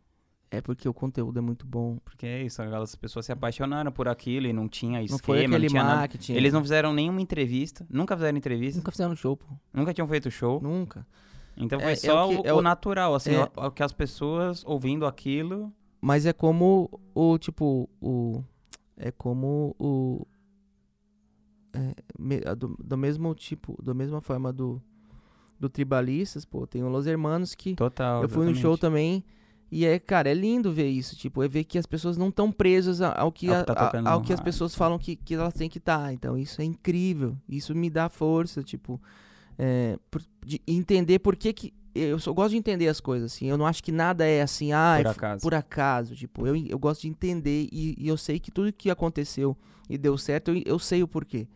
É 0.51 0.61
porque 0.61 0.87
o 0.87 0.93
conteúdo 0.93 1.39
é 1.39 1.41
muito 1.41 1.65
bom. 1.65 1.97
Porque 2.05 2.27
é 2.27 2.43
isso, 2.43 2.61
as 2.61 2.93
pessoas 2.95 3.25
se 3.25 3.31
apaixonaram 3.31 3.91
por 3.91 4.07
aquilo 4.07 4.45
e 4.45 4.53
não 4.53 4.69
tinha 4.69 5.01
esquema, 5.01 5.17
não 5.17 5.25
foi 5.25 5.45
aquele 5.45 5.67
tinha 5.67 5.83
nada. 5.83 5.95
marketing. 5.95 6.33
Eles 6.33 6.53
não 6.53 6.61
fizeram 6.61 6.93
nenhuma 6.93 7.19
entrevista, 7.19 7.83
nunca 7.89 8.15
fizeram 8.15 8.37
entrevista, 8.37 8.77
nunca, 8.77 8.85
Nunca 8.85 8.91
fizeram 8.91 9.15
show, 9.15 9.35
pô. 9.35 9.47
tinham 9.93 10.07
feito 10.07 10.29
show. 10.29 10.61
Nunca. 10.61 11.07
Então 11.57 11.79
É- 11.79 11.83
foi 11.83 11.91
é 11.93 11.95
só 11.95 12.27
o 12.27 12.29
que- 12.29 12.35
o, 12.35 12.45
é 12.45 12.53
o 12.53 12.57
o- 12.57 12.61
natural, 12.61 13.15
assim, 13.15 13.33
é- 13.33 13.49
o, 13.57 13.65
o 13.65 13.71
que 13.71 13.81
as 13.81 13.91
pessoas 13.91 14.63
ouvindo 14.63 15.07
aquilo. 15.07 15.73
Mas 15.99 16.27
é 16.27 16.33
como 16.33 16.99
o, 17.15 17.37
tipo, 17.39 17.89
o... 17.99 18.43
É 18.95 19.09
como 19.09 19.75
o... 19.79 20.27
É, 21.73 22.55
do, 22.55 22.77
do 22.83 22.97
mesmo 22.97 23.33
tipo, 23.33 23.77
da 23.83 23.93
mesma 23.93 24.21
forma 24.21 24.51
do... 24.53 24.81
Do 25.59 25.69
Tribalistas, 25.69 26.43
pô, 26.43 26.67
tem 26.67 26.83
o 26.83 26.89
Los 26.89 27.07
Hermanos 27.07 27.55
que... 27.55 27.73
Total. 27.75 28.21
eu 28.23 28.27
fui 28.27 28.45
no 28.45 28.53
show 28.53 28.77
também 28.77 29.23
e 29.71 29.85
é, 29.85 29.97
cara, 29.97 30.29
é 30.29 30.33
lindo 30.33 30.73
ver 30.73 30.89
isso, 30.89 31.15
tipo, 31.15 31.41
é 31.41 31.47
ver 31.47 31.63
que 31.63 31.77
as 31.77 31.85
pessoas 31.85 32.17
não 32.17 32.27
estão 32.29 32.51
presas 32.51 32.99
ao 33.01 33.31
que, 33.31 33.47
Ao 33.49 33.63
que 33.63 33.73
tá 33.73 33.73
a- 34.05 34.09
ao 34.11 34.21
que 34.21 34.33
as 34.33 34.41
pessoas 34.41 34.75
falam 34.75 34.99
que, 34.99 35.15
que 35.15 35.33
elas 35.35 35.53
têm 35.53 35.69
que 35.69 35.77
estar. 35.77 36.11
Então, 36.13 36.37
isso 36.37 36.61
é 36.61 36.65
incrível. 36.65 37.37
Isso 37.47 37.73
me 37.73 37.89
dá 37.89 38.09
força, 38.09 38.61
tipo, 38.61 39.01
é, 39.57 39.97
por- 40.11 40.21
de 40.45 40.61
entender 40.67 41.19
por 41.19 41.35
que 41.35 41.53
que 41.53 41.73
eu 41.95 42.19
só 42.19 42.33
gosto 42.33 42.51
de 42.51 42.57
entender 42.57 42.87
as 42.89 42.99
coisas, 42.99 43.31
assim. 43.31 43.45
Eu 43.47 43.57
não 43.57 43.65
acho 43.65 43.81
que 43.83 43.91
nada 43.91 44.25
é 44.27 44.41
assim, 44.41 44.73
ah, 44.73 44.97
Por 45.01 45.07
acaso. 45.07 45.41
por 45.43 45.53
acaso. 45.55 46.15
Tipo, 46.15 46.45
eu, 46.45 46.55
eu 46.57 46.77
gosto 46.77 47.01
de 47.03 47.07
entender 47.07 47.69
e, 47.71 47.95
e 47.97 48.07
eu 48.07 48.17
sei 48.17 48.37
que 48.39 48.51
tudo 48.51 48.73
que 48.73 48.89
aconteceu 48.89 49.55
e 49.89 49.97
deu 49.97 50.17
certo, 50.17 50.51
eu, 50.51 50.61
eu 50.65 50.77
sei 50.79 51.01
o 51.03 51.07
porquê. 51.07 51.47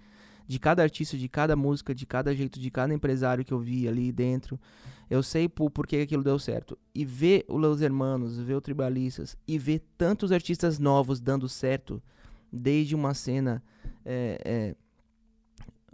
De 0.47 0.57
cada 0.59 0.81
artista, 0.81 1.17
de 1.17 1.27
cada 1.27 1.55
música, 1.55 1.93
de 1.93 2.05
cada 2.05 2.33
jeito, 2.33 2.59
de 2.59 2.71
cada 2.71 2.93
empresário 2.93 3.43
que 3.43 3.53
eu 3.53 3.59
vi 3.59 3.87
ali 3.87 4.11
dentro. 4.11 4.59
Eu 5.09 5.21
sei 5.21 5.47
por, 5.49 5.69
por 5.69 5.85
que 5.85 5.97
aquilo 5.97 6.23
deu 6.23 6.39
certo. 6.39 6.77
E 6.95 7.03
ver 7.05 7.45
o 7.47 7.57
Los 7.57 7.81
Hermanos, 7.81 8.37
ver 8.39 8.55
o 8.55 8.61
Tribalistas 8.61 9.37
e 9.47 9.57
ver 9.57 9.79
tantos 9.97 10.31
artistas 10.31 10.79
novos 10.79 11.19
dando 11.19 11.47
certo, 11.49 12.01
desde 12.51 12.95
uma 12.95 13.13
cena 13.13 13.61
é, 14.05 14.75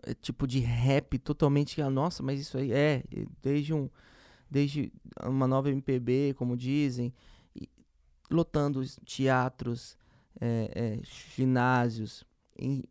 é, 0.06 0.12
é, 0.12 0.14
tipo 0.14 0.46
de 0.48 0.60
rap 0.60 1.18
totalmente. 1.20 1.82
ah, 1.82 1.90
Nossa, 1.90 2.22
mas 2.22 2.40
isso 2.40 2.58
aí 2.58 2.72
é. 2.72 3.04
Desde 3.42 3.74
um. 3.74 3.90
Desde 4.50 4.94
uma 5.26 5.48
nova 5.48 5.72
MPB, 5.72 6.36
como 6.38 6.56
dizem, 6.56 7.12
lotando 8.30 8.80
os 8.80 9.00
teatros, 9.04 9.98
é, 10.40 10.72
é, 10.76 11.00
ginásios, 11.36 12.24
em- 12.58 12.84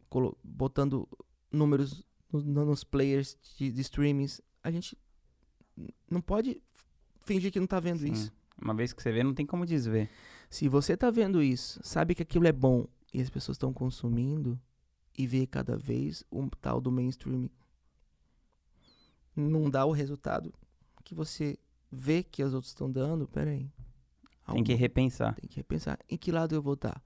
botando 0.42 1.08
números 1.52 2.04
no- 2.32 2.40
no- 2.42 2.64
nos 2.66 2.82
players 2.84 3.36
de, 3.56 3.70
de 3.70 3.80
streamings. 3.82 4.40
A 4.62 4.70
gente 4.70 4.96
não 6.10 6.20
pode 6.20 6.60
fingir 7.22 7.52
que 7.52 7.60
não 7.60 7.66
tá 7.66 7.78
vendo 7.80 8.00
Sim. 8.00 8.12
isso. 8.12 8.32
Uma 8.60 8.74
vez 8.74 8.92
que 8.92 9.02
você 9.02 9.10
vê, 9.12 9.22
não 9.22 9.34
tem 9.34 9.44
como 9.46 9.66
desver. 9.66 10.08
Se 10.48 10.68
você 10.68 10.96
tá 10.96 11.10
vendo 11.10 11.42
isso, 11.42 11.80
sabe 11.82 12.14
que 12.14 12.22
aquilo 12.22 12.46
é 12.46 12.52
bom 12.52 12.86
e 13.12 13.20
as 13.20 13.28
pessoas 13.30 13.56
estão 13.56 13.72
consumindo 13.72 14.58
e 15.16 15.26
vê 15.26 15.46
cada 15.46 15.76
vez 15.76 16.22
um 16.30 16.48
tal 16.48 16.80
do 16.80 16.90
mainstream 16.92 17.48
não 19.34 19.70
dá 19.70 19.84
o 19.86 19.92
resultado 19.92 20.52
que 21.04 21.14
você 21.14 21.58
vê 21.90 22.22
que 22.22 22.42
os 22.44 22.54
outros 22.54 22.70
estão 22.70 22.90
dando, 22.90 23.26
peraí. 23.26 23.68
Tem 24.52 24.62
que 24.62 24.74
repensar. 24.74 25.34
tem 25.34 25.48
que 25.48 25.56
repensar. 25.56 25.98
Em 26.08 26.16
que 26.16 26.30
lado 26.30 26.54
eu 26.54 26.62
vou 26.62 26.74
estar? 26.74 27.02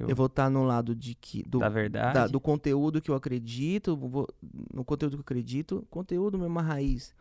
Eu... 0.00 0.08
Eu 0.08 0.16
vou 0.16 0.26
estar 0.26 0.48
no 0.50 0.64
lado 0.64 0.94
de 0.94 1.14
que 1.14 1.42
do, 1.42 1.58
da 1.58 1.68
verdade. 1.68 2.14
da- 2.14 2.26
do 2.26 2.40
conteúdo 2.40 3.00
que 3.00 3.10
eu 3.10 3.14
acredito, 3.14 3.96
vou- 3.96 4.28
no 4.72 4.84
conteúdo 4.84 5.12
que 5.16 5.20
eu 5.20 5.22
acredito, 5.22 5.86
conteúdo 5.90 6.38
mesmo 6.38 6.58
a 6.58 6.62
raiz, 6.62 7.14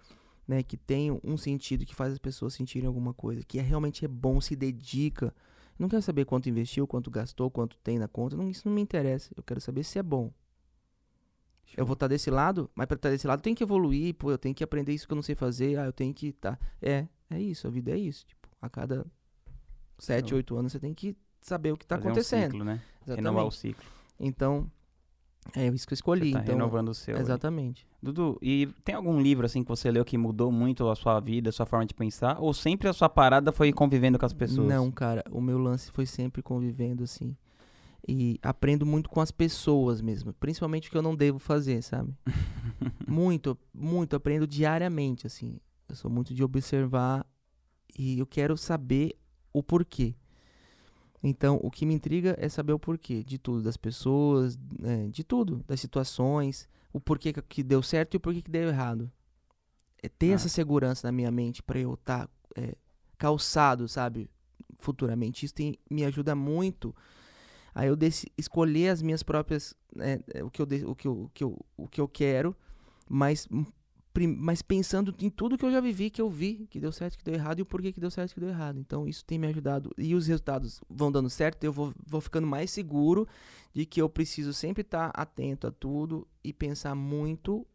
né, 0.48 0.62
que 0.64 0.78
tem 0.78 1.12
um 1.24 1.38
sentido 1.38 1.86
que 1.86 1.96
faz 1.96 2.14
as 2.14 2.20
pessoas 2.20 2.54
sentirem 2.54 2.88
alguma 2.88 3.14
coisa, 3.14 3.44
que 3.44 3.60
é 3.60 3.62
realmente 3.62 4.04
é 4.06 4.08
bom, 4.08 4.40
se 4.42 4.56
dedica. 4.56 5.28
Eu 5.80 5.84
não 5.84 5.90
quero 5.90 6.02
saber 6.02 6.26
quanto 6.26 6.50
investiu, 6.50 6.86
quanto 6.86 7.10
gastou, 7.10 7.50
quanto 7.50 7.78
tem 7.80 7.98
na 7.98 8.08
conta, 8.08 8.36
não, 8.38 8.50
isso 8.50 8.68
não 8.68 8.76
me 8.76 8.82
interessa. 8.82 9.32
Eu 9.36 9.42
quero 9.44 9.60
saber 9.62 9.84
se 9.84 9.98
é 10.00 10.04
bom. 10.04 10.32
Eu 11.78 11.86
vou 11.86 11.94
estar 11.94 12.08
desse 12.08 12.30
lado, 12.30 12.70
mas 12.76 12.86
pra 12.86 12.96
estar 12.96 13.10
desse 13.10 13.26
lado 13.26 13.42
tenho 13.42 13.56
que 13.56 13.64
evoluir, 13.64 14.14
pô, 14.16 14.30
eu 14.30 14.38
tenho 14.38 14.54
que 14.54 14.64
aprender 14.64 14.94
isso 14.94 15.08
que 15.08 15.14
eu 15.14 15.16
não 15.16 15.24
sei 15.24 15.36
fazer, 15.36 15.80
ah, 15.80 15.86
eu 15.86 15.94
tenho 15.94 16.14
que 16.14 16.34
tá. 16.34 16.60
É, 16.82 17.08
é 17.30 17.40
isso, 17.42 17.66
a 17.66 17.70
vida 17.70 17.92
é 17.92 17.98
isso. 17.98 18.26
Tipo, 18.26 18.50
a 18.62 18.70
cada 18.70 19.06
sete, 19.98 20.30
Show. 20.32 20.36
oito 20.38 20.58
anos 20.58 20.74
você 20.74 20.80
tem 20.82 20.94
que 20.94 21.16
saber 21.48 21.72
o 21.72 21.78
que 21.78 21.86
tá 21.86 21.96
Fazer 21.96 22.08
um 22.08 22.12
acontecendo. 22.12 22.52
ciclo, 22.52 22.64
né? 22.64 22.82
Exatamente. 23.06 23.16
Renovar 23.18 23.46
o 23.46 23.52
ciclo. 23.52 23.86
Então, 24.20 24.70
é 25.56 25.68
isso 25.68 25.88
que 25.88 25.94
eu 25.94 25.96
escolhi. 25.96 26.30
Você 26.30 26.34
tá 26.34 26.42
então, 26.42 26.56
renovando 26.56 26.89
o 26.89 26.94
seu. 26.94 27.18
exatamente. 27.18 27.88
Dudu, 28.02 28.38
e 28.42 28.68
tem 28.84 28.96
algum 28.96 29.20
livro 29.20 29.46
assim 29.46 29.64
que 29.64 29.70
você 29.70 29.92
leu 29.92 30.06
que 30.06 30.18
mudou 30.18 30.52
muito 30.52 30.88
a 30.89 30.96
sua 30.96 31.20
vida, 31.20 31.50
a 31.50 31.54
sua 31.54 31.66
forma 31.66 31.86
de 31.86 31.94
pensar? 31.94 32.38
Ou 32.39 32.54
sempre 32.54 32.88
a 32.88 32.94
sua 32.94 33.10
parada 33.10 33.52
foi 33.52 33.72
convivendo 33.72 34.18
com 34.18 34.26
as 34.26 34.34
pessoas? 34.34 34.68
Não, 34.68 34.92
cara, 34.92 35.24
o 35.32 35.42
meu 35.42 35.58
lance 35.58 35.92
foi 35.92 36.06
sempre 36.06 36.42
convivendo 36.42 37.04
assim. 37.04 37.36
E 38.08 38.39
aprendo 38.42 38.86
muito 38.86 39.10
com 39.10 39.22
as 39.22 39.30
pessoas 39.30 40.02
mesmo, 40.02 40.34
principalmente 40.34 40.88
o 40.88 40.92
que 40.92 40.98
eu 40.98 41.04
não 41.04 41.16
devo 41.16 41.38
fazer, 41.38 41.84
sabe? 41.84 42.16
muito, 43.08 43.58
muito, 43.74 44.16
aprendo 44.16 44.48
diariamente, 44.48 45.28
assim. 45.28 45.60
Eu 45.88 45.96
sou 45.96 46.10
muito 46.10 46.34
de 46.34 46.44
observar 46.44 47.26
e 47.98 48.18
eu 48.18 48.26
quero 48.26 48.58
saber 48.58 49.16
o 49.54 49.62
porquê. 49.62 50.16
Então, 51.24 51.60
o 51.62 51.70
que 51.70 51.86
me 51.86 51.94
intriga 51.94 52.36
é 52.40 52.50
saber 52.50 52.74
o 52.74 52.80
porquê 52.80 53.24
de 53.24 53.38
tudo, 53.38 53.62
das 53.62 53.78
pessoas, 53.78 54.58
é, 54.84 55.08
de 55.08 55.24
tudo, 55.24 55.64
das 55.68 55.80
situações, 55.80 56.68
o 56.92 57.00
porquê 57.00 57.32
que- 57.34 57.64
deu 57.64 57.82
certo 57.84 58.16
e 58.16 58.18
o 58.18 58.20
porquê 58.20 58.42
que 58.42 58.50
deu 58.52 58.70
errado. 58.70 59.12
É 60.02 60.10
ter 60.10 60.32
Ah. 60.32 60.36
essa 60.36 60.50
segurança 60.50 61.08
na 61.08 61.12
minha 61.12 61.30
mente 61.32 61.62
pra 61.62 61.80
eu 61.80 61.94
estar 61.94 62.28
calçado, 63.18 63.88
sabe? 63.88 64.30
Futuramente. 64.80 65.46
Isso 65.46 65.54
tem, 65.54 65.78
me 65.90 66.04
ajuda 66.04 66.34
muito 66.34 66.96
a 67.74 67.86
eu 67.86 67.96
escolher 68.38 68.90
as 68.90 69.02
minhas 69.02 69.22
próprias. 69.22 69.76
é, 70.00 70.20
é, 70.34 70.44
o, 70.44 70.50
que 70.50 70.62
eu, 70.62 70.66
o, 70.90 70.96
que 70.96 71.08
eu, 71.08 71.14
o, 71.24 71.30
que 71.30 71.44
eu, 71.44 71.66
o 71.78 71.88
que 71.88 72.02
eu 72.02 72.08
quero, 72.08 72.56
mas, 73.10 73.48
hum, 73.52 73.66
mas 74.38 74.62
pensando 74.62 75.16
em 75.20 75.30
tudo 75.30 75.57
que 75.57 75.64
eu 75.66 75.72
já 75.72 75.80
vivi, 75.80 76.09
que 76.09 76.22
eu 76.22 76.30
vi, 76.30 76.68
que 76.70 76.80
deu 76.80 76.91
certo, 76.91 77.18
que 77.18 77.24
deu 77.24 77.34
errado, 77.34 77.59
e 77.59 77.62
o 77.62 77.66
porquê 77.66 77.91
que 77.93 77.99
deu 77.99 78.12
certo, 78.12 78.34
que 78.34 78.39
deu 78.39 78.49
errado. 78.49 78.80
Então 78.80 79.07
isso 79.07 79.24
tem 79.24 79.39
me 79.39 79.47
ajudado. 79.47 79.89
E 79.97 80.14
os 80.14 80.28
resultados 80.28 80.82
vão 80.89 81.12
dando 81.12 81.30
certo, 81.30 81.64
eu 81.64 81.72
vou, 81.72 81.93
vou 82.05 82.20
ficando 82.20 82.45
mais 82.45 82.70
seguro 82.72 83.28
de 83.74 83.86
que 83.86 84.01
eu 84.01 84.09
preciso 84.09 84.53
sempre 84.53 84.82
estar 84.82 85.12
atento 85.14 85.66
a 85.68 85.72
tudo 85.72 86.28
e 86.43 86.51
pensar 86.51 86.93
muito, 86.93 87.66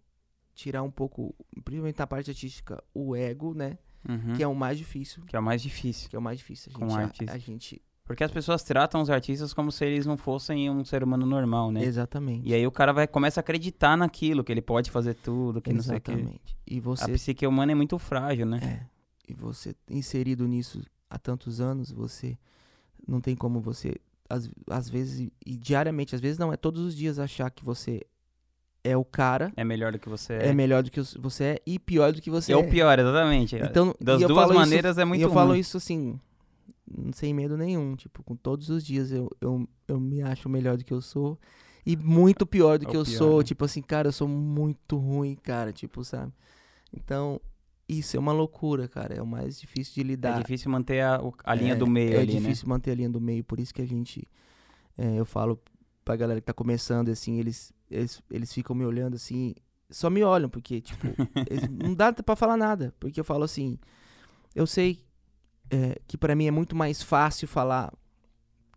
tirar 0.54 0.82
um 0.82 0.90
pouco, 0.90 1.34
principalmente 1.64 1.98
na 1.98 2.06
parte 2.06 2.30
artística, 2.30 2.82
o 2.94 3.16
ego, 3.16 3.54
né? 3.54 3.78
Uhum. 4.08 4.34
Que 4.36 4.42
é 4.42 4.46
o 4.46 4.54
mais 4.54 4.78
difícil. 4.78 5.24
Que 5.26 5.34
é 5.36 5.38
o 5.38 5.42
mais 5.42 5.60
difícil. 5.62 6.08
Que 6.10 6.16
é 6.16 6.18
o 6.18 6.22
mais 6.22 6.38
difícil. 6.38 6.70
A 6.74 6.78
Com 6.78 6.88
gente, 6.90 6.98
a- 6.98 7.02
artista. 7.04 7.32
a 7.32 7.38
gente 7.38 7.82
Porque 8.06 8.22
as 8.22 8.30
pessoas 8.30 8.62
tratam 8.62 9.02
os 9.02 9.10
artistas 9.10 9.52
como 9.52 9.72
se 9.72 9.84
eles 9.84 10.06
não 10.06 10.16
fossem 10.16 10.70
um 10.70 10.84
ser 10.84 11.02
humano 11.02 11.26
normal, 11.26 11.72
né? 11.72 11.82
Exatamente. 11.84 12.48
E 12.48 12.54
aí 12.54 12.64
o 12.66 12.70
cara 12.70 12.92
vai 12.92 13.06
começa 13.06 13.40
a 13.40 13.42
acreditar 13.42 13.96
naquilo, 13.96 14.44
que 14.44 14.52
ele 14.52 14.62
pode 14.62 14.90
fazer 14.92 15.14
tudo, 15.14 15.60
que 15.60 15.72
não 15.72 15.82
sei 15.82 15.96
o 15.98 16.00
que. 16.00 16.12
Exatamente. 16.12 16.56
E 16.66 16.78
A 16.78 16.82
você 16.82 17.12
psique 17.12 17.44
humana 17.46 17.72
é 17.72 17.74
muito 17.74 17.98
frágil, 17.98 18.46
né? 18.46 18.60
É. 18.62 18.86
E 19.28 19.34
você 19.34 19.74
inserido 19.90 20.46
nisso 20.46 20.80
há 21.10 21.18
tantos 21.18 21.60
anos, 21.60 21.90
você 21.90 22.38
não 23.08 23.20
tem 23.20 23.34
como 23.34 23.60
você 23.60 23.96
às, 24.30 24.48
às 24.70 24.88
vezes 24.88 25.28
e 25.44 25.56
diariamente, 25.56 26.14
às 26.14 26.20
vezes 26.20 26.38
não 26.38 26.52
é 26.52 26.56
todos 26.56 26.82
os 26.82 26.94
dias 26.96 27.18
achar 27.18 27.50
que 27.50 27.64
você 27.64 28.02
é 28.84 28.96
o 28.96 29.04
cara, 29.04 29.52
É, 29.56 29.64
melhor 29.64 29.90
do 29.90 29.98
que 29.98 30.08
você 30.08 30.34
é, 30.34 30.46
é. 30.48 30.52
melhor 30.54 30.80
do 30.84 30.92
que 30.92 31.00
você 31.18 31.44
é 31.44 31.62
e 31.66 31.76
pior 31.76 32.12
do 32.12 32.22
que 32.22 32.30
você 32.30 32.52
É 32.52 32.54
é. 32.54 32.58
o 32.58 32.68
pior, 32.70 32.96
exatamente. 32.96 33.56
Então, 33.56 33.92
das 34.00 34.20
duas 34.20 34.32
falo 34.32 34.52
isso- 34.52 34.60
maneiras 34.60 34.96
é 34.96 35.04
muito 35.04 35.20
e 35.20 35.24
eu 35.24 35.32
falo 35.32 35.50
ruim. 35.50 35.58
isso 35.58 35.76
assim, 35.76 36.20
sem 37.12 37.34
medo 37.34 37.56
nenhum, 37.56 37.96
tipo, 37.96 38.22
com 38.22 38.36
todos 38.36 38.68
os 38.70 38.84
dias 38.84 39.10
eu, 39.12 39.30
eu, 39.40 39.68
eu 39.88 40.00
me 40.00 40.22
acho 40.22 40.48
melhor 40.48 40.76
do 40.76 40.84
que 40.84 40.92
eu 40.92 41.00
sou 41.00 41.38
e 41.84 41.96
muito 41.96 42.46
pior 42.46 42.78
do 42.78 42.86
É 42.86 42.86
que 42.86 42.96
eu 42.96 43.04
pior, 43.04 43.18
sou, 43.18 43.42
né? 43.42 43.44
tipo 43.44 43.64
assim, 43.64 43.82
cara, 43.82 44.08
eu 44.08 44.12
sou 44.12 44.28
muito 44.28 44.96
ruim, 44.96 45.34
cara, 45.36 45.72
tipo, 45.72 46.04
sabe? 46.04 46.32
Então, 46.92 47.40
isso 47.88 48.16
é 48.16 48.20
uma 48.20 48.32
loucura, 48.32 48.88
cara, 48.88 49.14
é 49.14 49.22
o 49.22 49.26
mais 49.26 49.60
difícil 49.60 49.94
de 49.94 50.02
lidar. 50.02 50.40
É 50.40 50.42
difícil 50.42 50.70
manter 50.70 51.00
a, 51.02 51.20
a 51.44 51.54
linha 51.54 51.74
É, 51.74 51.76
do 51.76 51.86
meio 51.86 52.18
é 52.18 52.20
ali, 52.20 52.40
né? 52.40 52.48
difícil 52.48 52.68
manter 52.68 52.90
a 52.92 52.94
linha 52.94 53.10
do 53.10 53.20
meio, 53.20 53.44
por 53.44 53.60
isso 53.60 53.72
que 53.74 53.82
a 53.82 53.86
gente. 53.86 54.28
é, 54.98 55.16
eu 55.20 55.24
falo 55.26 55.60
pra 56.04 56.16
galera 56.16 56.40
que 56.40 56.46
tá 56.46 56.54
começando, 56.54 57.08
assim, 57.10 57.38
eles, 57.38 57.72
eles, 57.90 58.22
eles 58.30 58.52
ficam 58.52 58.74
me 58.76 58.84
olhando 58.84 59.14
assim. 59.16 59.54
Só 59.90 60.10
me 60.10 60.22
olham, 60.24 60.48
porque, 60.48 60.80
tipo, 60.80 61.18
não 61.70 61.94
dá 61.94 62.12
pra 62.12 62.36
falar 62.36 62.56
nada. 62.56 62.94
Porque 63.00 63.20
eu 63.20 63.24
falo 63.24 63.44
assim. 63.44 63.78
Eu 64.54 64.66
sei 64.66 65.04
é, 65.70 65.98
que 66.06 66.16
pra 66.16 66.34
mim 66.34 66.46
é 66.46 66.50
muito 66.50 66.74
mais 66.76 67.02
fácil 67.02 67.48
falar 67.48 67.92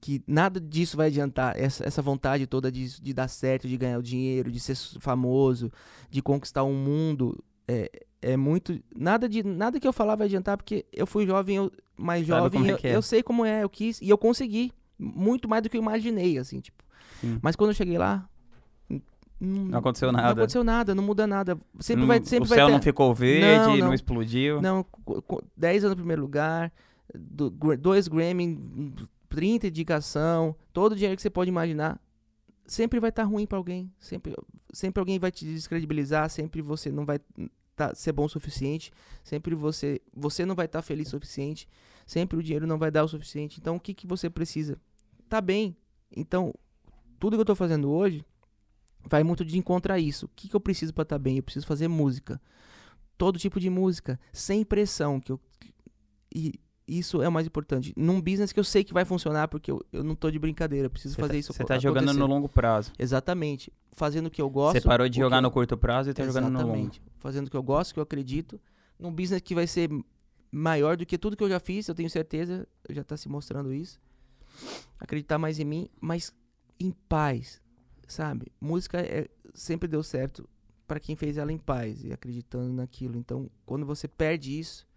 que 0.02 0.22
nada 0.26 0.60
disso 0.60 0.98
vai 0.98 1.08
adiantar. 1.08 1.58
Essa, 1.58 1.86
essa 1.86 2.02
vontade 2.02 2.48
toda 2.48 2.72
de, 2.72 3.02
de 3.02 3.14
dar 3.14 3.28
certo, 3.28 3.68
de 3.68 3.78
ganhar 3.78 4.00
o 4.00 4.04
dinheiro, 4.04 4.52
de 4.52 4.60
ser 4.60 4.76
famoso, 5.00 5.72
de 6.10 6.22
conquistar 6.22 6.64
um 6.64 6.74
mundo. 6.74 7.44
É, 7.68 7.92
é 8.22 8.38
muito. 8.38 8.80
Nada 8.96 9.28
de 9.28 9.44
nada 9.44 9.80
que 9.80 9.88
eu 9.88 9.94
falar 9.94 10.16
vai 10.16 10.28
adiantar, 10.28 10.58
porque 10.58 10.86
eu 10.92 11.06
fui 11.06 11.26
jovem, 11.26 11.58
eu, 11.58 11.72
mais 11.98 12.26
Sabe 12.26 12.58
jovem, 12.58 12.72
é 12.72 12.74
eu, 12.74 12.80
é. 12.84 12.96
eu 12.96 13.02
sei 13.02 13.22
como 13.22 13.46
é, 13.46 13.64
eu 13.64 13.70
quis, 13.70 14.02
e 14.02 14.10
eu 14.10 14.18
consegui. 14.18 14.72
Muito 14.98 15.48
mais 15.48 15.64
do 15.64 15.70
que 15.70 15.78
eu 15.78 15.82
imaginei, 15.82 16.38
assim, 16.38 16.60
tipo. 16.60 16.84
Sim. 17.22 17.40
Mas 17.42 17.56
quando 17.56 17.70
eu 17.70 17.76
cheguei 17.76 17.98
lá. 17.98 18.29
N- 19.40 19.70
Não 19.70 19.80
aconteceu 19.80 20.12
Não 20.12 20.20
nada. 20.20 20.32
aconteceu 20.42 20.64
nada, 20.64 20.94
não 20.96 21.04
muda 21.04 21.26
nada. 21.28 21.58
Sempre 21.80 22.02
Não- 22.02 22.08
vai, 22.08 22.24
sempre 22.24 22.46
o 22.46 22.50
vai 22.50 22.58
céu 22.58 22.68
ter. 22.68 22.74
não 22.74 22.82
ficou 22.82 23.14
verde, 23.14 23.46
Não, 23.68 23.78
não, 23.78 23.86
não. 23.88 23.94
explodiu. 23.94 24.62
Não, 24.62 24.84
co- 24.84 25.22
co- 25.22 25.44
10 25.56 25.84
anos 25.84 25.92
no 25.96 26.02
primeiro 26.02 26.22
lugar, 26.22 26.72
do- 27.14 27.50
dois 27.78 28.08
Grammy, 28.08 28.58
30 29.30 29.68
indicação, 29.68 30.56
todo 30.74 30.92
o 30.94 30.96
dinheiro 30.96 31.16
que 31.16 31.22
você 31.22 31.30
pode 31.30 31.50
imaginar, 31.50 32.00
sempre 32.66 33.00
vai 33.00 33.10
estar 33.10 33.24
ruim 33.24 33.46
pra 33.46 33.58
alguém. 33.58 33.92
Sempre, 34.00 34.36
sempre 34.74 35.00
alguém 35.00 35.18
vai 35.20 35.32
te 35.32 35.46
descredibilizar, 35.46 36.30
sempre 36.30 36.62
você 36.62 36.92
não 36.92 37.06
vai 37.06 37.20
tá, 37.76 37.96
ser 37.96 38.12
bom 38.12 38.26
o 38.26 38.30
suficiente, 38.30 38.92
sempre 39.24 39.56
você, 39.56 40.02
você 40.14 40.46
não 40.46 40.54
vai 40.54 40.66
estar 40.66 40.82
feliz 40.82 41.08
o 41.08 41.12
suficiente, 41.12 41.68
sempre 42.06 42.38
o 42.38 42.44
dinheiro 42.44 42.68
não 42.68 42.78
vai 42.78 42.92
dar 42.92 43.04
o 43.06 43.08
suficiente. 43.08 43.58
Então 43.60 43.78
o 43.78 43.80
que, 43.80 43.94
que 43.94 44.06
você 44.06 44.30
precisa? 44.30 44.78
Tá 45.30 45.40
bem. 45.40 45.76
Então, 46.16 46.54
tudo 47.20 47.38
que 47.38 47.42
eu 47.42 47.46
tô 47.46 47.56
fazendo 47.56 47.90
hoje 47.90 48.26
vai 49.06 49.24
muito 49.24 49.44
de 49.46 49.58
encontro 49.58 49.92
a 49.94 50.00
isso. 50.00 50.26
O 50.26 50.30
que, 50.36 50.48
que 50.50 50.56
eu 50.56 50.60
preciso 50.60 50.94
pra 50.94 51.04
estar 51.04 51.20
bem? 51.20 51.38
Eu 51.38 51.44
preciso 51.44 51.66
fazer 51.66 51.88
música. 51.88 52.42
Todo 53.18 53.38
tipo 53.40 53.60
de 53.60 53.70
música, 53.70 54.20
sem 54.32 54.64
pressão. 54.64 55.20
Que 55.20 55.32
eu, 55.32 55.40
e 56.34 56.54
isso 56.88 57.22
é 57.22 57.28
o 57.28 57.32
mais 57.32 57.46
importante. 57.46 57.94
Num 57.98 58.22
business 58.22 58.52
que 58.52 58.60
eu 58.60 58.64
sei 58.64 58.84
que 58.84 58.94
vai 58.94 59.06
funcionar, 59.06 59.48
porque 59.48 59.70
eu, 59.70 59.86
eu 59.92 60.04
não 60.04 60.16
tô 60.16 60.32
de 60.32 60.40
brincadeira. 60.40 60.86
Eu 60.88 60.90
preciso 60.90 61.16
Você 61.16 61.22
fazer 61.22 61.34
tá, 61.34 61.40
isso 61.40 61.54
Você 61.54 61.62
acon- 61.62 61.68
tá 61.68 61.80
jogando 61.80 62.14
no 62.14 62.26
longo 62.26 62.48
prazo. 62.50 62.92
Exatamente. 62.98 63.72
Fazendo 63.92 64.28
o 64.28 64.32
que 64.32 64.42
eu 64.42 64.50
gosto. 64.50 64.80
Você 64.82 64.88
parou 64.88 65.08
de 65.10 65.18
jogar 65.20 65.38
que 65.38 65.42
no 65.42 65.48
eu- 65.48 65.52
curto 65.52 65.78
prazo 65.78 66.10
e 66.10 66.14
tá 66.14 66.24
jogando 66.26 66.46
no 66.50 66.60
longo. 66.60 66.70
Exatamente. 66.72 67.02
Fazendo 67.18 67.48
o 67.48 67.52
que 67.52 67.58
eu 67.58 67.64
gosto, 67.64 67.94
que 67.94 68.00
eu 68.00 68.04
acredito. 68.04 68.60
Num 68.98 69.12
business 69.14 69.42
que 69.42 69.54
vai 69.54 69.68
ser 69.68 69.90
maior 70.52 70.96
do 70.98 71.06
que 71.06 71.18
tudo 71.18 71.36
que 71.38 71.44
eu 71.44 71.50
já 71.50 71.60
fiz, 71.60 71.88
eu 71.88 71.94
tenho 71.96 72.10
certeza. 72.10 72.68
Já 72.90 73.04
tá 73.04 73.16
se 73.18 73.28
mostrando 73.30 73.74
isso. 73.74 74.00
Acreditar 75.00 75.38
mais 75.38 75.60
em 75.60 75.66
mim, 75.66 75.90
mas 76.02 76.34
em 76.80 76.92
paz, 77.08 77.62
sabe? 78.12 78.52
Música 78.60 79.00
é- 79.00 79.30
sempre 79.54 79.88
deu 79.88 80.04
certo 80.04 80.48
para 80.88 81.00
quem 81.00 81.16
fez 81.16 81.38
ela 81.38 81.52
em 81.52 81.58
paz 81.58 82.04
e 82.04 82.12
acreditando 82.12 82.74
naquilo. 82.74 83.16
Então, 83.18 83.50
quando 83.66 83.86
você 83.86 84.08
perde 84.08 84.58
isso, 84.60 84.88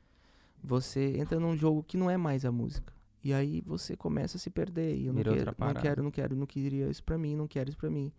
você 0.62 1.16
entra 1.18 1.38
num 1.38 1.56
jogo 1.56 1.82
que 1.82 1.96
não 1.96 2.08
é 2.10 2.16
mais 2.16 2.44
a 2.44 2.50
música. 2.52 2.92
E 3.22 3.32
aí 3.32 3.60
você 3.60 3.96
começa 3.96 4.36
a 4.36 4.40
se 4.40 4.50
perder. 4.50 4.96
E 4.96 5.06
eu 5.06 5.12
não 5.12 5.22
quero, 5.22 5.54
não 5.58 5.74
quero, 5.74 6.02
não 6.02 6.10
quero, 6.10 6.36
não 6.36 6.46
queria 6.46 6.88
isso 6.88 7.04
pra 7.04 7.16
mim, 7.18 7.36
não 7.36 7.46
quero 7.46 7.68
isso 7.68 7.78
pra 7.78 7.90
mim. 7.90 8.10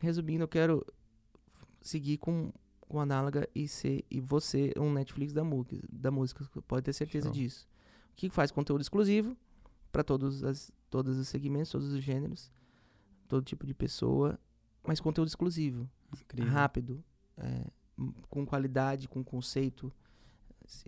Resumindo, 0.00 0.44
eu 0.44 0.48
quero 0.48 0.84
seguir 1.80 2.18
com, 2.18 2.52
com 2.80 3.00
análoga 3.00 3.48
e 3.54 3.66
ser 3.66 4.04
e 4.10 4.20
você 4.20 4.72
um 4.76 4.92
Netflix 4.92 5.32
da, 5.32 5.42
mu- 5.42 5.66
da 5.90 6.10
música, 6.10 6.44
pode 6.68 6.84
ter 6.84 6.92
certeza 6.92 7.26
Show. 7.26 7.32
disso. 7.34 7.66
Que 8.14 8.28
faz 8.28 8.50
conteúdo 8.50 8.82
exclusivo 8.82 9.36
para 9.90 10.04
todos 10.04 10.44
as 10.44 10.70
todos 10.90 11.16
os 11.18 11.26
segmentos, 11.28 11.70
todos 11.70 11.90
os 11.92 12.02
gêneros, 12.04 12.50
todo 13.28 13.44
tipo 13.44 13.66
de 13.66 13.74
pessoa, 13.74 14.38
mas 14.86 15.00
conteúdo 15.00 15.28
exclusivo, 15.28 15.88
Incrível. 16.12 16.52
rápido, 16.52 17.04
é, 17.36 17.64
com 18.28 18.44
qualidade, 18.46 19.08
com 19.08 19.22
conceito 19.22 19.92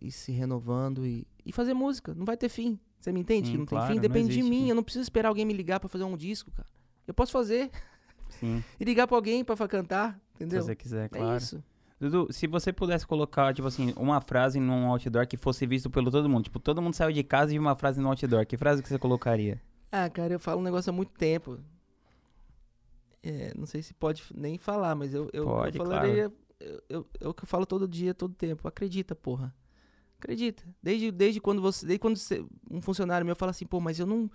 e 0.01 0.11
se 0.11 0.33
renovando 0.33 1.07
e, 1.07 1.27
e 1.45 1.53
fazer 1.53 1.75
música, 1.75 2.15
não 2.15 2.25
vai 2.25 2.37
ter 2.37 2.49
fim. 2.49 2.79
Você 3.01 3.13
me 3.13 3.21
entende? 3.21 3.47
Sim, 3.49 3.53
que 3.53 3.59
não 3.59 3.67
claro, 3.67 3.87
tem 3.89 3.97
fim, 3.97 4.01
depende 4.01 4.29
de 4.33 4.39
existe 4.41 4.51
mim, 4.51 4.63
fim. 4.65 4.69
eu 4.71 4.75
não 4.75 4.83
preciso 4.83 5.03
esperar 5.03 5.29
alguém 5.29 5.45
me 5.45 5.53
ligar 5.53 5.79
pra 5.79 5.89
fazer 5.89 6.05
um 6.05 6.17
disco, 6.17 6.51
cara. 6.53 6.69
Eu 7.07 7.13
posso 7.13 7.33
fazer 7.33 7.71
Sim, 8.31 8.63
e 8.81 8.85
ligar 8.85 9.07
pra 9.07 9.17
alguém 9.17 9.45
pra 9.45 9.57
fa- 9.57 9.69
cantar, 9.69 10.19
entendeu? 10.35 10.63
se 10.63 10.69
você 10.69 10.75
quiser, 10.77 11.05
É 11.07 11.09
claro. 11.09 11.37
isso. 11.37 11.63
Dudu, 12.01 12.33
se 12.33 12.47
você 12.47 12.73
pudesse 12.73 13.07
colocar, 13.07 13.55
tipo 13.55 13.69
assim, 13.69 13.93
uma 13.97 14.21
frase 14.21 14.59
num 14.59 14.87
outdoor 14.89 15.27
que 15.27 15.37
fosse 15.37 15.65
visto 15.67 15.89
pelo 15.91 16.11
todo 16.11 16.29
mundo, 16.29 16.45
tipo, 16.45 16.59
todo 16.59 16.83
mundo 16.83 16.95
saiu 16.95 17.13
de 17.13 17.23
casa 17.23 17.51
e 17.53 17.55
viu 17.55 17.63
uma 17.63 17.77
frase 17.77 18.01
no 18.01 18.09
outdoor, 18.09 18.45
que 18.47 18.57
frase 18.57 18.83
que 18.83 18.89
você 18.89 18.99
colocaria? 18.99 19.61
Ah, 19.93 20.09
cara, 20.11 20.33
eu 20.35 20.41
falo 20.41 20.61
um 20.61 20.65
negócio 20.65 20.91
há 20.91 20.93
muito 20.93 21.13
tempo. 21.13 21.59
É, 23.27 23.53
não 23.57 23.65
sei 23.65 23.81
se 23.83 23.95
pode 23.95 24.23
nem 24.35 24.59
falar, 24.59 24.95
mas 24.95 25.15
eu, 25.15 25.31
eu, 25.33 25.45
Pode, 25.47 25.79
eu 25.79 25.85
falaria. 25.87 26.33
Eu, 26.61 26.83
eu, 26.91 27.07
é 27.21 27.29
o 27.29 27.33
que 27.33 27.45
eu 27.45 27.49
falo 27.49 27.65
todo 27.65 27.89
dia, 27.89 28.13
todo 28.13 28.35
tempo. 28.35 28.69
Acredita, 28.69 29.15
porra. 29.15 29.55
Acredita. 30.19 30.63
Desde, 30.83 31.11
desde 31.11 31.41
quando 31.41 31.63
você. 31.63 31.87
Desde 31.87 31.99
quando 32.01 32.17
você- 32.19 32.45
um 32.71 32.83
funcionário 32.83 33.25
meu 33.27 33.35
fala 33.35 33.51
assim, 33.51 33.65
pô, 33.67 33.81
mas 33.81 33.99
eu 33.99 34.07
não. 34.07 34.31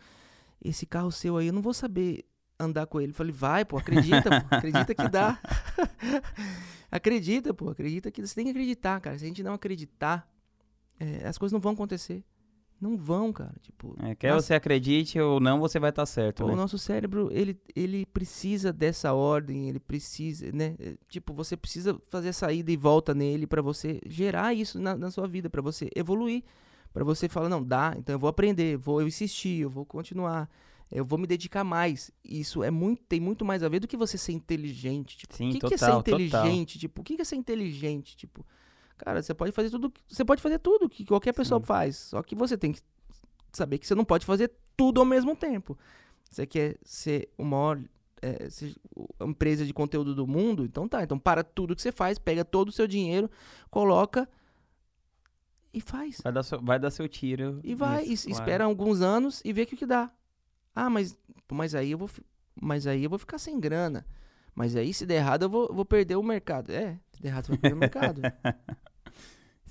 Esse 0.63 0.85
carro 0.87 1.11
seu 1.11 1.37
aí, 1.37 1.47
eu 1.47 1.53
não 1.53 1.61
vou 1.61 1.73
saber 1.73 2.25
andar 2.59 2.87
com 2.87 2.99
ele. 2.99 3.13
Falei, 3.13 3.31
vai, 3.31 3.63
pô, 3.63 3.77
acredita, 3.77 4.23
pô, 4.41 4.47
acredita 4.55 4.95
que 4.95 5.07
dá. 5.07 5.39
acredita, 6.91 7.53
pô, 7.53 7.69
acredita 7.69 8.11
que. 8.11 8.25
Você 8.25 8.35
tem 8.35 8.45
que 8.45 8.51
acreditar, 8.51 8.99
cara. 8.99 9.17
Se 9.17 9.23
a 9.25 9.27
gente 9.27 9.43
não 9.43 9.53
acreditar, 9.53 10.27
é, 10.99 11.27
as 11.27 11.37
coisas 11.37 11.53
não 11.53 11.59
vão 11.59 11.73
acontecer. 11.73 12.23
Não 12.80 12.95
vão, 12.97 13.34
cara. 13.34 13.53
Tipo, 13.61 13.95
É, 13.99 14.15
quer 14.15 14.32
nossa- 14.34 14.47
você 14.47 14.53
acredite 14.53 15.19
ou 15.19 15.39
não, 15.39 15.59
você 15.59 15.80
vai 15.80 15.89
estar 15.89 16.05
certo. 16.05 16.45
o 16.45 16.47
né? 16.47 16.55
nosso 16.55 16.77
cérebro, 16.77 17.30
ele, 17.32 17.57
ele 17.75 18.05
precisa 18.05 18.71
dessa 18.71 19.13
ordem, 19.13 19.67
ele 19.67 19.80
precisa, 19.80 20.49
né? 20.53 20.75
É, 20.80 20.95
Tipo, 21.09 21.34
você 21.34 21.57
precisa 21.57 21.99
fazer 22.09 22.30
essa 22.30 22.51
ida 22.53 22.71
e 22.71 22.77
volta 22.77 23.13
nele 23.13 23.45
pra 23.45 23.61
você 23.61 23.99
gerar 24.05 24.53
isso 24.53 24.80
na, 24.80 24.95
na 24.95 25.11
sua 25.11 25.27
vida, 25.27 25.49
pra 25.49 25.61
você 25.61 25.89
evoluir, 25.95 26.43
Pra 26.91 27.03
você 27.03 27.30
falar, 27.30 27.49
não, 27.49 27.63
dá, 27.63 27.93
então 27.99 28.15
eu 28.15 28.19
vou 28.19 28.27
aprender, 28.27 28.75
vou 28.75 28.99
eu 28.99 29.07
insistir, 29.07 29.59
eu 29.61 29.69
vou 29.69 29.86
continuar, 29.86 30.49
eu 30.91 31.05
vou 31.05 31.19
me 31.19 31.27
dedicar 31.27 31.63
mais. 31.63 32.09
Isso 32.25 32.63
é 32.63 32.71
muito, 32.71 33.03
tem 33.07 33.19
muito 33.19 33.45
mais 33.45 33.61
a 33.61 33.69
ver 33.69 33.80
do 33.80 33.88
que 33.88 33.95
você 33.95 34.17
ser 34.17 34.32
inteligente. 34.32 35.15
Tipo, 35.15 35.36
Sim, 35.36 35.49
o 35.49 35.51
que, 35.53 35.59
que 35.59 35.73
é 35.75 35.77
ser 35.77 35.86
total, 35.86 36.01
total. 36.03 36.19
inteligente? 36.19 36.80
Tipo, 36.80 37.01
o 37.01 37.03
que, 37.03 37.15
que 37.15 37.21
é 37.21 37.25
ser 37.25 37.36
inteligente? 37.36 38.17
Tipo, 38.17 38.43
cara, 39.00 39.22
você 39.24 39.34
pode 39.34 39.52
fazer 39.52 39.70
tudo, 39.72 39.91
você 40.08 40.24
pode 40.24 40.41
fazer 40.41 40.60
tudo 40.60 40.88
que 40.88 41.04
qualquer 41.06 41.34
pessoa 41.34 41.60
Sim. 41.60 41.66
faz, 41.66 41.95
só 41.97 42.22
que 42.22 42.36
você 42.36 42.56
tem 42.58 42.72
que 42.72 42.82
saber 43.52 43.80
que 43.80 43.88
você 43.88 43.95
não 43.95 44.06
pode 44.06 44.26
fazer 44.26 44.52
tudo 44.78 45.00
ao 45.00 45.06
mesmo 45.06 45.36
tempo. 45.36 45.76
Você 46.30 46.45
quer 46.45 46.78
ser 46.84 47.30
o 47.38 47.43
maior 47.43 47.82
é, 48.22 48.50
se- 48.50 48.76
empresa 49.22 49.66
de 49.66 49.74
conteúdo 49.74 50.14
do 50.14 50.28
mundo, 50.28 50.64
então 50.64 50.88
tá. 50.88 51.02
Então 51.04 51.18
para 51.18 51.43
tudo 51.43 51.76
que 51.76 51.82
você 51.82 51.91
faz, 51.91 52.20
pega 52.20 52.45
todo 52.45 52.70
o 52.70 52.72
seu 52.72 52.86
dinheiro, 52.88 53.30
coloca 53.72 54.30
e 55.74 55.82
faz. 55.82 56.20
Vai 56.24 56.32
dar, 56.34 56.43
seu, 56.43 56.62
vai 56.62 56.80
dar 56.80 56.91
seu 56.91 57.08
tiro. 57.08 57.60
E 57.64 57.74
vai, 57.76 58.06
nisso, 58.06 58.28
e- 58.28 58.32
claro. 58.32 58.43
espera 58.45 58.64
alguns 58.66 59.02
anos 59.02 59.41
e 59.45 59.52
vê 59.54 59.64
o 59.64 59.68
que, 59.68 59.76
que 59.76 59.86
dá. 59.86 60.12
Ah, 60.76 60.89
mas, 60.89 61.18
mas 61.52 61.74
aí 61.76 61.91
eu 61.91 61.97
vou 61.97 62.10
mas 62.62 62.86
aí 62.86 63.04
eu 63.06 63.10
vou 63.10 63.18
ficar 63.20 63.38
sem 63.38 63.60
grana. 63.60 64.06
Mas 64.54 64.76
aí 64.76 64.93
se 64.93 65.06
der 65.06 65.16
errado 65.16 65.43
eu 65.43 65.50
vou, 65.50 65.74
vou 65.74 65.86
perder 65.86 66.16
o 66.18 66.24
mercado. 66.24 66.72
É, 66.72 67.00
se 67.14 67.22
der 67.22 67.30
errado 67.30 67.45
você 67.45 67.52
vai 67.54 67.58
perder 67.60 67.76
o 67.76 67.80
mercado. 67.80 68.22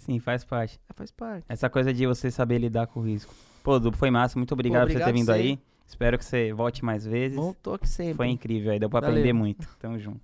É, 0.08 0.12
Sim, 0.12 0.18
faz 0.18 0.44
parte. 0.44 0.80
faz 0.94 1.10
parte. 1.10 1.44
Essa 1.48 1.68
coisa 1.68 1.92
de 1.92 2.06
você 2.06 2.30
saber 2.30 2.58
lidar 2.58 2.86
com 2.86 3.00
o 3.00 3.02
risco. 3.04 3.32
Pô, 3.62 3.78
Du, 3.78 3.92
foi 3.92 4.10
massa. 4.10 4.38
Muito 4.38 4.52
obrigado, 4.52 4.82
por 4.86 4.92
você 4.92 4.98
ter 4.98 5.02
obrigado 5.04 5.14
vindo 5.14 5.26
você. 5.26 5.32
aí. 5.32 5.58
Espero 5.86 6.18
que 6.18 6.24
você 6.24 6.52
volte 6.52 6.84
mais 6.84 7.04
vezes. 7.06 7.36
Bom 7.36 7.52
toque 7.62 7.88
sempre. 7.88 8.14
Foi 8.14 8.28
incrível 8.28 8.72
aí, 8.72 8.78
deu 8.78 8.90
pra 8.90 9.00
Valeu. 9.00 9.16
aprender 9.16 9.32
muito. 9.32 9.66
Tamo 9.78 9.98
junto. 9.98 10.20